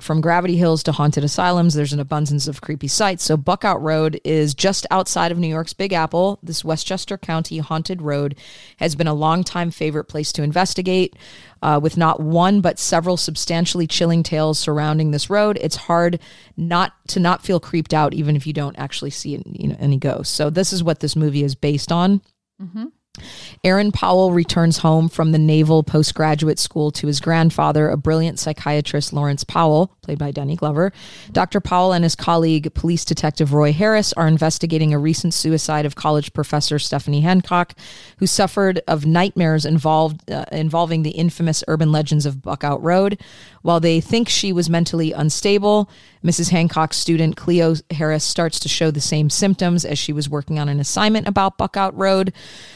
From 0.00 0.20
gravity 0.20 0.56
hills 0.56 0.84
to 0.84 0.92
haunted 0.92 1.24
asylums, 1.24 1.74
there's 1.74 1.92
an 1.92 1.98
abundance 1.98 2.46
of 2.46 2.60
creepy 2.60 2.86
sights. 2.86 3.24
So, 3.24 3.36
Buckout 3.36 3.82
Road 3.82 4.20
is 4.22 4.54
just 4.54 4.86
outside 4.92 5.32
of 5.32 5.38
New 5.38 5.48
York's 5.48 5.72
Big 5.72 5.92
Apple. 5.92 6.38
This 6.40 6.64
Westchester 6.64 7.18
County 7.18 7.58
haunted 7.58 8.00
road 8.00 8.36
has 8.76 8.94
been 8.94 9.08
a 9.08 9.14
longtime 9.14 9.72
favorite 9.72 10.04
place 10.04 10.30
to 10.32 10.44
investigate. 10.44 11.16
Uh, 11.60 11.80
with 11.82 11.96
not 11.96 12.20
one 12.20 12.60
but 12.60 12.78
several 12.78 13.16
substantially 13.16 13.88
chilling 13.88 14.22
tales 14.22 14.60
surrounding 14.60 15.10
this 15.10 15.28
road, 15.28 15.58
it's 15.60 15.74
hard 15.74 16.20
not 16.56 16.92
to 17.08 17.18
not 17.18 17.42
feel 17.42 17.58
creeped 17.58 17.92
out, 17.92 18.14
even 18.14 18.36
if 18.36 18.46
you 18.46 18.52
don't 18.52 18.78
actually 18.78 19.10
see 19.10 19.42
you 19.46 19.66
know, 19.66 19.76
any 19.80 19.96
ghosts. 19.96 20.32
So, 20.32 20.48
this 20.48 20.72
is 20.72 20.84
what 20.84 21.00
this 21.00 21.16
movie 21.16 21.42
is 21.42 21.56
based 21.56 21.90
on. 21.90 22.20
Aaron 23.64 23.92
Powell 23.92 24.32
returns 24.32 24.78
home 24.78 25.08
from 25.08 25.32
the 25.32 25.38
Naval 25.38 25.82
Postgraduate 25.82 26.58
School 26.58 26.90
to 26.92 27.06
his 27.06 27.20
grandfather, 27.20 27.88
a 27.88 27.96
brilliant 27.96 28.38
psychiatrist, 28.38 29.12
Lawrence 29.12 29.44
Powell, 29.44 29.96
played 30.02 30.18
by 30.18 30.30
Danny 30.30 30.56
Glover. 30.56 30.92
Dr. 31.32 31.60
Powell 31.60 31.92
and 31.92 32.04
his 32.04 32.14
colleague, 32.14 32.72
police 32.74 33.04
detective 33.04 33.52
Roy 33.52 33.72
Harris, 33.72 34.12
are 34.14 34.28
investigating 34.28 34.92
a 34.94 34.98
recent 34.98 35.34
suicide 35.34 35.86
of 35.86 35.96
college 35.96 36.32
professor 36.32 36.78
Stephanie 36.78 37.20
Hancock, 37.20 37.74
who 38.18 38.26
suffered 38.26 38.80
of 38.88 39.06
nightmares 39.06 39.64
involved 39.64 40.30
uh, 40.30 40.44
involving 40.52 41.02
the 41.02 41.10
infamous 41.10 41.62
urban 41.68 41.92
legends 41.92 42.26
of 42.26 42.42
Buckout 42.42 42.82
Road. 42.82 43.20
While 43.68 43.80
they 43.80 44.00
think 44.00 44.30
she 44.30 44.50
was 44.50 44.70
mentally 44.70 45.12
unstable, 45.12 45.90
Mrs. 46.24 46.48
Hancock's 46.48 46.96
student 46.96 47.36
Cleo 47.36 47.74
Harris 47.90 48.24
starts 48.24 48.58
to 48.60 48.68
show 48.68 48.90
the 48.90 48.98
same 48.98 49.28
symptoms 49.28 49.84
as 49.84 49.98
she 49.98 50.10
was 50.10 50.26
working 50.26 50.58
on 50.58 50.70
an 50.70 50.80
assignment 50.80 51.28
about 51.28 51.58
Buckout 51.58 51.94
Road. 51.94 52.32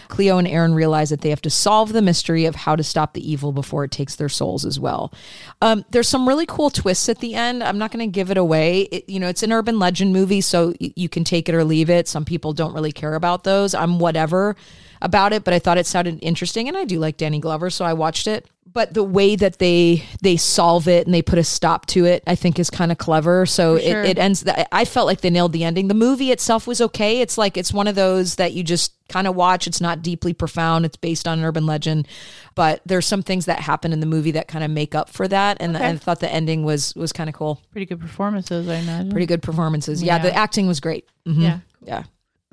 Cleo 0.08 0.36
and 0.36 0.46
Aaron 0.46 0.74
realize 0.74 1.08
that 1.08 1.22
they 1.22 1.30
have 1.30 1.40
to 1.40 1.48
solve 1.48 1.94
the 1.94 2.02
mystery 2.02 2.44
of 2.44 2.56
how 2.56 2.76
to 2.76 2.82
stop 2.82 3.14
the 3.14 3.26
evil 3.26 3.52
before 3.52 3.84
it 3.84 3.90
takes 3.90 4.16
their 4.16 4.28
souls 4.28 4.66
as 4.66 4.78
well. 4.78 5.14
Um, 5.62 5.86
there's 5.92 6.10
some 6.10 6.28
really 6.28 6.44
cool 6.44 6.68
twists 6.68 7.08
at 7.08 7.20
the 7.20 7.36
end. 7.36 7.62
I'm 7.64 7.78
not 7.78 7.90
going 7.90 8.06
to 8.06 8.12
give 8.12 8.30
it 8.30 8.36
away. 8.36 8.82
It, 8.82 9.08
you 9.08 9.18
know, 9.18 9.28
it's 9.28 9.42
an 9.42 9.50
urban 9.50 9.78
legend 9.78 10.12
movie, 10.12 10.42
so 10.42 10.74
y- 10.78 10.92
you 10.94 11.08
can 11.08 11.24
take 11.24 11.48
it 11.48 11.54
or 11.54 11.64
leave 11.64 11.88
it. 11.88 12.06
Some 12.06 12.26
people 12.26 12.52
don't 12.52 12.74
really 12.74 12.92
care 12.92 13.14
about 13.14 13.44
those. 13.44 13.74
I'm 13.74 13.98
whatever 13.98 14.56
about 15.02 15.32
it, 15.32 15.44
but 15.44 15.52
I 15.52 15.58
thought 15.58 15.76
it 15.78 15.86
sounded 15.86 16.18
interesting, 16.22 16.68
and 16.68 16.76
I 16.76 16.84
do 16.84 16.98
like 16.98 17.16
Danny 17.18 17.38
Glover, 17.40 17.68
so 17.68 17.84
I 17.84 17.92
watched 17.92 18.26
it. 18.26 18.46
But 18.74 18.94
the 18.94 19.02
way 19.04 19.36
that 19.36 19.58
they 19.58 20.02
they 20.22 20.38
solve 20.38 20.88
it 20.88 21.06
and 21.06 21.12
they 21.12 21.20
put 21.20 21.38
a 21.38 21.44
stop 21.44 21.84
to 21.86 22.06
it, 22.06 22.22
I 22.26 22.34
think 22.36 22.58
is 22.58 22.70
kind 22.70 22.90
of 22.90 22.96
clever. 22.96 23.44
So 23.44 23.74
it, 23.74 23.82
sure. 23.82 24.02
it 24.02 24.16
ends. 24.18 24.44
I 24.72 24.86
felt 24.86 25.06
like 25.06 25.20
they 25.20 25.28
nailed 25.28 25.52
the 25.52 25.64
ending. 25.64 25.88
The 25.88 25.94
movie 25.94 26.30
itself 26.30 26.66
was 26.66 26.80
okay. 26.80 27.20
It's 27.20 27.36
like 27.36 27.58
it's 27.58 27.70
one 27.70 27.86
of 27.86 27.96
those 27.96 28.36
that 28.36 28.54
you 28.54 28.62
just 28.62 28.94
kind 29.10 29.26
of 29.26 29.34
watch. 29.36 29.66
It's 29.66 29.82
not 29.82 30.00
deeply 30.00 30.32
profound. 30.32 30.86
It's 30.86 30.96
based 30.96 31.28
on 31.28 31.40
an 31.40 31.44
urban 31.44 31.66
legend, 31.66 32.08
but 32.54 32.80
there's 32.86 33.04
some 33.04 33.22
things 33.22 33.44
that 33.44 33.60
happen 33.60 33.92
in 33.92 34.00
the 34.00 34.06
movie 34.06 34.30
that 34.30 34.48
kind 34.48 34.64
of 34.64 34.70
make 34.70 34.94
up 34.94 35.10
for 35.10 35.28
that. 35.28 35.58
And 35.60 35.76
Okay. 35.76 35.88
I 35.88 35.96
thought 35.98 36.20
the 36.20 36.32
ending 36.32 36.64
was 36.64 36.94
was 36.94 37.12
kind 37.12 37.28
of 37.28 37.34
cool. 37.34 37.60
Pretty 37.72 37.84
good 37.84 38.00
performances, 38.00 38.66
I 38.70 38.76
imagine. 38.76 39.10
Pretty 39.10 39.26
good 39.26 39.42
performances. 39.42 40.02
Yeah, 40.02 40.16
Yeah. 40.16 40.22
the 40.22 40.34
acting 40.34 40.66
was 40.66 40.80
great. 40.80 41.06
Mhm. 41.28 41.42
Yeah. 41.42 41.58
yeah. 41.84 42.02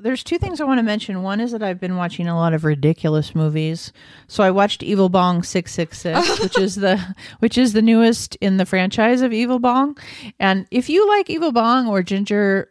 There's 0.02 0.24
two 0.24 0.38
things 0.38 0.60
I 0.60 0.64
want 0.64 0.78
to 0.78 0.82
mention. 0.82 1.22
One 1.22 1.40
is 1.40 1.52
that 1.52 1.62
I've 1.62 1.80
been 1.80 1.96
watching 1.96 2.26
a 2.26 2.36
lot 2.36 2.54
of 2.54 2.64
ridiculous 2.64 3.34
movies. 3.34 3.92
So 4.28 4.42
I 4.42 4.50
watched 4.50 4.82
Evil 4.82 5.08
Bong 5.08 5.42
666, 5.42 6.40
which 6.42 6.58
is 6.58 6.76
the 6.76 7.16
which 7.40 7.58
is 7.58 7.72
the 7.72 7.82
newest 7.82 8.36
in 8.36 8.56
the 8.56 8.66
franchise 8.66 9.22
of 9.22 9.32
Evil 9.32 9.58
Bong. 9.58 9.96
And 10.38 10.66
if 10.70 10.88
you 10.88 11.06
like 11.08 11.30
Evil 11.30 11.52
Bong 11.52 11.86
or 11.86 12.02
Ginger 12.02 12.70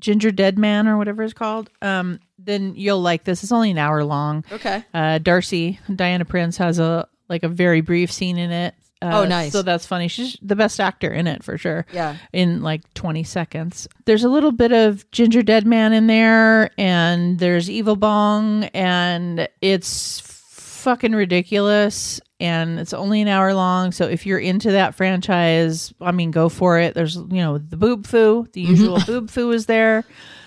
Ginger 0.00 0.30
Dead 0.30 0.58
Man 0.58 0.88
or 0.88 0.96
whatever 0.96 1.22
it's 1.22 1.34
called, 1.34 1.70
um, 1.82 2.20
then 2.38 2.74
you'll 2.74 3.02
like 3.02 3.24
this. 3.24 3.42
It's 3.42 3.52
only 3.52 3.70
an 3.70 3.78
hour 3.78 4.02
long. 4.02 4.44
Okay. 4.50 4.84
Uh, 4.94 5.18
Darcy 5.18 5.78
Diana 5.94 6.24
Prince 6.24 6.56
has 6.56 6.78
a 6.78 7.08
like 7.28 7.42
a 7.42 7.48
very 7.48 7.80
brief 7.80 8.10
scene 8.10 8.38
in 8.38 8.50
it. 8.50 8.74
Uh, 9.02 9.10
Oh, 9.12 9.24
nice. 9.24 9.52
So 9.52 9.62
that's 9.62 9.86
funny. 9.86 10.08
She's 10.08 10.36
the 10.42 10.56
best 10.56 10.78
actor 10.80 11.10
in 11.10 11.26
it 11.26 11.42
for 11.42 11.56
sure. 11.56 11.86
Yeah. 11.92 12.16
In 12.32 12.62
like 12.62 12.82
20 12.94 13.22
seconds. 13.24 13.88
There's 14.04 14.24
a 14.24 14.28
little 14.28 14.52
bit 14.52 14.72
of 14.72 15.10
Ginger 15.10 15.42
Dead 15.42 15.66
Man 15.66 15.92
in 15.92 16.06
there, 16.06 16.70
and 16.78 17.38
there's 17.38 17.70
Evil 17.70 17.96
Bong, 17.96 18.64
and 18.74 19.48
it's 19.62 20.20
fucking 20.20 21.12
ridiculous. 21.12 22.20
And 22.40 22.80
it's 22.80 22.94
only 22.94 23.20
an 23.20 23.28
hour 23.28 23.52
long. 23.52 23.92
So 23.92 24.06
if 24.06 24.24
you're 24.24 24.38
into 24.38 24.72
that 24.72 24.94
franchise, 24.94 25.92
I 26.00 26.10
mean, 26.10 26.30
go 26.30 26.48
for 26.48 26.78
it. 26.78 26.94
There's, 26.94 27.16
you 27.16 27.26
know, 27.28 27.58
the 27.58 27.76
boob 27.76 28.06
foo, 28.06 28.46
the 28.54 28.62
usual 28.62 28.98
boob 29.06 29.28
foo 29.30 29.50
is 29.52 29.66
there, 29.66 30.04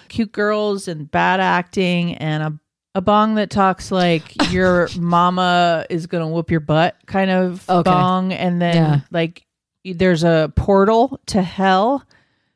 cute 0.09 0.31
girls 0.31 0.87
and 0.87 1.09
bad 1.11 1.39
acting, 1.39 2.15
and 2.15 2.41
a 2.43 2.59
a 2.95 3.01
bong 3.01 3.35
that 3.35 3.49
talks 3.49 3.91
like 3.91 4.35
your 4.51 4.87
mama 4.99 5.85
is 5.89 6.07
gonna 6.07 6.27
whoop 6.27 6.51
your 6.51 6.59
butt 6.59 6.95
kind 7.05 7.31
of 7.31 7.67
Okay. 7.69 7.89
bong 7.89 8.31
and 8.33 8.61
then 8.61 8.75
Yeah. 8.75 8.99
like 9.11 9.45
there's 9.85 10.23
a 10.23 10.51
portal 10.55 11.19
to 11.27 11.41
hell 11.41 12.03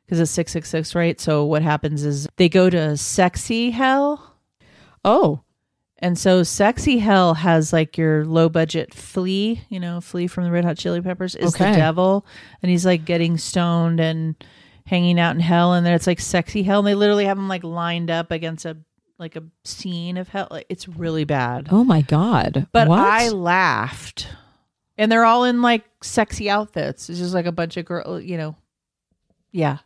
because 0.06 0.20
it's 0.20 0.30
666 0.30 0.94
right 0.94 1.20
so 1.20 1.44
what 1.44 1.62
happens 1.62 2.04
is 2.04 2.28
they 2.36 2.48
go 2.48 2.70
to 2.70 2.96
sexy 2.96 3.70
hell 3.70 4.36
Oh. 5.04 5.42
and 5.98 6.18
so 6.18 6.42
sexy 6.42 6.98
hell 6.98 7.34
has 7.34 7.72
like 7.72 7.98
your 7.98 8.24
low 8.24 8.48
budget 8.48 8.94
flea 8.94 9.62
you 9.68 9.78
know 9.80 10.00
flea 10.00 10.26
from 10.26 10.44
the 10.44 10.50
red 10.50 10.64
hot 10.64 10.76
chili 10.78 11.00
peppers 11.02 11.34
is 11.34 11.54
Okay. 11.54 11.70
the 11.72 11.76
devil 11.76 12.24
and 12.62 12.70
he's 12.70 12.86
like 12.86 13.04
getting 13.04 13.36
stoned 13.38 14.00
and 14.00 14.34
hanging 14.86 15.20
out 15.20 15.34
in 15.34 15.40
hell 15.40 15.74
and 15.74 15.84
then 15.84 15.92
it's 15.92 16.06
like 16.06 16.20
sexy 16.20 16.62
hell 16.62 16.78
and 16.78 16.88
they 16.88 16.94
literally 16.94 17.26
have 17.26 17.36
him 17.36 17.48
like 17.48 17.62
lined 17.64 18.10
up 18.10 18.30
against 18.30 18.64
a 18.64 18.76
like 19.18 19.36
a 19.36 19.42
scene 19.64 20.16
of 20.16 20.28
hell 20.28 20.48
like, 20.50 20.66
it's 20.68 20.88
really 20.88 21.24
bad 21.24 21.68
Oh 21.70 21.84
my 21.84 22.02
God. 22.02 22.68
but 22.72 22.88
What? 22.88 22.98
I 23.00 23.28
laughed. 23.30 24.28
And 24.96 25.10
they're 25.12 25.24
all 25.24 25.44
in 25.44 25.62
like 25.62 25.84
sexy 26.02 26.50
outfits. 26.50 27.08
It's 27.08 27.18
just 27.18 27.34
like 27.34 27.46
a 27.46 27.52
bunch 27.52 27.76
of 27.76 27.84
girl, 27.84 28.20
you 28.20 28.36
know. 28.36 28.56
Yeah. 29.52 29.78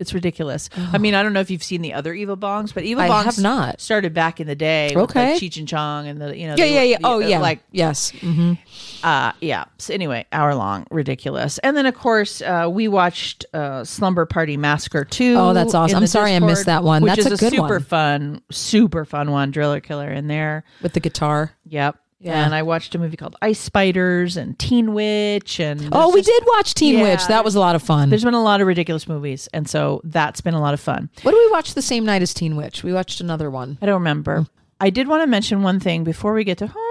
It's 0.00 0.12
ridiculous. 0.14 0.68
I 0.76 0.98
mean, 0.98 1.14
I 1.14 1.22
don't 1.22 1.32
know 1.32 1.40
if 1.40 1.50
you've 1.50 1.62
seen 1.62 1.82
the 1.82 1.92
other 1.92 2.12
Evil 2.14 2.36
Bongs, 2.36 2.74
but 2.74 2.82
Evil 2.84 3.04
I 3.04 3.08
Bongs 3.08 3.24
have 3.26 3.38
not. 3.38 3.80
started 3.80 4.12
back 4.14 4.40
in 4.40 4.46
the 4.48 4.54
day. 4.56 4.88
With 4.94 5.04
Okay. 5.10 5.32
like 5.34 5.40
Cheech 5.42 5.58
and 5.58 5.68
Chong 5.68 6.08
and 6.08 6.20
the 6.20 6.36
you 6.36 6.46
know 6.48 6.54
Yeah, 6.56 6.64
the- 6.66 6.72
yeah, 6.72 6.82
yeah. 6.82 6.96
Oh, 7.04 7.18
yeah. 7.20 7.38
like 7.38 7.60
yes. 7.70 8.10
hmm 8.10 8.54
uh 9.02 9.32
yeah 9.40 9.64
so 9.78 9.94
anyway 9.94 10.26
hour 10.32 10.54
long 10.54 10.86
ridiculous 10.90 11.56
and 11.58 11.74
then 11.74 11.86
of 11.86 11.94
course 11.94 12.42
uh 12.42 12.68
we 12.70 12.86
watched 12.86 13.46
uh 13.54 13.82
slumber 13.82 14.26
party 14.26 14.58
massacre 14.58 15.04
2 15.06 15.36
Oh, 15.38 15.52
that's 15.54 15.72
awesome. 15.74 15.92
in 15.92 15.96
I'm 15.96 16.02
the 16.02 16.06
sorry 16.08 16.34
I 16.34 16.38
missed 16.38 16.66
that 16.66 16.82
one. 16.84 17.02
which 17.02 17.14
That's 17.16 17.26
is 17.26 17.40
a 17.40 17.44
good 17.44 17.52
super 17.56 17.74
one. 17.76 17.82
fun 17.82 18.42
super 18.50 19.04
fun 19.06 19.30
one 19.30 19.50
driller 19.52 19.80
killer 19.80 20.10
in 20.10 20.26
there 20.28 20.64
With 20.82 20.92
the 20.92 21.00
guitar. 21.00 21.52
yep 21.66 21.96
Yeah. 22.20 22.44
and 22.44 22.54
i 22.54 22.62
watched 22.62 22.94
a 22.94 22.98
movie 22.98 23.16
called 23.16 23.34
ice 23.40 23.58
spiders 23.58 24.36
and 24.36 24.58
teen 24.58 24.92
witch 24.92 25.58
and 25.58 25.88
Oh, 25.92 26.10
we 26.12 26.20
just- 26.20 26.28
did 26.28 26.42
watch 26.54 26.74
Teen 26.74 26.96
Yeah, 26.98 27.02
Witch. 27.04 27.26
That 27.28 27.44
was 27.44 27.54
a 27.54 27.60
lot 27.60 27.74
of 27.74 27.82
fun. 27.82 28.10
there's 28.10 28.24
been 28.24 28.34
a 28.34 28.42
lot 28.42 28.60
of 28.60 28.66
ridiculous 28.66 29.08
movies 29.08 29.48
and 29.54 29.68
so 29.68 30.00
that's 30.04 30.40
been 30.40 30.54
a 30.54 30.60
lot 30.60 30.74
of 30.74 30.80
fun 30.80 31.08
What 31.22 31.30
do 31.32 31.36
we 31.38 31.50
watch 31.50 31.74
the 31.74 31.82
same 31.82 32.04
night 32.04 32.20
as 32.22 32.34
Teen 32.34 32.56
Witch? 32.56 32.82
We 32.84 32.92
watched 32.92 33.20
another 33.20 33.50
one. 33.50 33.78
i 33.80 33.86
don't 33.86 33.94
remember 34.00 34.46
i 34.80 34.90
did 34.90 35.08
want 35.08 35.22
to 35.22 35.26
mention 35.26 35.62
one 35.62 35.80
thing 35.80 36.04
before 36.04 36.32
we 36.34 36.44
get 36.44 36.58
to 36.58 36.66
horror 36.66 36.86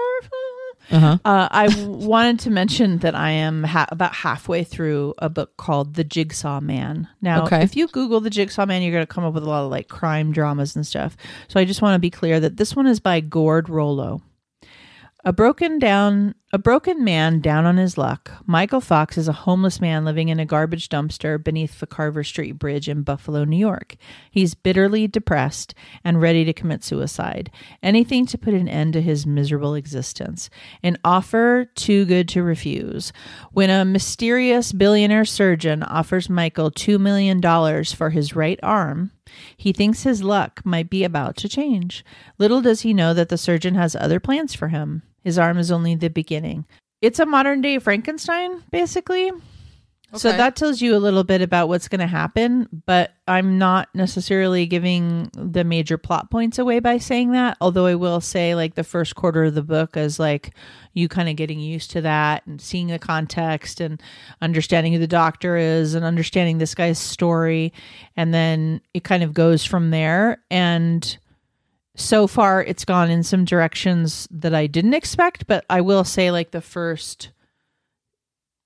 Uh-huh. 0.90 1.18
Uh, 1.24 1.46
I 1.52 1.68
wanted 1.86 2.40
to 2.40 2.50
mention 2.50 2.98
that 2.98 3.14
I 3.14 3.30
am 3.30 3.62
ha- 3.62 3.86
about 3.92 4.12
halfway 4.12 4.64
through 4.64 5.14
a 5.18 5.28
book 5.28 5.56
called 5.56 5.94
The 5.94 6.02
Jigsaw 6.02 6.60
Man. 6.60 7.06
Now, 7.22 7.44
Okay. 7.44 7.62
if 7.62 7.76
you 7.76 7.86
Google 7.86 8.18
The 8.20 8.28
Jigsaw 8.30 8.66
Man, 8.66 8.82
you're 8.82 8.90
going 8.90 9.06
to 9.06 9.14
come 9.14 9.22
up 9.22 9.32
with 9.34 9.44
a 9.44 9.48
lot 9.48 9.62
of 9.64 9.70
like 9.70 9.86
crime 9.86 10.32
dramas 10.32 10.74
and 10.74 10.84
stuff. 10.84 11.16
So 11.46 11.60
I 11.60 11.64
just 11.64 11.80
want 11.80 11.94
to 11.94 12.00
be 12.00 12.10
clear 12.10 12.40
that 12.40 12.56
this 12.56 12.74
one 12.74 12.88
is 12.88 12.98
by 12.98 13.20
Gord 13.20 13.68
Rollo. 13.68 14.20
A 15.22 15.34
broken 15.34 15.78
down, 15.78 16.34
a 16.50 16.56
broken 16.58 17.04
man 17.04 17.40
down 17.40 17.66
on 17.66 17.76
his 17.76 17.98
luck. 17.98 18.30
Michael 18.46 18.80
Fox 18.80 19.18
is 19.18 19.28
a 19.28 19.34
homeless 19.34 19.78
man 19.78 20.02
living 20.02 20.30
in 20.30 20.40
a 20.40 20.46
garbage 20.46 20.88
dumpster 20.88 21.42
beneath 21.42 21.78
the 21.78 21.86
Carver 21.86 22.24
Street 22.24 22.52
Bridge 22.52 22.88
in 22.88 23.02
Buffalo, 23.02 23.44
New 23.44 23.58
York. 23.58 23.96
He's 24.30 24.54
bitterly 24.54 25.06
depressed 25.06 25.74
and 26.02 26.22
ready 26.22 26.46
to 26.46 26.54
commit 26.54 26.82
suicide. 26.82 27.50
Anything 27.82 28.24
to 28.26 28.38
put 28.38 28.54
an 28.54 28.66
end 28.66 28.94
to 28.94 29.02
his 29.02 29.26
miserable 29.26 29.74
existence. 29.74 30.48
An 30.82 30.96
offer 31.04 31.66
too 31.74 32.06
good 32.06 32.26
to 32.30 32.42
refuse. 32.42 33.12
When 33.52 33.68
a 33.68 33.84
mysterious 33.84 34.72
billionaire 34.72 35.26
surgeon 35.26 35.82
offers 35.82 36.30
Michael 36.30 36.70
$2 36.70 36.98
million 36.98 37.42
for 37.84 38.08
his 38.08 38.34
right 38.34 38.58
arm, 38.62 39.10
he 39.54 39.74
thinks 39.74 40.04
his 40.04 40.22
luck 40.22 40.62
might 40.64 40.88
be 40.88 41.04
about 41.04 41.36
to 41.36 41.48
change. 41.48 42.06
Little 42.38 42.62
does 42.62 42.80
he 42.80 42.94
know 42.94 43.12
that 43.12 43.28
the 43.28 43.36
surgeon 43.36 43.74
has 43.74 43.94
other 43.94 44.18
plans 44.18 44.54
for 44.54 44.68
him. 44.68 45.02
His 45.22 45.38
arm 45.38 45.58
is 45.58 45.70
only 45.70 45.94
the 45.94 46.08
beginning. 46.08 46.66
It's 47.00 47.18
a 47.18 47.26
modern 47.26 47.60
day 47.60 47.78
Frankenstein, 47.78 48.62
basically. 48.70 49.32
So 50.16 50.32
that 50.32 50.56
tells 50.56 50.80
you 50.80 50.96
a 50.96 50.98
little 50.98 51.22
bit 51.22 51.40
about 51.40 51.68
what's 51.68 51.86
going 51.86 52.00
to 52.00 52.06
happen, 52.08 52.68
but 52.84 53.12
I'm 53.28 53.58
not 53.58 53.88
necessarily 53.94 54.66
giving 54.66 55.30
the 55.36 55.62
major 55.62 55.98
plot 55.98 56.32
points 56.32 56.58
away 56.58 56.80
by 56.80 56.98
saying 56.98 57.30
that. 57.30 57.56
Although 57.60 57.86
I 57.86 57.94
will 57.94 58.20
say, 58.20 58.56
like, 58.56 58.74
the 58.74 58.82
first 58.82 59.14
quarter 59.14 59.44
of 59.44 59.54
the 59.54 59.62
book 59.62 59.96
is 59.96 60.18
like 60.18 60.52
you 60.94 61.06
kind 61.06 61.28
of 61.28 61.36
getting 61.36 61.60
used 61.60 61.92
to 61.92 62.00
that 62.00 62.44
and 62.44 62.60
seeing 62.60 62.88
the 62.88 62.98
context 62.98 63.80
and 63.80 64.02
understanding 64.42 64.92
who 64.92 64.98
the 64.98 65.06
doctor 65.06 65.56
is 65.56 65.94
and 65.94 66.04
understanding 66.04 66.58
this 66.58 66.74
guy's 66.74 66.98
story. 66.98 67.72
And 68.16 68.34
then 68.34 68.80
it 68.92 69.04
kind 69.04 69.22
of 69.22 69.32
goes 69.32 69.64
from 69.64 69.90
there. 69.90 70.42
And 70.50 71.16
so 72.00 72.26
far, 72.26 72.62
it's 72.64 72.84
gone 72.84 73.10
in 73.10 73.22
some 73.22 73.44
directions 73.44 74.26
that 74.30 74.54
I 74.54 74.66
didn't 74.66 74.94
expect, 74.94 75.46
but 75.46 75.64
I 75.70 75.80
will 75.80 76.04
say, 76.04 76.30
like, 76.30 76.50
the 76.50 76.60
first. 76.60 77.30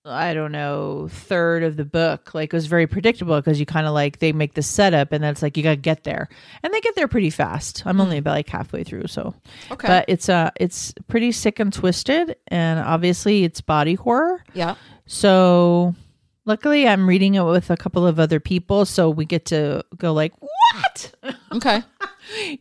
I 0.07 0.35
don't 0.35 0.53
know, 0.53 1.09
third 1.11 1.63
of 1.63 1.79
the 1.79 1.85
book, 1.87 2.35
like 2.35 2.53
was 2.53 2.67
very 2.67 2.87
predictable 2.87 3.37
because 3.41 3.59
you 3.59 3.65
kind 3.65 3.87
of 3.87 3.95
like 3.95 4.19
they 4.19 4.33
make 4.35 4.53
the 4.53 4.61
setup 4.61 5.13
and 5.13 5.25
then 5.25 5.31
it's 5.31 5.41
like 5.41 5.57
you 5.57 5.63
got 5.63 5.71
to 5.71 5.77
get 5.77 6.05
there, 6.05 6.29
and 6.63 6.75
they 6.75 6.81
get 6.83 6.95
there 6.95 7.09
pretty 7.09 7.31
fast. 7.31 7.83
I'm 7.87 8.03
only 8.03 8.19
about 8.19 8.33
like 8.33 8.47
halfway 8.51 8.85
through, 8.85 9.07
so 9.07 9.35
Okay. 9.71 9.89
but 9.89 10.05
it's 10.07 10.29
uh 10.29 10.51
it's 10.61 10.93
pretty 11.09 11.33
sick 11.33 11.59
and 11.59 11.73
twisted, 11.73 12.37
and 12.49 12.81
obviously 12.81 13.45
it's 13.45 13.63
body 13.63 13.95
horror. 13.95 14.45
yeah. 14.53 14.75
So 15.07 15.95
luckily, 16.45 16.87
I'm 16.87 17.09
reading 17.09 17.37
it 17.37 17.43
with 17.45 17.71
a 17.71 17.77
couple 17.79 18.07
of 18.07 18.21
other 18.21 18.41
people, 18.41 18.85
so 18.85 19.09
we 19.09 19.25
get 19.25 19.47
to 19.47 19.83
go 19.97 20.13
like 20.13 20.35
what 20.75 21.15
Okay. 21.53 21.83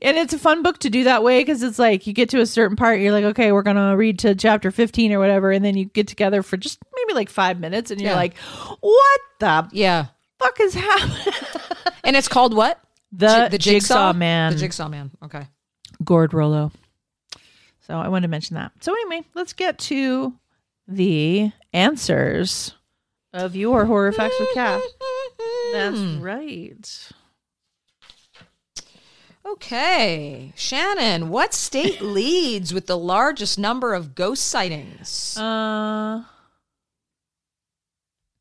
and 0.02 0.18
it's 0.18 0.34
a 0.34 0.40
fun 0.40 0.62
book 0.64 0.78
to 0.80 0.90
do 0.90 1.04
that 1.06 1.24
way 1.24 1.40
because 1.42 1.64
it's 1.64 1.80
like 1.80 2.06
you 2.08 2.14
get 2.14 2.30
to 2.30 2.40
a 2.40 2.46
certain 2.46 2.76
part 2.78 3.00
you're 3.00 3.12
like 3.12 3.26
okay 3.26 3.52
we're 3.52 3.64
gonna 3.64 3.96
read 3.98 4.20
to 4.20 4.36
chapter 4.36 4.72
15 4.72 5.12
or 5.14 5.20
whatever 5.20 5.52
and 5.52 5.64
then 5.66 5.76
you 5.76 5.86
get 5.86 6.08
together 6.08 6.44
for 6.44 6.58
just 6.58 6.80
maybe 6.96 7.14
like 7.14 7.30
five 7.30 7.60
minutes 7.60 7.92
and 7.92 8.00
you're 8.02 8.12
Yeah. 8.12 8.16
like 8.16 8.38
what 8.82 9.20
the 9.40 9.68
Yeah. 9.72 10.06
fuck 10.40 10.60
is 10.60 10.74
happening 10.74 11.34
And 12.04 12.16
it's 12.16 12.28
called 12.28 12.54
what? 12.56 12.80
the, 13.12 13.48
Ji- 13.52 13.58
jigsaw, 13.74 14.12
man 14.14 14.54
The 14.54 14.60
Jigsaw 14.60 14.90
Man. 14.90 15.12
Okay. 15.24 15.48
gord 16.04 16.34
rollo 16.34 16.72
so 17.82 17.96
i 17.98 18.08
wanted 18.08 18.24
to 18.24 18.28
mention 18.30 18.56
that 18.56 18.72
so 18.82 18.94
anyway 18.94 19.24
let's 19.36 19.54
get 19.54 19.78
to 19.78 20.34
the 20.88 21.52
answers 21.74 22.74
of 23.34 23.56
your 23.56 23.86
horror 23.86 24.12
facts 24.12 24.36
with 24.40 24.50
Kath. 24.54 24.82
that's 25.74 25.98
hmm. 25.98 26.22
right 26.22 27.10
Okay. 29.46 30.54
Shannon, 30.56 31.30
what 31.30 31.54
state 31.54 32.02
leads 32.20 32.74
with 32.74 32.88
the 32.88 32.98
largest 32.98 33.60
number 33.60 33.94
of 33.94 34.16
ghost 34.16 34.48
sightings? 34.48 35.38
uh 35.38 36.24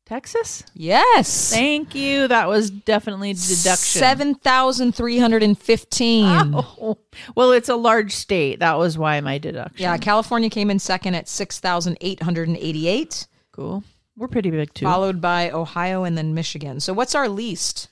texas 0.05 0.63
yes. 0.75 1.49
Thank 1.49 1.95
you. 1.95 2.27
That 2.27 2.47
was 2.49 2.69
definitely 2.69 3.31
deduction. 3.33 4.01
7,315. 4.01 6.53
Oh. 6.83 6.97
Well, 7.35 7.51
it's 7.53 7.69
a 7.69 7.75
large 7.75 8.11
state. 8.13 8.59
That 8.59 8.77
was 8.77 8.97
why 8.97 9.21
my 9.21 9.37
deduction. 9.37 9.81
Yeah, 9.81 9.95
California 9.97 10.49
came 10.49 10.69
in 10.69 10.79
second 10.79 11.15
at 11.15 11.29
6,888, 11.29 13.27
Cool. 13.53 13.83
We're 14.17 14.27
pretty 14.27 14.51
big 14.51 14.73
too. 14.73 14.83
followed 14.85 15.21
by 15.21 15.49
Ohio 15.51 16.03
and 16.03 16.17
then 16.17 16.33
Michigan. 16.33 16.79
So 16.81 16.91
what's 16.93 17.15
our 17.15 17.29
least? 17.29 17.87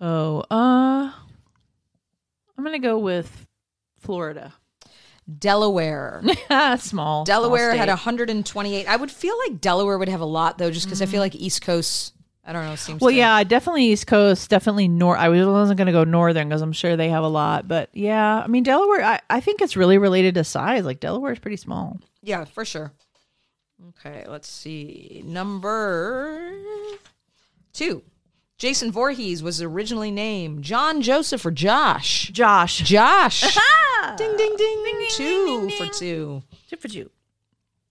Oh, 0.00 0.40
uh, 0.50 1.10
I'm 2.58 2.64
gonna 2.64 2.80
go 2.80 2.98
with 2.98 3.46
Florida. 4.00 4.52
Delaware. 5.38 6.22
small. 6.78 7.24
Delaware 7.24 7.70
small 7.70 7.78
had 7.78 7.88
128. 7.88 8.86
I 8.86 8.96
would 8.96 9.10
feel 9.10 9.36
like 9.46 9.60
Delaware 9.60 9.96
would 9.96 10.08
have 10.08 10.20
a 10.20 10.26
lot 10.26 10.58
though, 10.58 10.70
just 10.70 10.86
because 10.86 11.00
I 11.00 11.06
feel 11.06 11.18
mm. 11.18 11.24
like 11.24 11.34
East 11.36 11.62
Coast. 11.62 12.14
I 12.44 12.52
don't 12.52 12.64
know. 12.64 12.76
Seems 12.76 13.00
Well, 13.00 13.10
to- 13.10 13.16
yeah, 13.16 13.44
definitely 13.44 13.84
East 13.84 14.06
Coast, 14.06 14.48
definitely 14.48 14.88
north. 14.88 15.18
I 15.18 15.28
wasn't 15.28 15.76
going 15.76 15.86
to 15.86 15.92
go 15.92 16.04
northern 16.04 16.48
because 16.48 16.62
I'm 16.62 16.72
sure 16.72 16.96
they 16.96 17.10
have 17.10 17.22
a 17.22 17.28
lot, 17.28 17.68
but 17.68 17.90
yeah, 17.92 18.40
I 18.42 18.46
mean 18.46 18.62
Delaware. 18.62 19.04
I, 19.04 19.20
I 19.28 19.40
think 19.40 19.60
it's 19.60 19.76
really 19.76 19.98
related 19.98 20.34
to 20.34 20.44
size. 20.44 20.84
Like 20.84 20.98
Delaware 20.98 21.32
is 21.32 21.38
pretty 21.38 21.58
small. 21.58 22.00
yeah, 22.22 22.44
for 22.44 22.64
sure. 22.64 22.92
Okay, 23.90 24.24
let's 24.26 24.48
see. 24.48 25.22
Number 25.24 26.50
two. 27.72 28.02
Jason 28.58 28.90
Voorhees 28.90 29.40
was 29.42 29.62
originally 29.62 30.10
named 30.10 30.64
John 30.64 31.00
Joseph 31.00 31.46
or 31.46 31.52
Josh. 31.52 32.28
Josh, 32.32 32.78
Josh. 32.78 33.42
ding, 34.16 34.36
ding, 34.36 34.56
ding. 34.56 35.06
two 35.10 35.70
for 35.78 35.86
two. 35.86 36.42
tip 36.68 36.80
for 36.80 36.88
two. 36.88 37.10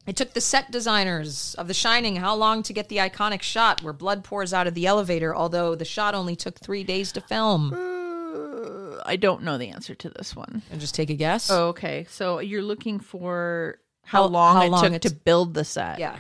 It 0.05 0.15
took 0.15 0.34
the 0.34 0.41
set 0.41 0.72
designers 0.72 1.55
of 1.55 1.68
The 1.68 1.74
Shining 1.74 2.18
how 2.18 2.36
long 2.36 2.63
to 2.63 2.74
get 2.74 2.88
the 2.89 2.97
iconic 2.97 3.41
shot 3.41 3.82
where 3.84 3.91
blood 3.93 4.24
pours 4.24 4.53
out 4.53 4.68
of 4.68 4.74
the 4.74 4.88
elevator, 4.88 5.36
although 5.36 5.76
the 5.76 5.84
shot 5.86 6.15
only 6.15 6.36
took 6.36 6.57
three 6.59 6.84
days 6.84 7.11
to 7.13 7.22
film? 7.22 7.74
Uh, 7.74 9.01
I 9.05 9.18
don't 9.18 9.43
know 9.43 9.57
the 9.57 9.70
answer 9.70 9.95
to 9.95 10.09
this 10.09 10.34
one. 10.36 10.61
And 10.72 10.80
just 10.80 10.95
take 10.95 11.09
a 11.09 11.13
guess. 11.13 11.49
Oh, 11.51 11.70
okay. 11.70 12.05
So 12.09 12.39
you're 12.39 12.61
looking 12.61 12.99
for 13.01 13.80
how, 14.03 14.24
How- 14.24 14.28
long 14.30 14.55
how 14.55 14.61
it 14.63 14.70
long 14.70 14.84
took 14.84 14.93
it's- 14.93 15.11
to 15.11 15.18
build 15.18 15.53
the 15.53 15.63
set? 15.65 15.99
Yeah. 15.99 16.20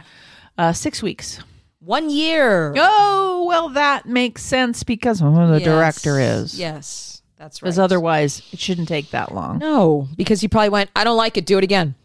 Uh, 0.57 0.73
six 0.73 1.01
weeks. 1.01 1.39
One 1.79 2.09
year. 2.09 2.73
Oh, 2.77 3.45
well, 3.47 3.69
that 3.69 4.05
makes 4.07 4.41
sense 4.43 4.83
because 4.83 5.21
of 5.21 5.33
who 5.33 5.47
the 5.47 5.59
Yes. 5.59 5.63
director 5.63 6.19
is. 6.19 6.59
Yes, 6.59 7.21
that's 7.37 7.61
right. 7.61 7.67
Because 7.67 7.79
otherwise, 7.79 8.41
it 8.51 8.59
shouldn't 8.59 8.87
take 8.87 9.11
that 9.11 9.33
long. 9.33 9.59
No, 9.59 10.07
because 10.17 10.41
he 10.41 10.47
probably 10.47 10.69
went, 10.69 10.89
I 10.95 11.03
don't 11.03 11.17
like 11.17 11.37
it, 11.37 11.45
do 11.45 11.57
it 11.57 11.63
again. 11.63 11.95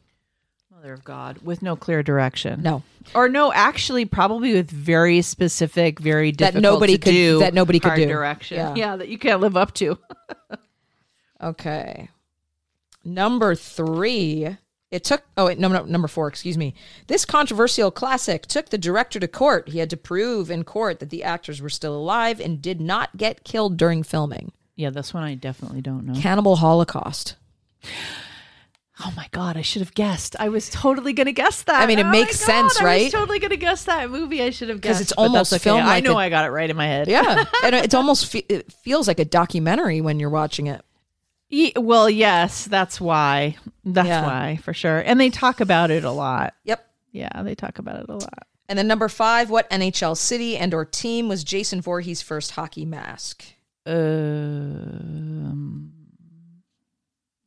Mother 0.71 0.93
of 0.93 1.05
God, 1.05 1.39
with 1.43 1.63
no 1.63 1.75
clear 1.77 2.03
direction. 2.03 2.63
No. 2.63 2.83
or 3.15 3.29
no, 3.29 3.53
actually, 3.53 4.05
probably 4.05 4.53
with 4.55 4.71
very 4.71 5.23
specific, 5.23 5.99
very 5.99 6.33
That 6.33 6.55
nobody 6.55 6.99
could- 6.99 7.11
do 7.11 7.39
that 7.41 7.53
nobody 7.55 7.81
could 7.81 7.95
do. 7.97 8.07
direction. 8.07 8.59
Yeah. 8.59 8.75
Yeah. 8.77 8.97
that 8.97 9.09
you 9.09 9.19
can't 9.19 9.41
live 9.41 9.57
up 9.57 9.73
to. 9.75 9.99
Okay. 11.43 12.09
Number 13.05 13.57
three. 13.57 14.57
It 14.93 15.03
took, 15.05 15.23
oh, 15.39 15.47
wait, 15.47 15.59
no, 15.59 15.69
no, 15.69 15.85
number 15.85 16.07
four, 16.07 16.29
excuse 16.29 16.57
me. 16.59 16.75
This 17.07 17.25
controversial 17.25 17.91
classic 17.91 18.47
took 18.47 18.69
the 18.69 18.77
director 18.79 19.19
to 19.19 19.27
court. 19.27 19.71
He 19.71 19.79
had 19.79 19.89
to 19.91 19.97
prove 19.97 20.51
in 20.51 20.65
court 20.65 21.01
that 21.01 21.09
the 21.11 21.25
actors 21.25 21.61
were 21.63 21.71
still 21.71 21.97
alive 21.97 22.39
and 22.41 22.61
did 22.61 22.79
not 22.81 23.17
get 23.17 23.43
killed 23.43 23.79
during 23.79 24.03
filming. 24.03 24.53
Yeah, 24.77 24.91
this 24.91 25.15
one 25.15 25.23
I 25.23 25.35
definitely 25.35 25.81
don't 25.81 26.05
know. 26.07 26.21
Cannibal 26.21 26.57
Holocaust. 26.57 27.37
Oh 29.05 29.13
my 29.17 29.27
god, 29.33 29.57
I 29.57 29.63
should 29.63 29.81
have 29.83 29.95
guessed. 29.95 30.37
I 30.39 30.49
was 30.51 30.69
totally 30.71 31.13
gonna 31.15 31.33
guess 31.33 31.63
that. 31.63 31.83
I 31.83 31.87
mean, 31.87 31.99
it 31.99 32.07
Oh 32.07 32.11
makes 32.11 32.39
God, 32.41 32.47
sense, 32.47 32.81
I 32.81 32.85
right? 32.85 33.03
was 33.05 33.13
totally 33.13 33.39
gonna 33.39 33.57
guess 33.57 33.85
that 33.85 34.11
movie. 34.11 34.43
I 34.43 34.51
should 34.51 34.69
have 34.69 34.81
guessed 34.81 34.99
because 34.99 35.01
it's 35.01 35.13
almost 35.13 35.53
okay. 35.53 35.59
filmed 35.59 35.83
I 35.85 35.87
like 35.87 36.05
know 36.05 36.13
a- 36.13 36.17
I 36.17 36.29
got 36.29 36.45
it 36.45 36.51
right 36.51 36.69
in 36.69 36.77
my 36.77 36.87
head. 36.87 37.09
Yeah, 37.09 37.45
and 37.65 37.75
it's 37.75 37.95
almost 37.95 38.27
fe- 38.31 38.45
it 38.49 38.71
feels 38.71 39.09
like 39.09 39.19
a 39.19 39.25
documentary 39.25 40.01
when 40.03 40.21
you're 40.21 40.31
watching 40.31 40.67
it. 40.67 40.83
Ye- 41.53 41.75
well, 41.77 42.09
yes, 42.09 42.65
that's 42.65 42.99
why. 42.99 43.57
That's 43.85 44.09
Yeah. 44.09 44.25
why 44.25 44.57
for 44.63 44.73
sure. 44.73 45.01
And 45.01 45.21
they 45.21 45.29
talk 45.29 45.61
about 45.61 45.91
it 45.91 46.03
a 46.03 46.11
lot. 46.11 46.55
Yep. 46.65 46.85
Yeah, 47.13 47.43
they 47.43 47.55
talk 47.55 47.79
about 47.79 48.01
it 48.01 48.09
a 48.09 48.15
lot. 48.15 48.47
And 48.71 48.79
then 48.79 48.87
number 48.87 49.09
five, 49.11 49.51
what 49.51 49.69
NHL 49.71 50.15
city 50.17 50.57
and 50.57 50.73
or 50.73 50.87
team 50.87 51.29
was 51.29 51.45
Jason 51.45 51.83
Voorhees' 51.83 52.23
first 52.23 52.53
hockey 52.53 52.87
mask? 52.87 53.45
Um, 54.63 55.93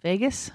Vegas. 0.03 0.51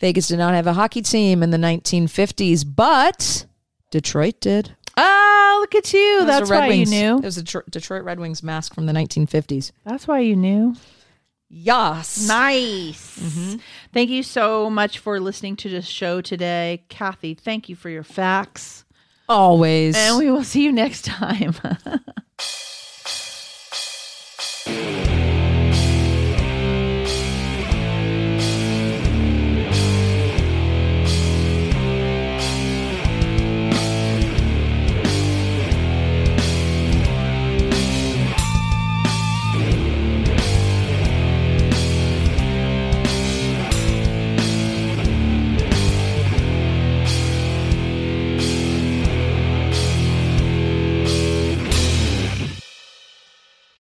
Vegas 0.00 0.28
did 0.28 0.38
not 0.38 0.54
have 0.54 0.66
a 0.66 0.72
hockey 0.72 1.02
team 1.02 1.42
in 1.42 1.50
the 1.50 1.58
1950s, 1.58 2.64
but 2.64 3.46
Detroit 3.90 4.40
did. 4.40 4.74
Ah, 4.96 5.58
look 5.60 5.74
at 5.76 5.92
you. 5.92 6.00
It 6.22 6.24
was 6.26 6.36
a 6.36 6.38
That's 6.38 6.50
why 6.50 6.68
Wings- 6.68 6.92
you 6.92 6.98
knew. 7.00 7.18
It 7.18 7.24
was 7.24 7.38
a 7.38 7.44
Tr- 7.44 7.58
Detroit 7.70 8.02
Red 8.04 8.18
Wings 8.18 8.42
mask 8.42 8.74
from 8.74 8.86
the 8.86 8.92
1950s. 8.92 9.70
That's 9.84 10.08
why 10.08 10.20
you 10.20 10.34
knew. 10.34 10.74
Yes. 11.50 12.28
Nice. 12.28 13.18
Mm-hmm. 13.18 13.56
Thank 13.92 14.10
you 14.10 14.22
so 14.22 14.68
much 14.68 14.98
for 14.98 15.18
listening 15.18 15.56
to 15.56 15.68
this 15.68 15.86
show 15.86 16.20
today. 16.20 16.84
Kathy, 16.88 17.34
thank 17.34 17.68
you 17.68 17.76
for 17.76 17.88
your 17.88 18.04
facts. 18.04 18.84
Always. 19.28 19.96
And 19.96 20.18
we 20.18 20.30
will 20.30 20.44
see 20.44 20.62
you 20.62 20.72
next 20.72 21.04
time. 21.04 21.54